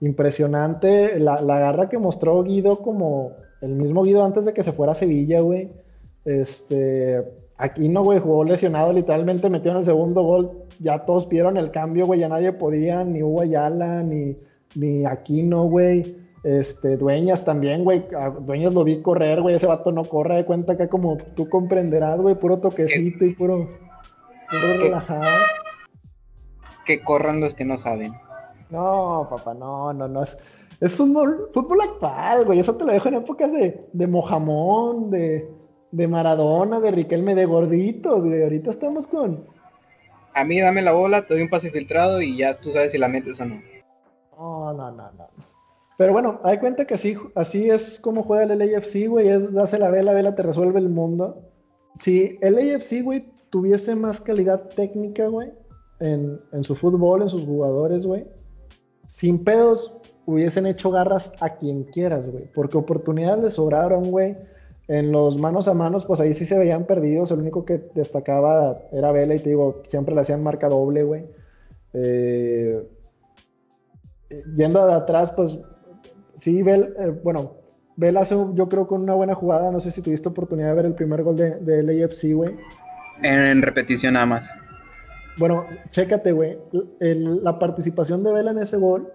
Impresionante 0.00 1.18
la, 1.18 1.42
la, 1.42 1.58
garra 1.58 1.90
que 1.90 1.98
mostró 1.98 2.42
Guido 2.42 2.80
como 2.80 3.32
el 3.60 3.74
mismo 3.74 4.02
Guido 4.02 4.24
antes 4.24 4.46
de 4.46 4.54
que 4.54 4.62
se 4.62 4.72
fuera 4.72 4.92
a 4.92 4.94
Sevilla, 4.94 5.40
güey. 5.40 5.70
Este, 6.24 7.22
Aquí 7.60 7.90
no, 7.90 8.02
güey, 8.02 8.18
jugó 8.18 8.42
lesionado, 8.42 8.90
literalmente 8.90 9.50
metió 9.50 9.72
en 9.72 9.78
el 9.78 9.84
segundo 9.84 10.22
gol. 10.22 10.50
Ya 10.78 11.04
todos 11.04 11.26
pidieron 11.26 11.58
el 11.58 11.70
cambio, 11.70 12.06
güey, 12.06 12.20
ya 12.20 12.28
nadie 12.28 12.54
podía, 12.54 13.04
ni 13.04 13.22
Hugo 13.22 13.42
Ayala, 13.42 14.02
ni, 14.02 14.34
ni 14.74 15.04
Aquino, 15.04 15.64
güey. 15.64 16.16
Este, 16.42 16.96
Dueñas 16.96 17.44
también, 17.44 17.84
güey. 17.84 18.02
Dueñas 18.40 18.72
lo 18.72 18.82
vi 18.82 19.02
correr, 19.02 19.42
güey. 19.42 19.56
Ese 19.56 19.66
vato 19.66 19.92
no 19.92 20.06
corre 20.06 20.36
de 20.36 20.46
cuenta 20.46 20.78
que 20.78 20.88
como 20.88 21.18
tú 21.36 21.50
comprenderás, 21.50 22.18
güey, 22.18 22.34
puro 22.34 22.60
toquecito 22.60 23.26
y 23.26 23.34
puro, 23.34 23.68
puro 24.50 24.82
relajado. 24.82 25.28
Que 26.86 27.02
corran 27.02 27.40
los 27.40 27.54
que 27.54 27.66
no 27.66 27.76
saben. 27.76 28.14
No, 28.70 29.26
papá, 29.28 29.52
no, 29.52 29.92
no, 29.92 30.08
no. 30.08 30.22
Es, 30.22 30.38
es 30.80 30.96
fútbol, 30.96 31.50
fútbol 31.52 31.82
actual, 31.82 32.46
güey. 32.46 32.58
Eso 32.58 32.74
te 32.74 32.86
lo 32.86 32.92
dejo 32.94 33.08
en 33.08 33.16
épocas 33.16 33.52
de, 33.52 33.86
de 33.92 34.06
Mojamón, 34.06 35.10
de, 35.10 35.59
de 35.92 36.08
Maradona, 36.08 36.80
de 36.80 36.90
Riquelme, 36.90 37.34
de 37.34 37.44
gorditos, 37.46 38.24
güey. 38.24 38.42
Ahorita 38.42 38.70
estamos 38.70 39.06
con. 39.06 39.44
A 40.34 40.44
mí 40.44 40.60
dame 40.60 40.82
la 40.82 40.92
bola, 40.92 41.26
te 41.26 41.34
doy 41.34 41.42
un 41.42 41.50
pase 41.50 41.70
filtrado 41.70 42.22
y 42.22 42.36
ya 42.36 42.54
tú 42.54 42.72
sabes 42.72 42.92
si 42.92 42.98
la 42.98 43.08
metes 43.08 43.40
o 43.40 43.44
no. 43.44 43.60
No, 44.36 44.72
no, 44.72 44.90
no, 44.92 45.12
no. 45.12 45.26
Pero 45.98 46.12
bueno, 46.12 46.40
hay 46.44 46.58
cuenta 46.58 46.86
que 46.86 46.94
así, 46.94 47.14
así 47.34 47.68
es 47.68 48.00
como 48.00 48.22
juega 48.22 48.44
el 48.44 48.58
LAFC, 48.58 49.06
güey. 49.08 49.28
Es 49.28 49.52
dase 49.52 49.78
la 49.78 49.90
vela, 49.90 50.14
vela 50.14 50.34
te 50.34 50.42
resuelve 50.42 50.78
el 50.78 50.88
mundo. 50.88 51.42
si 51.98 52.38
el 52.40 52.56
AFC, 52.56 53.02
güey, 53.02 53.26
tuviese 53.50 53.94
más 53.96 54.20
calidad 54.20 54.68
técnica, 54.70 55.26
güey, 55.26 55.52
en, 55.98 56.40
en 56.52 56.64
su 56.64 56.74
fútbol, 56.74 57.22
en 57.22 57.28
sus 57.28 57.44
jugadores, 57.44 58.06
güey, 58.06 58.26
sin 59.06 59.44
pedos 59.44 59.92
hubiesen 60.24 60.66
hecho 60.66 60.90
garras 60.90 61.32
a 61.40 61.56
quien 61.56 61.84
quieras, 61.84 62.30
güey. 62.30 62.44
Porque 62.54 62.78
oportunidades 62.78 63.42
les 63.42 63.52
sobraron, 63.54 64.10
güey. 64.10 64.36
En 64.90 65.12
los 65.12 65.38
manos 65.38 65.68
a 65.68 65.74
manos, 65.74 66.04
pues 66.04 66.20
ahí 66.20 66.34
sí 66.34 66.44
se 66.44 66.58
veían 66.58 66.84
perdidos. 66.84 67.30
El 67.30 67.38
único 67.38 67.64
que 67.64 67.80
destacaba 67.94 68.76
era 68.90 69.12
Vela 69.12 69.36
y 69.36 69.38
te 69.38 69.50
digo, 69.50 69.84
siempre 69.86 70.16
le 70.16 70.22
hacían 70.22 70.42
marca 70.42 70.68
doble, 70.68 71.04
güey. 71.04 71.26
Eh, 71.92 72.82
yendo 74.56 74.84
de 74.84 74.94
atrás, 74.94 75.30
pues 75.30 75.60
sí, 76.40 76.64
Vela, 76.64 76.88
eh, 76.98 77.20
bueno, 77.22 77.54
Vela 77.94 78.22
hace, 78.22 78.34
yo 78.54 78.68
creo, 78.68 78.88
con 78.88 79.02
una 79.02 79.14
buena 79.14 79.34
jugada. 79.34 79.70
No 79.70 79.78
sé 79.78 79.92
si 79.92 80.02
tuviste 80.02 80.28
oportunidad 80.28 80.70
de 80.70 80.74
ver 80.74 80.86
el 80.86 80.94
primer 80.94 81.22
gol 81.22 81.36
de, 81.36 81.54
del 81.60 82.02
AFC, 82.02 82.34
güey. 82.34 82.56
En 83.22 83.62
repetición 83.62 84.14
nada 84.14 84.26
más. 84.26 84.50
Bueno, 85.38 85.66
chécate, 85.90 86.32
güey. 86.32 86.58
La 86.98 87.60
participación 87.60 88.24
de 88.24 88.32
Vela 88.32 88.50
en 88.50 88.58
ese 88.58 88.76
gol 88.76 89.08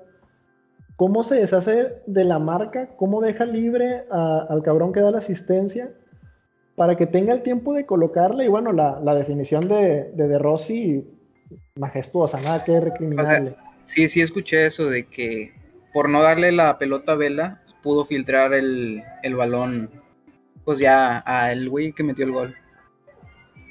cómo 0.96 1.24
se 1.24 1.36
deshace 1.36 2.02
de 2.06 2.24
la 2.24 2.40
marca, 2.40 2.90
cómo 2.96 3.22
deja 3.22 3.46
libre 3.46 4.06
al 4.10 4.64
cabrón 4.64 4.94
que 4.94 5.02
da 5.02 5.12
la 5.12 5.18
asistencia 5.18 5.92
para 6.76 6.96
que 6.96 7.06
tenga 7.06 7.34
el 7.34 7.42
tiempo 7.42 7.74
de 7.74 7.86
colocarle 7.86 8.46
y 8.46 8.48
bueno, 8.48 8.72
la, 8.72 9.16
definición 9.16 9.68
de, 9.68 10.12
de, 10.12 10.40
Rossi 10.40 11.06
majestuosa, 11.76 12.42
nada 12.42 12.64
que 12.64 12.80
recriminarle. 12.80 13.56
sí, 13.86 14.10
sí 14.10 14.22
escuché 14.22 14.66
eso 14.66 14.90
de 14.90 15.08
que 15.08 15.54
por 15.94 16.10
no 16.10 16.22
darle 16.22 16.52
la 16.52 16.78
pelota 16.78 17.14
a 17.14 17.16
Vela, 17.16 17.62
pudo 17.82 18.06
filtrar 18.06 18.54
el, 18.54 19.04
el 19.24 19.36
balón 19.36 19.90
pues 20.66 20.80
ya 20.80 21.24
a 21.26 21.52
el 21.52 21.70
güey 21.70 21.94
que 21.94 22.04
metió 22.04 22.26
el 22.26 22.32
gol. 22.32 22.56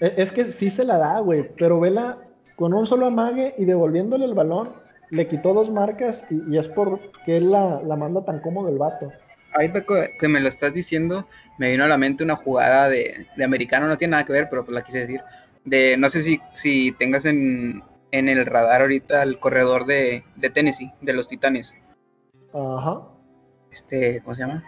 E, 0.01 0.15
es 0.17 0.33
que 0.33 0.45
sí 0.45 0.71
se 0.71 0.85
la 0.85 0.97
da, 0.99 1.19
güey, 1.21 1.51
pero 1.59 1.81
Vela 1.81 2.19
con 2.57 2.73
un 2.73 2.87
solo 2.87 3.07
amague 3.07 3.55
y 3.59 3.65
devolviéndole 3.65 4.25
el 4.25 4.35
balón, 4.35 4.71
le 5.15 5.29
quitó 5.29 5.55
dos 5.55 5.71
marcas 5.71 6.27
y, 6.29 6.57
es 6.57 6.69
porque 6.69 7.37
él 7.37 7.53
la, 7.53 7.81
manda 7.97 8.25
tan 8.25 8.41
cómodo 8.41 8.69
el 8.69 8.79
vato. 8.79 9.13
Ahorita 9.53 9.85
que 10.19 10.29
me 10.29 10.41
lo 10.41 10.49
estás 10.49 10.75
diciendo, 10.75 11.29
me 11.57 11.71
vino 11.71 11.85
a 11.85 11.89
la 11.89 11.97
mente 11.97 12.25
una 12.25 12.35
jugada 12.35 12.89
de, 12.89 13.29
americano, 13.43 13.87
no 13.87 13.97
tiene 13.97 14.13
nada 14.13 14.25
que 14.25 14.33
ver, 14.33 14.49
pero 14.51 14.65
pues 14.65 14.75
la 14.75 14.83
quise 14.83 15.01
decir. 15.01 15.21
De, 15.65 15.97
no 15.97 16.09
sé 16.09 16.23
si, 16.23 16.41
si 16.55 16.91
tengas 16.99 17.25
en, 17.27 17.85
el 18.11 18.47
radar 18.47 18.81
ahorita 18.83 19.23
el 19.23 19.39
corredor 19.39 19.87
de, 19.87 20.25
Tennessee, 20.53 20.93
de 21.01 21.13
los 21.13 21.29
Titanes. 21.29 21.77
Ajá. 22.53 23.03
Este, 23.71 24.21
¿cómo 24.21 24.35
se 24.35 24.43
llama? 24.43 24.65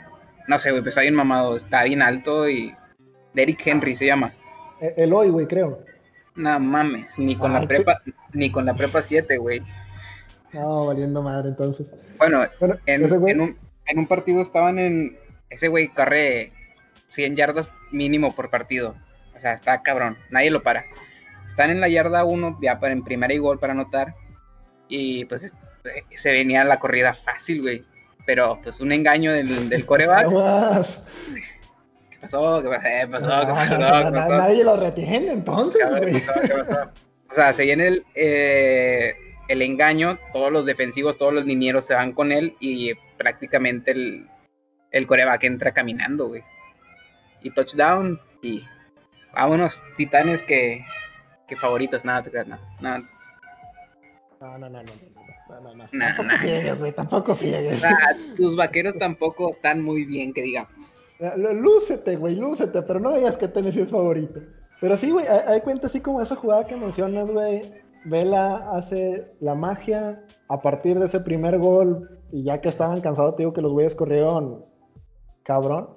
No 0.47 0.61
sé, 0.61 0.71
güey, 0.71 0.83
pues 0.83 0.93
está 0.93 1.01
bien 1.01 1.15
mamado, 1.15 1.57
está 1.57 1.83
bien 1.83 2.03
alto 2.03 2.49
y. 2.49 2.73
Derrick 3.35 3.67
Henry 3.67 3.97
se 3.97 4.07
llama. 4.07 4.33
E, 4.81 4.95
el 4.97 5.13
hoy, 5.13 5.29
güey, 5.29 5.47
creo. 5.47 5.81
No 6.37 6.59
mames, 6.61 7.19
ni 7.19 7.35
con 7.35 7.53
la 7.53 7.67
prepa, 7.67 8.01
ni 8.33 8.51
con 8.51 8.65
la 8.65 8.75
prepa 8.75 9.03
7, 9.03 9.37
güey. 9.39 9.63
No, 10.53 10.87
valiendo 10.87 11.23
madre 11.23 11.49
entonces. 11.51 11.95
Bueno, 12.19 12.45
en, 12.87 13.41
un, 13.99 14.07
partido 14.07 14.43
estaban 14.43 14.79
en. 14.79 15.19
Ese 15.51 15.69
güey 15.69 15.89
corre 15.89 16.53
100 17.11 17.37
yardas 17.37 17.69
mínimo 17.93 18.35
por 18.35 18.51
partido. 18.51 18.95
O 19.37 19.41
sea, 19.41 19.53
está 19.53 19.83
cabrón. 19.83 20.17
Nadie 20.31 20.51
lo 20.51 20.63
para. 20.63 20.85
Están 21.49 21.71
en 21.71 21.81
la 21.81 21.89
yarda 21.89 22.25
1, 22.25 22.59
ya 22.63 22.79
para 22.81 22.93
en 22.93 23.05
primera 23.05 23.33
y 23.33 23.39
gol 23.39 23.59
para 23.59 23.73
anotar. 23.73 24.15
Y 24.89 25.25
pues 25.27 25.53
se 26.15 26.33
venía 26.33 26.65
la 26.65 26.79
corrida 26.79 27.15
fácil, 27.15 27.63
güey. 27.63 27.85
Pero 28.25 28.61
pues 28.63 28.81
un 28.81 28.93
engaño 28.93 29.33
del, 29.33 29.69
del 29.69 29.87
coreback. 29.87 30.29
¿Qué 32.11 32.19
pasó? 32.21 32.63
¿Qué 32.63 32.69
pasó? 32.69 32.89
¿Qué 33.01 33.09
pasó? 33.11 33.29
Nadie 34.11 34.65
lo 34.65 34.77
retiene 34.77 35.33
entonces, 35.33 35.89
güey. 35.91 36.17
O 37.31 37.35
sea, 37.35 37.53
se 37.53 37.65
viene 37.65 37.89
el. 37.89 38.05
Eh, 38.15 39.15
el 39.49 39.63
engaño, 39.63 40.19
todos 40.33 40.53
los 40.53 40.65
defensivos, 40.65 41.17
todos 41.17 41.33
los 41.33 41.45
linieros 41.45 41.85
se 41.85 41.95
van 41.95 42.13
con 42.13 42.33
él 42.33 42.57
y 42.61 42.95
prácticamente 43.17 43.93
el, 43.93 44.29
el 44.91 45.07
coreback 45.07 45.45
entra 45.45 45.73
caminando, 45.73 46.29
güey. 46.29 46.43
Y 47.43 47.51
touchdown 47.51 48.21
y 48.43 48.65
vámonos, 49.35 49.83
titanes 49.97 50.43
que, 50.43 50.85
que 51.47 51.57
favoritos, 51.57 52.05
nada, 52.05 52.25
nada, 52.33 52.61
nada. 52.81 53.03
No, 54.41 54.59
no, 54.59 54.69
no, 54.69 54.83
no, 54.83 54.93
no, 55.49 55.75
no, 55.75 55.75
no. 55.75 55.89
tampoco 55.89 56.39
friegues, 56.39 56.79
güey, 56.79 56.93
tampoco 56.93 57.35
friegues. 57.37 57.83
tus 58.37 58.57
vaqueros 58.57 58.99
tampoco 58.99 59.51
están 59.51 59.83
muy 59.83 60.05
bien, 60.05 60.33
que 60.33 60.43
digamos. 60.43 60.93
Lúcete, 61.37 62.17
güey, 62.17 62.37
lúcete, 62.37 62.83
pero 62.83 63.01
no 63.01 63.15
digas 63.15 63.39
que 63.39 63.49
Tennessee 63.49 63.83
es 63.83 63.91
favorito. 63.91 64.41
Pero 64.79 64.97
sí, 64.99 65.11
güey, 65.11 65.27
hay 65.27 65.63
cuenta 65.63 65.87
así 65.87 66.01
como 66.01 66.21
esa 66.21 66.37
jugada 66.37 66.67
que 66.67 66.77
mencionas, 66.77 67.31
güey 67.31 67.86
Vela 68.07 68.71
hace 68.73 69.33
la 69.41 69.55
magia 69.55 70.25
a 70.49 70.63
partir 70.63 70.99
de 70.99 71.07
ese 71.07 71.21
primer 71.21 71.59
gol 71.59 72.21
y 72.33 72.45
ya 72.45 72.61
que 72.61 72.69
estaban 72.69 73.01
cansados, 73.01 73.37
te 73.37 73.43
digo 73.43 73.53
que 73.53 73.63
los 73.63 73.73
güeyes 73.73 73.95
corrieron 73.95 74.65
cabrón. 75.43 75.89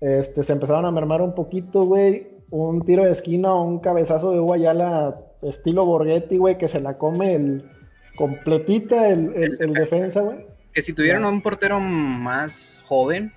Este, 0.00 0.42
se 0.42 0.52
empezaron 0.52 0.84
a 0.84 0.90
mermar 0.90 1.22
un 1.22 1.34
poquito, 1.34 1.84
güey. 1.84 2.28
Un 2.50 2.84
tiro 2.84 3.04
de 3.04 3.10
esquina 3.10 3.52
o 3.54 3.64
un 3.64 3.80
cabezazo 3.80 4.32
de 4.32 4.38
Guayala 4.38 5.20
estilo 5.42 5.84
Borghetti, 5.84 6.36
güey, 6.36 6.58
que 6.58 6.68
se 6.68 6.80
la 6.80 6.98
come 6.98 7.34
el 7.34 7.70
completita 8.16 9.08
el, 9.08 9.72
defensa, 9.74 10.20
güey. 10.20 10.46
Que 10.72 10.82
si 10.82 10.92
tuvieran 10.92 11.24
un 11.24 11.42
portero 11.42 11.80
más 11.80 12.82
joven, 12.86 13.32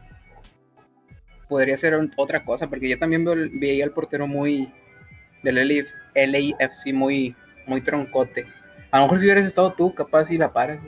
podría 1.47 1.77
ser 1.77 1.97
otra 2.17 2.43
cosa, 2.43 2.67
porque 2.67 2.89
yo 2.89 2.97
también 2.97 3.25
veía 3.59 3.83
al 3.83 3.91
portero 3.91 4.27
muy 4.27 4.73
del 5.43 5.85
LAFC 6.13 6.93
muy 6.93 7.35
muy 7.67 7.81
troncote. 7.81 8.45
A 8.91 8.97
lo 8.97 9.03
mejor 9.03 9.19
si 9.19 9.25
hubieras 9.25 9.45
estado 9.45 9.73
tú, 9.73 9.95
capaz 9.95 10.25
si 10.25 10.37
la 10.37 10.51
paras. 10.51 10.79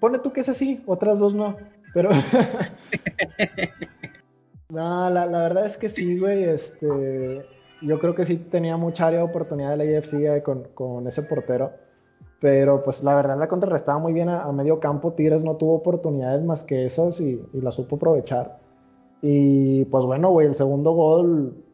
Pone 0.00 0.18
tú 0.18 0.32
que 0.32 0.40
es 0.40 0.48
así, 0.48 0.82
otras 0.86 1.18
dos 1.18 1.34
no. 1.34 1.56
Pero. 1.92 2.10
no, 4.68 5.10
la, 5.10 5.26
verdad 5.26 5.66
es 5.66 5.78
que 5.78 5.88
sí, 5.88 6.18
güey. 6.18 6.44
Este. 6.44 7.42
Yo 7.80 7.98
creo 8.00 8.14
que 8.14 8.24
sí 8.24 8.36
tenía 8.36 8.76
mucha 8.76 9.06
área 9.06 9.20
de 9.20 9.24
oportunidad 9.24 9.70
de 9.70 9.76
la 9.76 9.84
IFC 9.84 10.14
eh, 10.14 10.42
con, 10.42 11.06
ese 11.06 11.22
portero. 11.22 11.72
Pero 12.40 12.82
pues 12.82 13.02
la 13.02 13.14
verdad 13.14 13.38
la 13.38 13.48
contrarrestaba 13.48 13.98
muy 13.98 14.12
bien 14.12 14.28
a, 14.28 14.50
medio 14.52 14.80
campo. 14.80 15.12
Tigres 15.12 15.44
no 15.44 15.56
tuvo 15.56 15.74
oportunidades 15.74 16.42
más 16.42 16.64
que 16.64 16.84
esas 16.84 17.20
y, 17.20 17.40
y 17.52 17.60
la 17.60 17.70
supo 17.70 17.96
aprovechar. 17.96 18.58
Y 19.22 19.84
pues 19.86 20.04
bueno, 20.04 20.30
güey, 20.30 20.48
el 20.48 20.54
segundo 20.54 20.92
gol, 20.92 21.64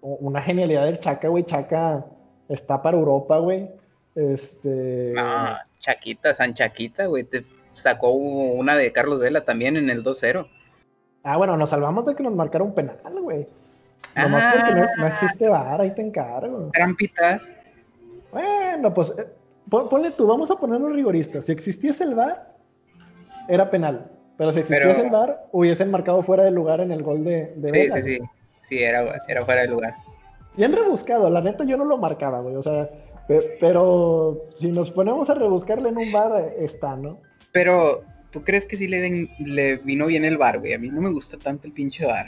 una 0.00 0.40
genialidad 0.40 0.86
del 0.86 0.98
Chaca, 0.98 1.28
güey. 1.28 1.44
Chaca 1.44 2.06
está 2.48 2.82
para 2.82 2.96
Europa, 2.96 3.38
güey. 3.38 3.70
Este. 4.14 5.12
No, 5.14 5.56
Chaquita, 5.80 6.34
San 6.34 6.54
Chaquita, 6.54 7.06
güey. 7.06 7.24
Te 7.24 7.44
sacó 7.72 8.10
una 8.10 8.76
de 8.76 8.92
Carlos 8.92 9.20
Vela 9.20 9.44
también 9.44 9.76
en 9.76 9.90
el 9.90 10.02
2-0. 10.02 10.48
Ah, 11.22 11.36
bueno, 11.36 11.56
nos 11.56 11.70
salvamos 11.70 12.06
de 12.06 12.14
que 12.14 12.22
nos 12.22 12.34
marcara 12.34 12.64
un 12.64 12.74
penal, 12.74 12.98
güey. 13.20 13.46
Nomás 14.16 14.44
ah, 14.46 14.54
porque 14.56 14.74
no, 14.74 15.06
existe 15.06 15.48
VAR, 15.48 15.80
ahí 15.80 15.94
te 15.94 16.02
encargo. 16.02 16.70
Trampitas. 16.72 17.52
Bueno, 18.32 18.92
pues 18.92 19.14
eh, 19.16 19.28
ponle 19.68 20.10
tú, 20.12 20.26
vamos 20.26 20.50
a 20.50 20.56
ponerlo 20.56 20.88
rigorista. 20.88 21.40
Si 21.40 21.52
existiese 21.52 22.04
el 22.04 22.14
VAR, 22.14 22.54
era 23.48 23.70
penal. 23.70 24.10
Pero 24.36 24.52
si 24.52 24.60
existiese 24.60 25.02
el 25.02 25.10
VAR, 25.10 25.46
hubiesen 25.52 25.90
marcado 25.90 26.22
fuera 26.22 26.44
de 26.44 26.50
lugar 26.50 26.80
en 26.80 26.90
el 26.90 27.02
gol 27.02 27.24
de, 27.24 27.52
de 27.56 27.70
Sí, 27.70 27.90
sí, 27.90 28.02
sí. 28.02 28.18
Sí, 28.62 28.78
era, 28.82 29.16
era 29.28 29.44
fuera 29.44 29.62
de 29.62 29.68
lugar 29.68 29.94
bien 30.58 30.72
rebuscado. 30.72 31.30
La 31.30 31.40
neta, 31.40 31.64
yo 31.64 31.78
no 31.78 31.86
lo 31.86 31.96
marcaba, 31.96 32.40
güey. 32.40 32.56
O 32.56 32.62
sea, 32.62 32.90
pero 33.60 34.48
si 34.56 34.70
nos 34.70 34.90
ponemos 34.90 35.30
a 35.30 35.34
rebuscarle 35.34 35.88
en 35.88 35.96
un 35.96 36.12
bar, 36.12 36.54
está, 36.58 36.96
¿no? 36.96 37.20
Pero, 37.52 38.02
¿tú 38.30 38.42
crees 38.42 38.66
que 38.66 38.76
sí 38.76 38.88
le, 38.88 39.30
le 39.38 39.76
vino 39.78 40.06
bien 40.06 40.24
el 40.24 40.36
bar, 40.36 40.58
güey? 40.58 40.74
A 40.74 40.78
mí 40.78 40.90
no 40.90 41.00
me 41.00 41.12
gusta 41.12 41.38
tanto 41.38 41.66
el 41.66 41.72
pinche 41.72 42.04
bar. 42.04 42.26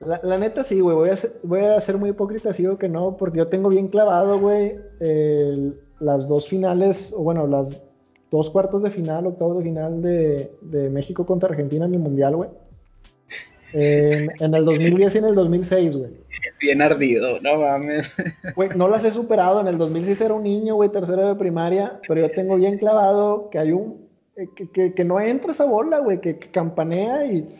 La, 0.00 0.38
neta 0.38 0.64
sí, 0.64 0.80
güey. 0.80 0.96
Voy 0.96 1.10
a, 1.10 1.16
ser, 1.16 1.32
voy 1.42 1.60
a 1.60 1.80
ser 1.80 1.98
muy 1.98 2.10
hipócrita, 2.10 2.52
si 2.52 2.62
digo 2.62 2.78
que 2.78 2.88
no, 2.88 3.16
porque 3.16 3.38
yo 3.38 3.48
tengo 3.48 3.68
bien 3.68 3.88
clavado, 3.88 4.38
güey, 4.38 4.76
las 6.00 6.26
dos 6.26 6.48
finales, 6.48 7.12
o 7.16 7.22
bueno, 7.22 7.46
las 7.46 7.80
dos 8.30 8.50
cuartos 8.50 8.82
de 8.82 8.90
final, 8.90 9.26
octavos 9.26 9.58
de 9.58 9.64
final 9.64 10.02
de, 10.02 10.56
de 10.60 10.90
México 10.90 11.26
contra 11.26 11.50
Argentina 11.50 11.84
en 11.84 11.94
el 11.94 12.00
Mundial, 12.00 12.36
güey. 12.36 12.50
En, 13.72 14.54
el 14.54 14.64
2010 14.64 15.14
y 15.14 15.18
en 15.18 15.24
el 15.24 15.34
2006, 15.34 15.96
güey. 15.96 16.10
Bien 16.60 16.82
ardido, 16.82 17.40
no 17.40 17.60
mames. 17.60 18.14
Güey, 18.54 18.70
no 18.76 18.88
las 18.88 19.04
he 19.04 19.10
superado. 19.10 19.60
En 19.60 19.68
el 19.68 19.78
2006 19.78 20.20
era 20.20 20.34
un 20.34 20.42
niño, 20.42 20.74
güey, 20.74 20.90
tercero 20.90 21.28
de 21.28 21.34
primaria, 21.34 22.00
pero 22.06 22.20
yo 22.20 22.30
tengo 22.30 22.56
bien 22.56 22.78
clavado 22.78 23.48
que 23.50 23.58
hay 23.58 23.72
un. 23.72 24.08
Eh, 24.36 24.48
que, 24.72 24.94
que, 24.94 25.04
no 25.04 25.20
entra 25.20 25.52
esa 25.52 25.66
bola, 25.66 25.98
güey, 25.98 26.20
que, 26.20 26.38
campanea 26.38 27.26
y 27.26 27.54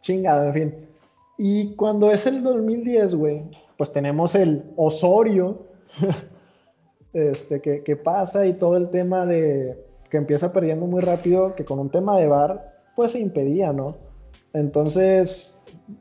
chingada, 0.00 0.48
en 0.48 0.54
fin. 0.54 0.74
Y 1.38 1.74
cuando 1.74 2.10
es 2.10 2.26
el 2.26 2.42
2010, 2.42 3.14
güey, 3.14 3.42
pues 3.76 3.92
tenemos 3.92 4.34
el 4.34 4.64
Osorio, 4.76 5.66
este, 7.12 7.60
que, 7.60 7.82
que 7.82 7.96
pasa 7.96 8.46
y 8.46 8.54
todo 8.54 8.76
el 8.76 8.90
tema 8.90 9.24
de 9.24 9.84
que 10.10 10.16
empieza 10.16 10.52
perdiendo 10.52 10.86
muy 10.86 11.00
rápido, 11.00 11.54
que 11.54 11.64
con 11.64 11.78
un 11.78 11.90
tema 11.90 12.18
de 12.18 12.26
bar, 12.26 12.82
pues 12.96 13.12
se 13.12 13.20
impedía, 13.20 13.72
¿no? 13.72 13.96
Entonces, 14.52 15.57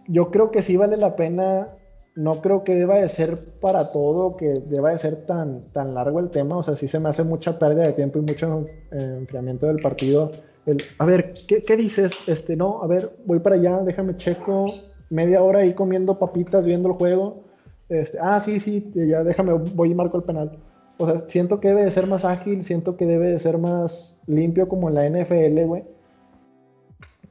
yo 0.08 0.32
creo 0.32 0.50
que 0.50 0.62
sí 0.62 0.78
vale 0.78 0.98
la 0.98 1.16
pena. 1.16 1.74
No 2.16 2.42
creo 2.42 2.64
que 2.64 2.74
deba 2.74 2.98
de 2.98 3.08
ser 3.10 3.38
para 3.62 3.92
todo, 3.92 4.38
que 4.38 4.54
deba 4.68 4.90
de 4.90 4.98
ser 4.98 5.28
tan, 5.28 5.62
tan 5.72 5.94
largo 5.94 6.20
el 6.20 6.32
tema. 6.32 6.58
O 6.58 6.64
sea, 6.64 6.76
sí 6.76 6.88
se 6.88 7.00
me 7.00 7.10
hace 7.10 7.24
mucha 7.24 7.60
pérdida 7.60 7.84
de 7.84 7.94
tiempo 7.94 8.18
y 8.20 8.24
mucho 8.24 8.66
enfriamiento 8.92 9.68
del 9.68 9.78
partido. 9.78 10.32
El, 10.66 10.82
a 10.98 11.06
ver, 11.06 11.34
¿qué, 11.48 11.62
¿qué, 11.62 11.78
dices? 11.78 12.18
Este, 12.28 12.56
no, 12.56 12.82
a 12.82 12.88
ver, 12.88 13.16
voy 13.26 13.40
para 13.40 13.56
allá, 13.56 13.84
déjame 13.84 14.18
checo. 14.18 14.74
Media 15.10 15.44
hora 15.44 15.60
ahí 15.60 15.74
comiendo 15.74 16.18
papitas, 16.18 16.66
viendo 16.66 16.90
el 16.90 16.96
juego. 16.96 17.44
Este, 17.90 18.18
ah, 18.20 18.42
sí, 18.42 18.60
sí, 18.60 18.92
ya 18.94 19.24
déjame, 19.24 19.54
voy 19.54 19.92
y 19.92 19.96
marco 19.96 20.18
el 20.18 20.24
penal. 20.24 20.60
O 20.98 21.06
sea, 21.06 21.20
siento 21.28 21.60
que 21.60 21.70
debe 21.70 21.84
de 21.84 21.92
ser 21.92 22.08
más 22.08 22.26
ágil, 22.26 22.64
siento 22.64 22.98
que 22.98 23.06
debe 23.06 23.30
de 23.30 23.40
ser 23.40 23.58
más 23.58 24.20
limpio 24.26 24.68
como 24.68 24.90
en 24.90 24.96
la 24.96 25.08
NFL, 25.08 25.66
güey. 25.66 25.84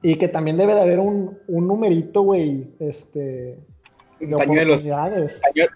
Y 0.07 0.15
que 0.19 0.29
también 0.29 0.57
debe 0.57 0.73
de 0.73 0.83
haber 0.83 1.01
un, 1.01 1.37
un 1.49 1.67
numerito, 1.67 2.23
güey, 2.23 2.65
este... 2.79 3.59
De 4.21 4.37
pañuelos, 4.37 4.85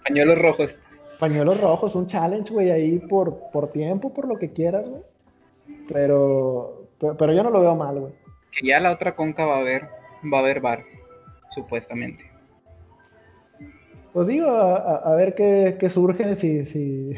pañuelos 0.05 0.37
rojos. 0.37 0.77
Pañuelos 1.19 1.59
rojos, 1.59 1.95
un 1.95 2.07
challenge, 2.07 2.53
güey, 2.53 2.71
ahí 2.71 2.99
por, 2.99 3.51
por 3.51 3.73
tiempo, 3.73 4.13
por 4.13 4.29
lo 4.29 4.39
que 4.39 4.53
quieras, 4.53 4.87
güey. 4.87 5.01
Pero, 5.89 6.87
pero, 6.97 7.33
yo 7.33 7.43
no 7.43 7.49
lo 7.49 7.59
veo 7.59 7.75
mal, 7.75 7.99
güey. 7.99 8.13
Que 8.53 8.67
ya 8.67 8.79
la 8.79 8.93
otra 8.93 9.17
conca 9.17 9.45
va 9.45 9.57
a 9.57 9.59
haber, 9.59 9.89
va 10.33 10.37
a 10.37 10.39
haber 10.39 10.61
bar, 10.61 10.85
supuestamente. 11.49 12.23
Pues 14.13 14.27
digo, 14.27 14.49
a, 14.49 15.13
ver 15.15 15.35
qué, 15.35 15.75
qué, 15.77 15.89
surge, 15.89 16.37
si, 16.37 16.63
si 16.63 17.15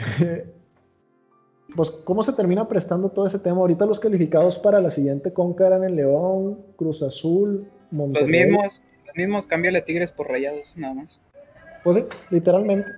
pues 1.75 1.91
cómo 1.91 2.23
se 2.23 2.33
termina 2.33 2.67
prestando 2.67 3.09
todo 3.09 3.25
ese 3.25 3.39
tema. 3.39 3.57
Ahorita 3.57 3.85
los 3.85 3.99
calificados 3.99 4.59
para 4.59 4.79
la 4.81 4.89
siguiente 4.89 5.33
conca 5.33 5.67
eran 5.67 5.83
el 5.83 5.95
León, 5.95 6.59
Cruz 6.75 7.01
Azul, 7.01 7.67
Monterrey. 7.91 8.29
Los 8.29 8.47
mismos, 8.47 8.81
los 9.07 9.15
mismos, 9.15 9.47
cámbiale 9.47 9.81
Tigres 9.81 10.11
por 10.11 10.29
Rayados, 10.29 10.71
nada 10.75 10.93
más. 10.93 11.19
Pues 11.83 11.97
sí, 11.97 12.03
literalmente. 12.29 12.91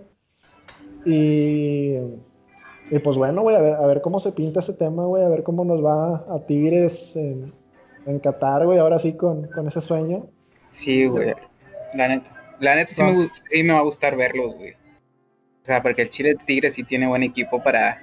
Y, 1.05 1.95
y 2.91 2.99
pues 3.03 3.17
bueno, 3.17 3.41
güey, 3.43 3.55
a 3.55 3.61
ver, 3.61 3.73
a 3.75 3.85
ver 3.87 4.01
cómo 4.01 4.19
se 4.19 4.31
pinta 4.31 4.59
ese 4.59 4.73
tema, 4.73 5.05
güey, 5.05 5.23
a 5.23 5.29
ver 5.29 5.43
cómo 5.43 5.63
nos 5.63 5.83
va 5.83 6.25
a 6.29 6.39
Tigres 6.45 7.15
en, 7.15 7.53
en 8.05 8.19
Qatar, 8.19 8.65
güey, 8.65 8.79
ahora 8.79 8.99
sí 8.99 9.13
con, 9.13 9.47
con 9.47 9.67
ese 9.67 9.81
sueño. 9.81 10.27
Sí, 10.71 11.05
güey, 11.05 11.33
la 11.93 12.07
neta. 12.07 12.31
La 12.59 12.75
neta 12.75 12.93
sí, 12.93 13.03
me, 13.03 13.29
sí 13.49 13.63
me 13.63 13.73
va 13.73 13.79
a 13.79 13.83
gustar 13.83 14.15
verlos, 14.15 14.55
güey. 14.55 14.71
O 14.71 15.65
sea, 15.65 15.81
porque 15.81 16.03
el 16.03 16.09
Chile 16.09 16.35
Tigres 16.45 16.75
sí 16.75 16.83
tiene 16.83 17.07
buen 17.07 17.23
equipo 17.23 17.61
para, 17.61 18.01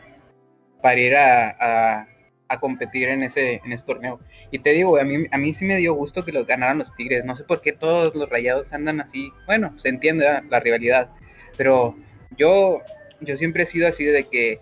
para 0.83 1.01
ir 1.01 1.16
a, 1.16 2.07
a, 2.49 2.61
competir 2.61 3.09
en 3.09 3.22
ese, 3.22 3.62
en 3.64 3.72
ese 3.72 3.87
torneo. 3.87 4.20
Y 4.51 4.59
te 4.59 4.70
digo, 4.70 4.99
a 4.99 5.05
mí, 5.05 5.24
a 5.30 5.39
mí 5.39 5.53
sí 5.55 5.64
me 5.64 5.78
dio 5.78 5.95
gusto 5.95 6.22
que 6.22 6.33
los 6.33 6.47
ganaran 6.47 6.76
los 6.76 6.95
Tigres. 6.95 7.24
No 7.24 7.35
sé 7.35 7.45
por 7.45 7.62
qué 7.62 7.72
todos 7.72 8.14
los 8.14 8.28
rayados 8.28 8.74
andan 8.74 9.01
así. 9.01 9.33
Bueno, 9.47 9.72
se 9.78 9.89
entiende 9.89 10.26
la 10.51 10.61
rivalidad. 10.61 11.09
Pero 11.57 11.97
yo, 12.37 12.83
yo 13.20 13.37
siempre 13.37 13.62
he 13.62 13.66
sido 13.66 13.89
así 13.89 14.05
de 14.05 14.24
que, 14.24 14.61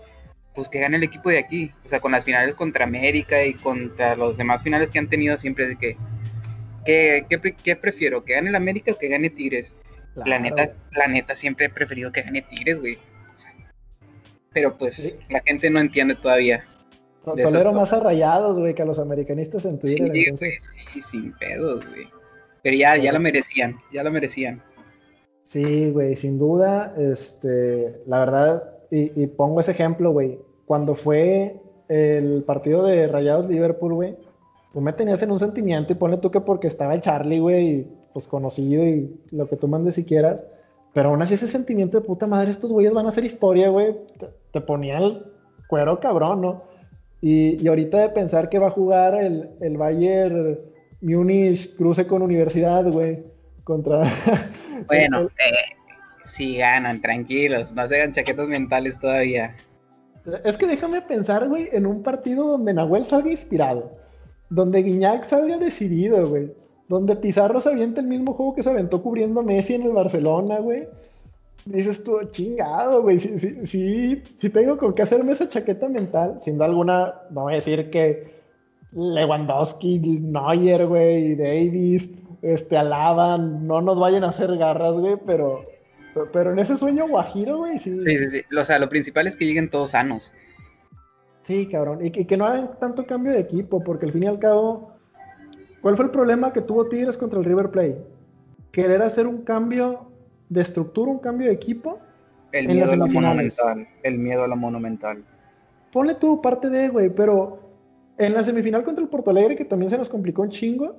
pues 0.54 0.68
que 0.68 0.78
gane 0.78 0.98
el 0.98 1.02
equipo 1.02 1.30
de 1.30 1.38
aquí. 1.38 1.72
O 1.84 1.88
sea, 1.88 1.98
con 1.98 2.12
las 2.12 2.24
finales 2.24 2.54
contra 2.54 2.84
América 2.84 3.44
y 3.44 3.54
contra 3.54 4.14
los 4.14 4.36
demás 4.36 4.62
finales 4.62 4.88
que 4.90 5.00
han 5.00 5.08
tenido, 5.08 5.36
siempre 5.36 5.66
de 5.66 5.76
que, 5.76 5.96
¿qué, 6.84 7.26
qué, 7.64 7.74
prefiero? 7.74 8.24
¿Que 8.24 8.34
gane 8.34 8.50
el 8.50 8.56
América 8.56 8.92
o 8.92 8.98
que 8.98 9.08
gane 9.08 9.30
Tigres? 9.30 9.74
La, 10.14 10.38
neta, 10.38 10.68
la 10.92 11.08
neta 11.08 11.34
siempre 11.34 11.66
he 11.66 11.70
preferido 11.70 12.12
que 12.12 12.22
gane 12.22 12.42
Tigres, 12.42 12.78
güey 12.78 12.98
pero 14.52 14.76
pues 14.76 15.16
la 15.28 15.40
gente 15.40 15.70
no 15.70 15.80
entiende 15.80 16.14
todavía. 16.16 16.64
tolero 17.24 17.72
más 17.72 17.92
a 17.92 18.00
rayados, 18.00 18.58
güey, 18.58 18.74
que 18.74 18.82
a 18.82 18.86
los 18.86 18.98
americanistas 18.98 19.64
en 19.64 19.78
Twitter. 19.78 20.36
Sí, 20.36 20.50
sí, 20.92 21.02
sin 21.02 21.32
pedos, 21.38 21.86
güey. 21.86 22.08
Pero 22.62 22.76
ya, 22.76 22.96
ya 22.96 23.12
lo 23.12 23.20
merecían, 23.20 23.76
ya 23.92 24.02
lo 24.02 24.10
merecían. 24.10 24.62
Sí, 25.42 25.90
güey, 25.90 26.14
sin 26.16 26.38
duda, 26.38 26.94
este, 26.98 28.02
la 28.06 28.20
verdad, 28.20 28.64
y, 28.90 29.26
pongo 29.28 29.60
ese 29.60 29.70
ejemplo, 29.70 30.10
güey, 30.10 30.38
cuando 30.66 30.94
fue 30.94 31.56
el 31.88 32.42
partido 32.44 32.84
de 32.84 33.06
Rayados 33.06 33.48
Liverpool, 33.48 33.94
güey, 33.94 34.16
tú 34.72 34.80
me 34.80 34.92
tenías 34.92 35.22
en 35.22 35.30
un 35.30 35.38
sentimiento 35.38 35.92
y 35.92 35.96
ponle 35.96 36.18
tú 36.18 36.30
que 36.30 36.40
porque 36.40 36.66
estaba 36.68 36.94
el 36.94 37.00
Charlie, 37.00 37.40
güey, 37.40 37.86
pues 38.12 38.28
conocido 38.28 38.84
y 38.84 39.12
lo 39.30 39.48
que 39.48 39.56
tú 39.56 39.68
mandes 39.68 39.94
si 39.94 40.04
quieras, 40.04 40.44
pero 40.92 41.10
aún 41.10 41.22
así 41.22 41.34
ese 41.34 41.46
sentimiento 41.46 42.00
de 42.00 42.06
puta 42.06 42.26
madre, 42.26 42.50
estos 42.50 42.72
güeyes 42.72 42.92
van 42.92 43.06
a 43.06 43.10
hacer 43.10 43.24
historia, 43.24 43.68
güey. 43.68 43.96
Te, 44.52 44.60
ponía 44.60 44.98
el 44.98 45.24
cuero 45.68 46.00
cabrón, 46.00 46.40
¿no? 46.40 46.64
Y, 47.20 47.62
y, 47.62 47.68
ahorita 47.68 47.98
de 47.98 48.08
pensar 48.08 48.48
que 48.48 48.58
va 48.58 48.68
a 48.68 48.72
jugar 48.72 49.14
el, 49.22 49.50
el 49.60 49.76
Bayern 49.76 50.58
Munich 51.02 51.76
cruce 51.76 52.06
con 52.06 52.22
Universidad, 52.22 52.84
güey. 52.84 53.22
Contra... 53.64 54.02
Bueno, 54.86 55.24
eh, 55.24 55.76
sí 56.24 56.56
ganan, 56.56 57.02
tranquilos. 57.02 57.70
No 57.74 57.86
se 57.86 57.96
hagan 57.96 58.14
chaquetas 58.14 58.48
mentales 58.48 58.98
todavía. 58.98 59.54
Es 60.42 60.56
que 60.56 60.66
déjame 60.66 61.02
pensar, 61.02 61.46
güey, 61.48 61.68
en 61.72 61.84
un 61.84 62.02
partido 62.02 62.46
donde 62.46 62.72
Nahuel 62.72 63.04
salga 63.04 63.30
inspirado. 63.30 63.92
Donde 64.48 64.82
Guiñac 64.82 65.24
salga 65.24 65.58
decidido, 65.58 66.26
güey 66.26 66.50
donde 66.90 67.14
Pizarro 67.14 67.60
se 67.60 67.68
avienta 67.68 68.00
el 68.00 68.08
mismo 68.08 68.34
juego 68.34 68.52
que 68.52 68.64
se 68.64 68.70
aventó 68.70 69.00
cubriendo 69.00 69.38
a 69.38 69.42
Messi 69.44 69.74
en 69.74 69.82
el 69.82 69.92
Barcelona, 69.92 70.58
güey. 70.58 70.88
Dices 71.64 72.02
tú, 72.02 72.18
chingado, 72.32 73.02
güey. 73.02 73.20
Sí, 73.20 73.38
sí, 73.64 74.22
sí, 74.36 74.50
tengo 74.50 74.76
con 74.76 74.92
qué 74.92 75.02
hacerme 75.02 75.30
esa 75.30 75.48
chaqueta 75.48 75.88
mental. 75.88 76.38
Sin 76.40 76.60
alguna, 76.60 77.14
no 77.30 77.42
voy 77.42 77.52
a 77.52 77.56
decir 77.56 77.90
que 77.90 78.34
Lewandowski, 78.90 80.00
Neuer, 80.00 80.88
güey, 80.88 81.36
Davis, 81.36 82.10
este, 82.42 82.76
Alaba, 82.76 83.38
no 83.38 83.80
nos 83.80 83.96
vayan 83.96 84.24
a 84.24 84.30
hacer 84.30 84.56
garras, 84.56 84.98
güey, 84.98 85.14
pero, 85.24 85.64
pero 86.32 86.52
en 86.52 86.58
ese 86.58 86.76
sueño 86.76 87.06
guajiro, 87.06 87.58
güey, 87.58 87.78
sí. 87.78 88.00
Sí, 88.00 88.18
sí, 88.18 88.30
sí. 88.30 88.42
O 88.58 88.64
sea, 88.64 88.80
lo 88.80 88.88
principal 88.88 89.28
es 89.28 89.36
que 89.36 89.46
lleguen 89.46 89.70
todos 89.70 89.90
sanos. 89.92 90.32
Sí, 91.44 91.68
cabrón. 91.68 92.04
Y 92.04 92.10
que, 92.10 92.26
que 92.26 92.36
no 92.36 92.46
hagan 92.46 92.72
tanto 92.80 93.06
cambio 93.06 93.30
de 93.30 93.38
equipo, 93.38 93.80
porque 93.84 94.06
al 94.06 94.12
fin 94.12 94.24
y 94.24 94.26
al 94.26 94.40
cabo 94.40 94.89
¿Cuál 95.80 95.96
fue 95.96 96.04
el 96.06 96.10
problema 96.10 96.52
que 96.52 96.60
tuvo 96.60 96.86
Tigres 96.86 97.16
contra 97.16 97.38
el 97.38 97.44
River 97.44 97.70
Plate? 97.70 98.04
Querer 98.70 99.02
hacer 99.02 99.26
un 99.26 99.42
cambio 99.42 100.06
de 100.48 100.60
estructura, 100.60 101.10
un 101.10 101.18
cambio 101.18 101.48
de 101.48 101.54
equipo. 101.54 101.98
El 102.52 102.68
miedo 102.68 102.92
a 102.92 102.96
la 102.96 103.06
monumental. 103.06 103.88
El 104.02 104.18
miedo 104.18 104.44
a 104.44 104.48
la 104.48 104.56
monumental. 104.56 105.24
Ponle 105.92 106.14
tú 106.14 106.42
parte 106.42 106.68
de, 106.68 106.88
güey, 106.88 107.08
pero 107.08 107.58
en 108.18 108.34
la 108.34 108.42
semifinal 108.42 108.84
contra 108.84 109.02
el 109.02 109.08
Porto 109.08 109.30
Alegre, 109.30 109.56
que 109.56 109.64
también 109.64 109.90
se 109.90 109.96
nos 109.96 110.10
complicó 110.10 110.42
un 110.42 110.50
chingo, 110.50 110.96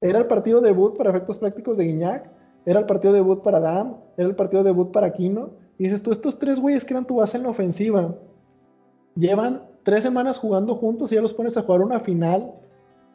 era 0.00 0.18
el 0.18 0.26
partido 0.26 0.60
debut 0.60 0.96
para 0.96 1.10
efectos 1.10 1.38
prácticos 1.38 1.78
de 1.78 1.84
Guiñac, 1.84 2.30
era 2.66 2.80
el 2.80 2.86
partido 2.86 3.14
debut 3.14 3.42
para 3.42 3.60
Dam, 3.60 3.96
era 4.16 4.28
el 4.28 4.36
partido 4.36 4.62
debut 4.62 4.92
para 4.92 5.06
Aquino. 5.06 5.50
Y 5.78 5.84
dices 5.84 6.02
tú, 6.02 6.12
estos 6.12 6.38
tres 6.38 6.60
güeyes 6.60 6.84
que 6.84 6.92
eran 6.92 7.06
tu 7.06 7.16
base 7.16 7.36
en 7.38 7.44
la 7.44 7.50
ofensiva, 7.50 8.14
llevan 9.16 9.62
tres 9.82 10.02
semanas 10.02 10.38
jugando 10.38 10.74
juntos 10.74 11.10
y 11.10 11.14
ya 11.14 11.22
los 11.22 11.32
pones 11.32 11.56
a 11.56 11.62
jugar 11.62 11.80
una 11.80 12.00
final 12.00 12.52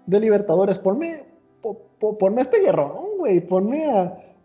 de 0.06 0.20
Libertadores. 0.20 0.80
Ponme, 0.80 1.24
ponme 2.00 2.42
a 2.42 2.44
este 2.44 2.62
guerrón, 2.62 3.18
güey. 3.18 3.40
Ponme 3.42 3.86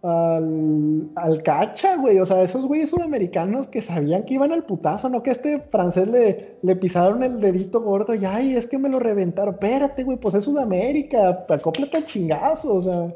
al, 0.02 1.10
al 1.16 1.42
Cacha, 1.42 1.96
güey. 1.96 2.18
O 2.18 2.26
sea, 2.26 2.42
esos 2.42 2.66
güeyes 2.66 2.90
sudamericanos 2.90 3.66
que 3.66 3.82
sabían 3.82 4.24
que 4.24 4.34
iban 4.34 4.52
al 4.52 4.64
putazo, 4.64 5.08
no 5.08 5.22
que 5.22 5.30
a 5.30 5.32
este 5.32 5.60
francés 5.60 6.08
le, 6.08 6.56
le 6.62 6.76
pisaron 6.76 7.22
el 7.22 7.40
dedito 7.40 7.80
gordo 7.80 8.14
y 8.14 8.24
ay, 8.24 8.54
es 8.54 8.66
que 8.66 8.78
me 8.78 8.88
lo 8.88 8.98
reventaron. 8.98 9.54
Espérate, 9.54 10.04
güey, 10.04 10.18
pues 10.18 10.34
es 10.34 10.44
Sudamérica, 10.44 11.44
acóplate 11.48 11.96
al 11.96 12.04
chingazo, 12.04 12.74
o 12.74 12.82
sea. 12.82 13.14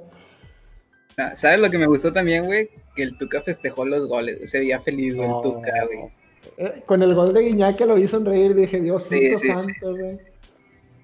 Ah, 1.19 1.33
¿Sabes 1.37 1.61
lo 1.61 1.71
que 1.71 1.79
me 1.79 1.87
gustó 1.87 2.13
también, 2.13 2.47
güey? 2.47 2.71
Que 2.97 3.03
el 3.05 3.19
Tuca 3.19 3.43
festejó 3.43 3.85
los 3.85 4.09
goles. 4.09 4.51
Se 4.51 4.59
veía 4.59 4.81
feliz, 4.81 5.15
güey, 5.15 5.29
el 5.29 5.43
Tuca, 5.43 5.73
güey. 5.87 6.23
Eh, 6.59 6.83
con 6.87 7.03
el 7.03 7.15
gol 7.15 7.33
de 7.33 7.43
Guiñac 7.43 7.77
que 7.77 7.87
lo 7.87 7.99
hizo 7.99 8.17
sonreír, 8.17 8.55
dije, 8.55 8.81
Dios 8.81 9.05
santo, 9.05 9.97
güey. 9.97 10.32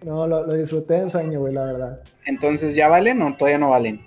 No, 0.03 0.26
lo, 0.26 0.44
disfruté 0.53 0.96
en 0.96 1.11
sueño, 1.11 1.40
güey, 1.40 1.53
la 1.53 1.64
verdad. 1.64 2.01
Entonces, 2.26 2.74
¿ya 2.74 2.88
valen 2.88 3.20
o 3.22 3.36
todavía 3.36 3.59
no 3.59 3.70
valen? 3.70 4.01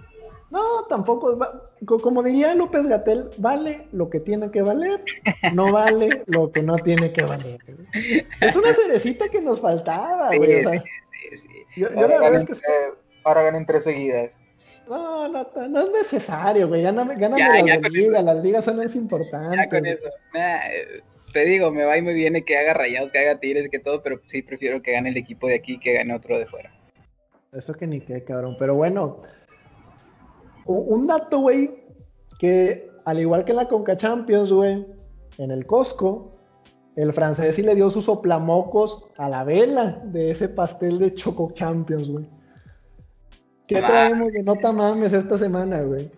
No, 0.50 0.84
tampoco. 0.90 1.38
Como 1.86 2.24
diría 2.24 2.54
López 2.56 2.88
Gatel, 2.88 3.30
vale 3.38 3.88
lo 3.92 4.10
que 4.10 4.20
tiene 4.20 4.52
que 4.52 4.62
valer, 4.62 5.02
no 5.54 5.72
vale 5.72 6.24
lo 6.28 6.52
que 6.52 6.62
no 6.62 6.78
tiene 6.78 7.12
que 7.12 7.24
valer. 7.24 7.60
Es 8.42 8.56
una 8.56 8.74
cerecita 8.74 9.30
que 9.30 9.42
nos 9.42 9.62
faltaba, 9.62 10.36
güey. 10.36 10.64
sí, 10.64 10.82
sí, 11.30 11.38
sí. 11.38 11.80
Yo, 11.82 11.90
la 11.90 12.08
verdad 12.08 12.36
es 12.36 12.46
que. 12.46 12.54
Ahora 13.24 13.44
ganen 13.44 13.66
tres 13.66 13.84
seguidas. 13.84 14.32
No, 14.90 15.28
no, 15.28 15.48
no 15.70 15.82
es 15.82 15.92
necesario, 15.92 16.68
güey. 16.68 16.84
Gáname, 16.84 17.16
gáname 17.16 17.64
las 17.64 17.92
ligas, 17.92 18.24
las 18.24 18.44
ligas 18.44 18.66
son 18.66 18.78
más 18.78 18.96
importantes. 18.96 19.58
Ya 19.58 19.70
con 19.70 19.86
eso 19.86 20.06
te 21.32 21.46
digo, 21.46 21.72
me 21.72 21.86
va 21.86 21.98
y 21.98 22.02
me 22.02 22.14
viene 22.14 22.44
que 22.44 22.58
haga 22.58 22.74
rayados, 22.74 23.12
que 23.12 23.20
haga 23.20 23.40
tigres, 23.40 23.70
que 23.70 23.80
todo, 23.80 24.02
pero 24.04 24.22
sí 24.28 24.42
prefiero 24.42 24.82
que 24.82 24.92
gane 24.92 25.10
el 25.10 25.18
equipo 25.18 25.48
de 25.48 25.56
aquí 25.56 25.80
que 25.80 25.94
gane 25.94 26.14
otro 26.14 26.38
de 26.38 26.46
fuera. 26.46 26.72
Eso 27.52 27.74
que 27.74 27.88
ni 27.88 28.02
qué, 28.02 28.24
cabrón. 28.24 28.56
Pero 28.58 28.76
bueno, 28.76 29.22
un 30.66 31.08
dato, 31.08 31.40
güey, 31.40 31.72
que 32.40 32.90
al 33.06 33.20
igual 33.20 33.46
que 33.46 33.52
en 33.52 33.58
la 33.58 33.68
Conca 33.68 33.98
Champions, 33.98 34.52
güey, 34.52 34.86
en 35.38 35.52
el 35.52 35.66
Costco, 35.66 36.38
el 36.96 37.14
francés 37.14 37.56
sí 37.56 37.62
le 37.62 37.76
dio 37.76 37.90
sus 37.90 38.06
soplamocos 38.06 39.12
a 39.18 39.30
la 39.30 39.44
vela 39.44 40.02
de 40.06 40.32
ese 40.32 40.50
pastel 40.50 41.00
de 41.00 41.14
Choco 41.14 41.52
Champions, 41.54 42.10
güey. 42.10 42.26
¿Qué 43.68 43.82
traemos 43.82 44.34
de 44.34 44.44
nota 44.44 44.74
mames 44.74 45.14
esta 45.14 45.38
semana, 45.38 45.82
güey? 45.82 46.12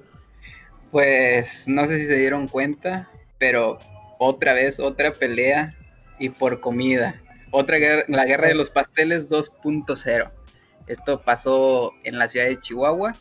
Pues 0.91 1.67
no 1.67 1.85
sé 1.87 1.99
si 1.99 2.07
se 2.07 2.15
dieron 2.15 2.47
cuenta, 2.47 3.09
pero 3.37 3.77
otra 4.23 4.53
vez, 4.53 4.79
otra 4.79 5.13
pelea 5.13 5.75
y 6.19 6.29
por 6.29 6.59
comida. 6.59 7.21
Otra 7.51 7.77
guerra, 7.77 8.03
la 8.07 8.25
guerra 8.25 8.47
de 8.47 8.55
los 8.55 8.69
pasteles 8.69 9.29
2.0. 9.29 10.31
Esto 10.87 11.21
pasó 11.21 11.93
en 12.03 12.19
la 12.19 12.27
ciudad 12.27 12.47
de 12.47 12.59
Chihuahua, 12.59 13.15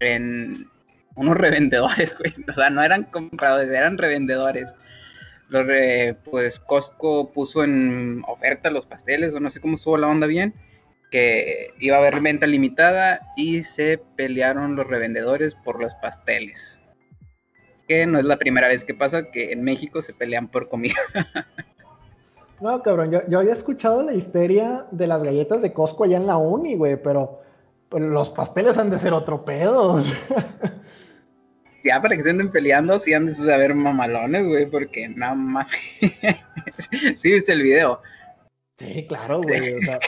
en 0.00 0.68
unos 1.14 1.36
revendedores, 1.36 2.16
güey. 2.18 2.34
O 2.48 2.52
sea, 2.52 2.70
no 2.70 2.82
eran 2.82 3.04
compradores, 3.04 3.70
eran 3.70 3.98
revendedores. 3.98 4.74
Los 5.48 5.66
pues 6.24 6.60
Costco 6.60 7.32
puso 7.32 7.64
en 7.64 8.22
oferta 8.28 8.70
los 8.70 8.86
pasteles, 8.86 9.34
o 9.34 9.40
no 9.40 9.50
sé 9.50 9.60
cómo 9.60 9.74
estuvo 9.74 9.98
la 9.98 10.06
onda 10.06 10.26
bien, 10.26 10.54
que 11.10 11.74
iba 11.80 11.96
a 11.96 11.98
haber 11.98 12.20
venta 12.20 12.46
limitada 12.46 13.20
y 13.36 13.64
se 13.64 13.98
pelearon 14.16 14.76
los 14.76 14.86
revendedores 14.86 15.56
por 15.56 15.80
los 15.80 15.92
pasteles. 15.96 16.79
Que 17.90 18.06
no 18.06 18.20
es 18.20 18.24
la 18.24 18.36
primera 18.36 18.68
vez 18.68 18.84
que 18.84 18.94
pasa 18.94 19.32
que 19.32 19.50
en 19.50 19.62
México 19.64 20.00
se 20.00 20.14
pelean 20.14 20.46
por 20.46 20.68
comida. 20.68 20.94
No, 22.60 22.82
cabrón, 22.82 23.10
yo, 23.10 23.38
había 23.38 23.54
escuchado 23.54 24.02
la 24.02 24.12
histeria 24.12 24.86
de 24.90 25.06
las 25.06 25.24
galletas 25.24 25.62
de 25.62 25.72
Costco 25.72 26.04
allá 26.04 26.18
en 26.18 26.26
la 26.26 26.36
uni, 26.36 26.76
güey, 26.76 27.02
pero, 27.02 27.40
los 27.90 28.30
pasteles 28.30 28.76
han 28.76 28.90
de 28.90 28.98
ser 28.98 29.14
otro 29.14 29.46
pedo. 29.46 29.98
ya 31.84 32.02
para 32.02 32.14
que 32.14 32.22
se 32.22 32.28
anden 32.28 32.52
peleando, 32.52 32.98
sí 32.98 33.14
han 33.14 33.24
de 33.24 33.34
saber 33.34 33.74
mamalones, 33.74 34.46
güey, 34.46 34.66
porque 34.70 35.08
nada 35.08 35.34
más. 35.34 35.70
sí, 37.16 37.32
viste 37.32 37.52
el 37.52 37.62
video. 37.62 38.02
Sí, 38.76 39.06
claro, 39.06 39.40
güey. 39.40 39.72
O 39.72 39.80
sea, 39.80 39.98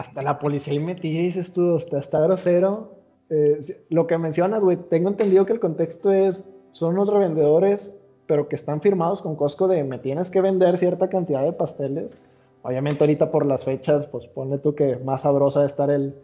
hasta 0.00 0.22
la 0.22 0.38
policía 0.38 0.72
ahí 0.72 0.80
metía 0.80 1.20
y 1.20 1.24
dices 1.26 1.52
tú, 1.52 1.76
está, 1.76 1.98
está 1.98 2.20
grosero. 2.20 3.04
Eh, 3.28 3.60
lo 3.90 4.06
que 4.06 4.16
mencionas, 4.16 4.62
güey, 4.62 4.78
tengo 4.88 5.10
entendido 5.10 5.44
que 5.44 5.52
el 5.52 5.60
contexto 5.60 6.10
es, 6.10 6.48
son 6.72 6.94
los 6.94 7.08
revendedores, 7.08 7.96
pero 8.26 8.48
que 8.48 8.56
están 8.56 8.80
firmados 8.80 9.22
con 9.22 9.36
Costco 9.36 9.68
de 9.68 9.84
me 9.84 9.98
tienes 9.98 10.30
que 10.30 10.40
vender 10.40 10.76
cierta 10.76 11.08
cantidad 11.08 11.42
de 11.42 11.52
pasteles. 11.52 12.16
Obviamente 12.62 13.02
ahorita 13.02 13.30
por 13.30 13.46
las 13.46 13.64
fechas, 13.64 14.06
pues 14.06 14.26
pone 14.26 14.58
tú 14.58 14.74
que 14.74 14.96
más 14.96 15.22
sabrosa 15.22 15.60
de 15.60 15.66
estar 15.66 15.90
el, 15.90 16.14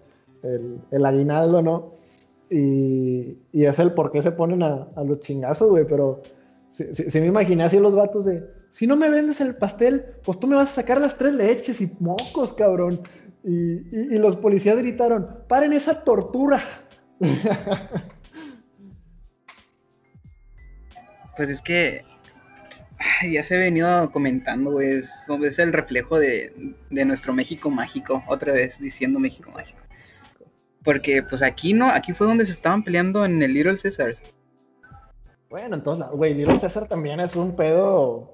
el, 0.90 1.06
aguinaldo, 1.06 1.62
¿no? 1.62 1.88
Y, 2.50 3.38
es 3.52 3.78
el 3.78 3.92
por 3.92 4.10
qué 4.12 4.20
se 4.20 4.32
ponen 4.32 4.62
a, 4.62 4.88
los 5.04 5.20
chingazos, 5.20 5.70
güey, 5.70 5.86
pero 5.86 6.22
si, 6.70 7.20
me 7.20 7.26
imaginé 7.26 7.64
así 7.64 7.78
los 7.78 7.94
vatos 7.94 8.26
de, 8.26 8.44
si 8.70 8.86
no 8.86 8.96
me 8.96 9.08
vendes 9.08 9.40
el 9.40 9.56
pastel, 9.56 10.04
pues 10.24 10.38
tú 10.38 10.46
me 10.46 10.56
vas 10.56 10.72
a 10.72 10.82
sacar 10.82 11.00
las 11.00 11.16
tres 11.16 11.32
leches 11.32 11.80
y 11.80 11.90
mocos, 12.00 12.52
cabrón. 12.52 13.00
Y, 13.42 14.18
los 14.18 14.36
policías 14.36 14.76
gritaron, 14.76 15.28
paren 15.48 15.72
esa 15.72 16.04
tortura. 16.04 16.60
Pues 21.36 21.48
es 21.48 21.62
que 21.62 22.04
ya 23.30 23.42
se 23.42 23.56
ha 23.56 23.58
venido 23.58 24.10
comentando, 24.10 24.72
güey, 24.72 24.98
es, 24.98 25.26
es 25.42 25.58
el 25.58 25.72
reflejo 25.72 26.18
de, 26.18 26.74
de 26.90 27.04
nuestro 27.04 27.32
México 27.32 27.70
mágico, 27.70 28.22
otra 28.28 28.52
vez 28.52 28.78
diciendo 28.78 29.18
México 29.18 29.50
mágico. 29.50 29.80
Porque 30.82 31.22
pues 31.22 31.42
aquí 31.42 31.72
no, 31.72 31.90
aquí 31.90 32.12
fue 32.12 32.26
donde 32.26 32.46
se 32.46 32.52
estaban 32.52 32.84
peleando 32.84 33.24
en 33.24 33.42
el 33.42 33.54
Little 33.54 33.76
Caesars. 33.80 34.22
Bueno, 35.48 35.76
entonces, 35.76 36.10
güey, 36.10 36.34
Little 36.34 36.58
Caesar 36.58 36.86
también 36.86 37.20
es 37.20 37.36
un 37.36 37.56
pedo. 37.56 38.30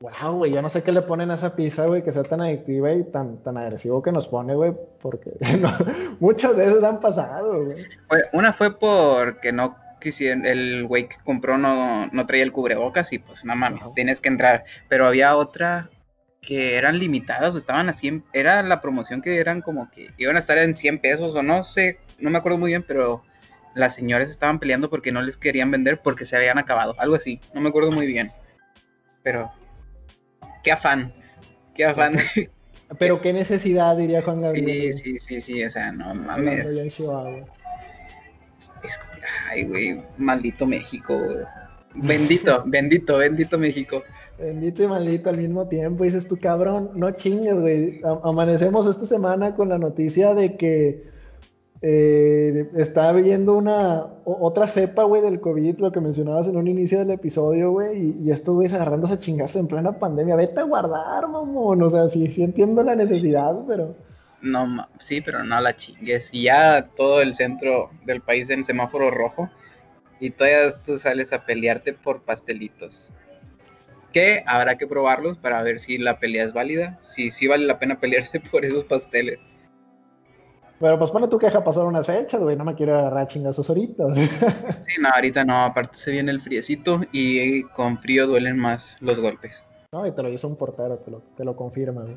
Wow, 0.00 0.38
güey, 0.38 0.52
yo 0.52 0.60
no 0.60 0.68
sé 0.68 0.82
qué 0.82 0.90
le 0.90 1.02
ponen 1.02 1.30
a 1.30 1.34
esa 1.34 1.54
pizza, 1.54 1.86
güey, 1.86 2.02
que 2.02 2.10
sea 2.10 2.24
tan 2.24 2.40
adictiva 2.40 2.92
y 2.92 3.04
tan, 3.04 3.36
tan 3.44 3.56
agresivo 3.56 4.02
que 4.02 4.10
nos 4.10 4.26
pone, 4.26 4.52
güey, 4.56 4.72
porque 5.00 5.30
muchas 6.18 6.56
veces 6.56 6.82
han 6.82 6.98
pasado, 6.98 7.66
güey. 7.66 7.86
Una 8.32 8.52
fue 8.52 8.76
porque 8.76 9.52
no 9.52 9.76
quisieron, 10.02 10.44
el 10.44 10.86
güey 10.86 11.08
que 11.08 11.16
compró 11.24 11.56
no, 11.56 12.08
no 12.08 12.26
traía 12.26 12.42
el 12.42 12.52
cubrebocas 12.52 13.12
y 13.12 13.18
pues 13.18 13.44
no 13.44 13.56
mames, 13.56 13.92
tienes 13.94 14.20
que 14.20 14.28
entrar. 14.28 14.64
Pero 14.88 15.06
había 15.06 15.36
otra 15.36 15.88
que 16.42 16.76
eran 16.76 16.98
limitadas 16.98 17.54
o 17.54 17.58
estaban 17.58 17.88
a 17.88 17.92
100, 17.92 18.24
era 18.32 18.62
la 18.62 18.80
promoción 18.80 19.22
que 19.22 19.38
eran 19.38 19.62
como 19.62 19.90
que 19.90 20.10
iban 20.18 20.36
a 20.36 20.40
estar 20.40 20.58
en 20.58 20.76
100 20.76 20.98
pesos 20.98 21.34
o 21.36 21.42
no 21.42 21.62
sé, 21.62 21.98
no 22.18 22.30
me 22.30 22.38
acuerdo 22.38 22.58
muy 22.58 22.72
bien, 22.72 22.84
pero 22.86 23.22
las 23.74 23.94
señoras 23.94 24.30
estaban 24.30 24.58
peleando 24.58 24.90
porque 24.90 25.12
no 25.12 25.22
les 25.22 25.36
querían 25.36 25.70
vender 25.70 26.00
porque 26.02 26.26
se 26.26 26.36
habían 26.36 26.58
acabado, 26.58 26.94
algo 26.98 27.14
así, 27.14 27.40
no 27.54 27.60
me 27.60 27.68
acuerdo 27.68 27.92
muy 27.92 28.06
bien. 28.06 28.32
Pero, 29.22 29.52
qué 30.64 30.72
afán, 30.72 31.12
qué 31.74 31.84
afán. 31.84 32.16
Pero 32.98 33.22
qué 33.22 33.32
necesidad, 33.32 33.96
diría 33.96 34.20
Juan 34.20 34.42
Gabriel. 34.42 34.92
Sí, 34.92 35.16
sí, 35.16 35.18
sí, 35.18 35.40
sí, 35.40 35.64
o 35.64 35.70
sea, 35.70 35.92
no 35.92 36.14
mames. 36.14 36.70
Ay, 39.50 39.64
güey, 39.64 40.02
maldito 40.18 40.66
México, 40.66 41.18
Bendito, 41.94 42.62
bendito, 42.66 43.16
bendito 43.18 43.58
México. 43.58 44.02
Bendito 44.38 44.82
y 44.82 44.86
maldito 44.86 45.30
al 45.30 45.38
mismo 45.38 45.68
tiempo. 45.68 46.04
Dices 46.04 46.26
tú, 46.26 46.38
cabrón, 46.40 46.90
no 46.94 47.10
chingues, 47.12 47.60
güey. 47.60 48.00
Amanecemos 48.24 48.86
esta 48.86 49.06
semana 49.06 49.54
con 49.54 49.68
la 49.68 49.78
noticia 49.78 50.34
de 50.34 50.56
que 50.56 51.04
eh, 51.82 52.70
está 52.74 53.08
habiendo 53.08 53.56
una 53.56 54.06
otra 54.24 54.66
cepa, 54.66 55.04
güey, 55.04 55.20
del 55.20 55.40
COVID, 55.40 55.78
lo 55.78 55.92
que 55.92 56.00
mencionabas 56.00 56.48
en 56.48 56.56
un 56.56 56.66
inicio 56.66 56.98
del 56.98 57.10
episodio, 57.10 57.72
güey, 57.72 57.98
y, 57.98 58.22
y 58.22 58.30
estos 58.30 58.54
güeyes 58.54 58.72
agarrándose 58.72 59.14
a 59.14 59.18
chingazo 59.18 59.58
en 59.58 59.68
plena 59.68 59.98
pandemia. 59.98 60.36
Vete 60.36 60.60
a 60.60 60.64
guardar, 60.64 61.28
mamón. 61.28 61.82
O 61.82 61.90
sea, 61.90 62.08
sí, 62.08 62.30
sí 62.30 62.42
entiendo 62.42 62.82
la 62.82 62.96
necesidad, 62.96 63.54
pero. 63.66 63.94
No, 64.42 64.88
sí, 64.98 65.20
pero 65.20 65.44
no 65.44 65.60
la 65.60 65.76
chingues. 65.76 66.28
Y 66.32 66.42
ya 66.42 66.88
todo 66.96 67.22
el 67.22 67.34
centro 67.34 67.90
del 68.04 68.20
país 68.20 68.50
en 68.50 68.64
semáforo 68.64 69.10
rojo 69.10 69.48
y 70.22 70.30
todavía 70.30 70.70
tú 70.84 70.98
sales 70.98 71.32
a 71.32 71.44
pelearte 71.44 71.92
por 71.92 72.22
pastelitos. 72.22 73.12
Que 74.12 74.44
habrá 74.46 74.76
que 74.76 74.86
probarlos 74.86 75.38
para 75.38 75.62
ver 75.62 75.80
si 75.80 75.98
la 75.98 76.18
pelea 76.20 76.44
es 76.44 76.52
válida, 76.52 76.98
si 77.02 77.30
sí 77.30 77.48
vale 77.48 77.66
la 77.66 77.78
pena 77.78 77.98
pelearse 77.98 78.40
por 78.50 78.64
esos 78.64 78.84
pasteles. 78.84 79.40
Pero 80.78 80.98
pues 80.98 81.12
pone 81.12 81.28
tu 81.28 81.38
queja 81.38 81.62
pasar 81.62 81.84
unas 81.84 82.06
fechas, 82.06 82.40
güey, 82.40 82.56
no 82.56 82.64
me 82.64 82.74
quiero 82.74 82.98
agarrar 82.98 83.28
chingazos 83.28 83.68
ahorita. 83.68 84.14
sí, 84.14 84.28
no, 85.00 85.08
ahorita 85.08 85.44
no, 85.44 85.64
aparte 85.64 85.96
se 85.96 86.10
viene 86.10 86.32
el 86.32 86.40
friecito 86.40 87.00
y 87.12 87.62
con 87.68 87.98
frío 87.98 88.26
duelen 88.26 88.58
más 88.58 88.96
los 89.00 89.20
golpes. 89.20 89.62
No, 89.92 90.06
y 90.06 90.12
te 90.12 90.22
lo 90.22 90.28
hizo 90.28 90.48
un 90.48 90.56
portero, 90.56 90.98
te 90.98 91.10
lo, 91.10 91.20
te 91.36 91.44
lo 91.44 91.54
confirma, 91.54 92.02
güey. 92.02 92.16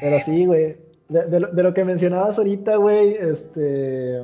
Pero 0.00 0.20
sí, 0.20 0.46
güey, 0.46 0.76
de, 1.10 1.40
de, 1.52 1.62
lo 1.62 1.74
que 1.74 1.84
mencionabas 1.84 2.38
ahorita, 2.38 2.76
güey, 2.76 3.14
este, 3.14 4.22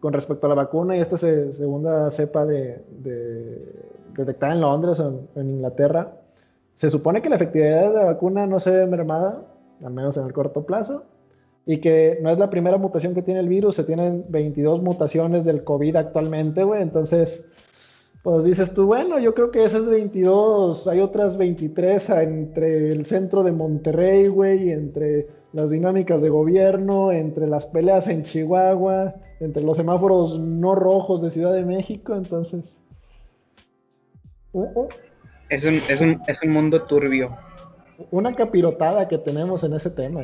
con 0.00 0.12
respecto 0.12 0.46
a 0.46 0.50
la 0.50 0.54
vacuna 0.54 0.96
y 0.96 1.00
esta 1.00 1.16
segunda 1.16 2.10
cepa 2.10 2.46
de, 2.46 2.80
detectada 4.14 4.54
en 4.54 4.60
Londres 4.60 5.00
o 5.00 5.28
en, 5.34 5.50
Inglaterra, 5.50 6.12
se 6.74 6.90
supone 6.90 7.20
que 7.20 7.28
la 7.28 7.36
efectividad 7.36 7.88
de 7.88 7.94
la 7.94 8.04
vacuna 8.04 8.46
no 8.46 8.60
se 8.60 8.70
ve 8.70 8.86
mermada, 8.86 9.42
al 9.82 9.92
menos 9.92 10.16
en 10.16 10.26
el 10.26 10.32
corto 10.32 10.64
plazo, 10.64 11.04
y 11.66 11.78
que 11.78 12.18
no 12.22 12.30
es 12.30 12.38
la 12.38 12.50
primera 12.50 12.78
mutación 12.78 13.14
que 13.14 13.22
tiene 13.22 13.40
el 13.40 13.48
virus, 13.48 13.74
se 13.74 13.84
tienen 13.84 14.24
22 14.28 14.80
mutaciones 14.80 15.44
del 15.44 15.64
COVID 15.64 15.96
actualmente, 15.96 16.62
güey, 16.62 16.82
entonces, 16.82 17.48
pues 18.22 18.44
dices 18.44 18.72
tú, 18.72 18.86
bueno, 18.86 19.18
yo 19.18 19.34
creo 19.34 19.50
que 19.50 19.64
esas 19.64 19.88
22, 19.88 20.86
hay 20.86 21.00
otras 21.00 21.36
23 21.36 22.10
entre 22.10 22.92
el 22.92 23.04
centro 23.04 23.42
de 23.42 23.50
Monterrey, 23.50 24.28
güey, 24.28 24.70
entre 24.70 25.37
las 25.52 25.70
dinámicas 25.70 26.22
de 26.22 26.28
gobierno, 26.28 27.12
entre 27.12 27.46
las 27.46 27.66
peleas 27.66 28.08
en 28.08 28.22
Chihuahua, 28.22 29.14
entre 29.40 29.62
los 29.62 29.76
semáforos 29.76 30.38
no 30.38 30.74
rojos 30.74 31.22
de 31.22 31.30
Ciudad 31.30 31.54
de 31.54 31.64
México, 31.64 32.14
entonces... 32.14 32.84
Uh, 34.52 34.64
uh. 34.74 34.88
Es, 35.48 35.64
un, 35.64 35.74
es, 35.88 36.00
un, 36.00 36.20
es, 36.26 36.42
un, 36.42 36.52
mundo 36.52 36.82
turbio. 36.82 37.34
Una 38.10 38.34
capirotada 38.34 39.08
que 39.08 39.16
tenemos 39.16 39.64
en 39.64 39.72
ese 39.72 39.90
tema. 39.90 40.20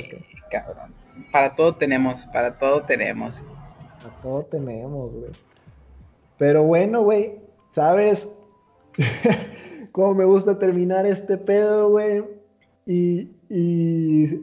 Cabrón. 0.50 0.92
Para 1.32 1.54
todo 1.54 1.74
tenemos, 1.74 2.26
para 2.26 2.58
todo 2.58 2.82
tenemos. 2.82 3.42
Para 4.02 4.14
todo 4.22 4.42
tenemos, 4.42 5.12
güey. 5.12 5.32
Pero 6.36 6.64
bueno, 6.64 7.02
güey, 7.02 7.40
¿sabes 7.72 8.38
cómo 9.92 10.14
me 10.14 10.24
gusta 10.24 10.58
terminar 10.58 11.06
este 11.06 11.38
pedo, 11.38 11.90
güey? 11.90 12.24
Y, 12.86 13.30
y 13.48 14.42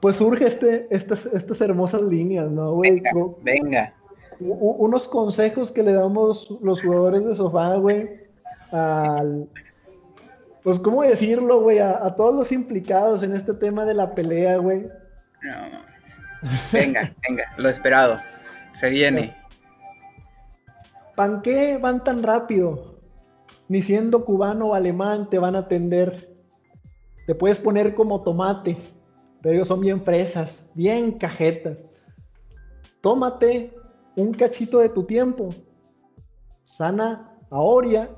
pues 0.00 0.16
surge 0.16 0.46
este, 0.46 0.86
estas, 0.90 1.26
estas 1.26 1.60
hermosas 1.60 2.02
líneas, 2.02 2.50
¿no, 2.50 2.74
güey? 2.74 3.02
Venga, 3.42 3.94
Unos 4.40 5.08
consejos 5.08 5.72
que 5.72 5.82
le 5.82 5.92
damos 5.92 6.56
los 6.62 6.82
jugadores 6.82 7.24
de 7.24 7.34
sofá, 7.34 7.76
güey, 7.76 8.08
al... 8.70 9.48
Pues, 10.62 10.78
¿cómo 10.80 11.02
decirlo, 11.02 11.62
güey? 11.62 11.78
A, 11.78 12.14
todos 12.16 12.34
los 12.34 12.52
implicados 12.52 13.22
en 13.22 13.34
este 13.34 13.54
tema 13.54 13.84
de 13.84 13.94
la 13.94 14.14
pelea, 14.14 14.58
güey. 14.58 14.82
No, 15.42 15.78
venga, 16.72 17.14
venga, 17.26 17.44
lo 17.56 17.68
esperado. 17.68 18.18
Se 18.74 18.90
viene. 18.90 19.20
Pues, 19.20 19.32
¿Pan 21.14 21.40
qué 21.42 21.78
van 21.78 22.04
tan 22.04 22.22
rápido? 22.22 23.00
Ni 23.68 23.82
siendo 23.82 24.24
cubano 24.24 24.68
o 24.68 24.74
alemán 24.74 25.30
te 25.30 25.38
van 25.38 25.56
a 25.56 25.60
atender. 25.60 26.36
Te 27.26 27.34
puedes 27.34 27.58
poner 27.58 27.94
como 27.94 28.22
tomate 28.22 28.76
pero 29.42 29.54
ellos 29.54 29.68
son 29.68 29.80
bien 29.80 30.02
fresas, 30.02 30.68
bien 30.74 31.12
cajetas. 31.12 31.86
Tómate 33.00 33.74
un 34.16 34.32
cachito 34.34 34.78
de 34.78 34.88
tu 34.88 35.04
tiempo. 35.04 35.50
Sana 36.62 37.36
a 37.50 37.60
Oria, 37.60 38.10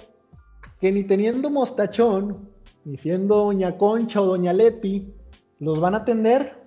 que 0.81 0.91
ni 0.91 1.05
teniendo 1.05 1.51
mostachón, 1.51 2.49
ni 2.85 2.97
siendo 2.97 3.37
Doña 3.37 3.77
Concha 3.77 4.21
o 4.23 4.27
Doña 4.27 4.53
Leti, 4.53 5.14
los 5.59 5.79
van 5.79 5.95
a 5.95 5.99
atender. 5.99 6.64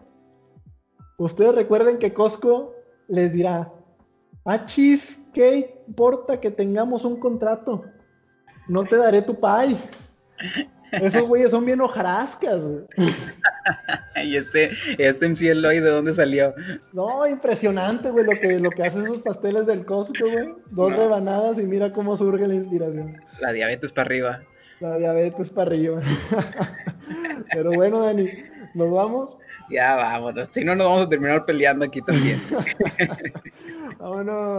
Ustedes 1.18 1.56
recuerden 1.56 1.98
que 1.98 2.14
Costco 2.14 2.74
les 3.08 3.34
dirá, 3.34 3.74
achis, 4.46 5.20
ah, 5.20 5.30
¿qué 5.34 5.84
importa 5.88 6.40
que 6.40 6.52
tengamos 6.52 7.06
un 7.06 7.18
contrato? 7.20 7.84
No 8.68 8.84
te 8.84 8.96
daré 8.96 9.22
tu 9.22 9.40
pay. 9.40 9.78
Esos 11.02 11.24
güeyes 11.24 11.52
son 11.52 11.66
bien 11.66 11.82
hojarascas, 11.82 12.68
güey. 12.68 12.84
y 14.24 14.36
este, 14.36 14.72
este 14.98 15.28
MC 15.28 15.50
Eloy, 15.50 15.80
¿de 15.80 15.90
dónde 15.90 16.14
salió? 16.14 16.54
No, 16.92 17.28
impresionante, 17.28 18.12
güey, 18.12 18.26
lo 18.26 18.40
que, 18.40 18.60
lo 18.60 18.70
que 18.70 18.84
hace 18.84 19.02
esos 19.02 19.20
pasteles 19.22 19.66
del 19.66 19.86
Costco, 19.86 20.30
güey. 20.30 20.54
Dos 20.72 20.94
rebanadas 20.94 21.60
y 21.60 21.64
mira 21.64 21.92
cómo 21.92 22.16
surge 22.16 22.48
la 22.48 22.56
inspiración. 22.56 23.22
La 23.40 23.52
diabetes 23.52 23.92
para 23.92 24.06
arriba. 24.06 24.42
La 24.80 24.98
diabetes 24.98 25.50
para 25.50 25.72
arriba. 25.72 26.02
Pero 27.52 27.72
bueno, 27.72 28.02
Dani, 28.02 28.30
¿nos 28.74 28.92
vamos? 28.92 29.38
Ya 29.70 29.96
vámonos, 29.96 30.50
si 30.52 30.64
no 30.64 30.76
nos 30.76 30.88
vamos 30.88 31.06
a 31.08 31.10
terminar 31.10 31.46
peleando 31.46 31.86
aquí 31.86 32.02
también. 32.02 32.42
vámonos. 34.00 34.52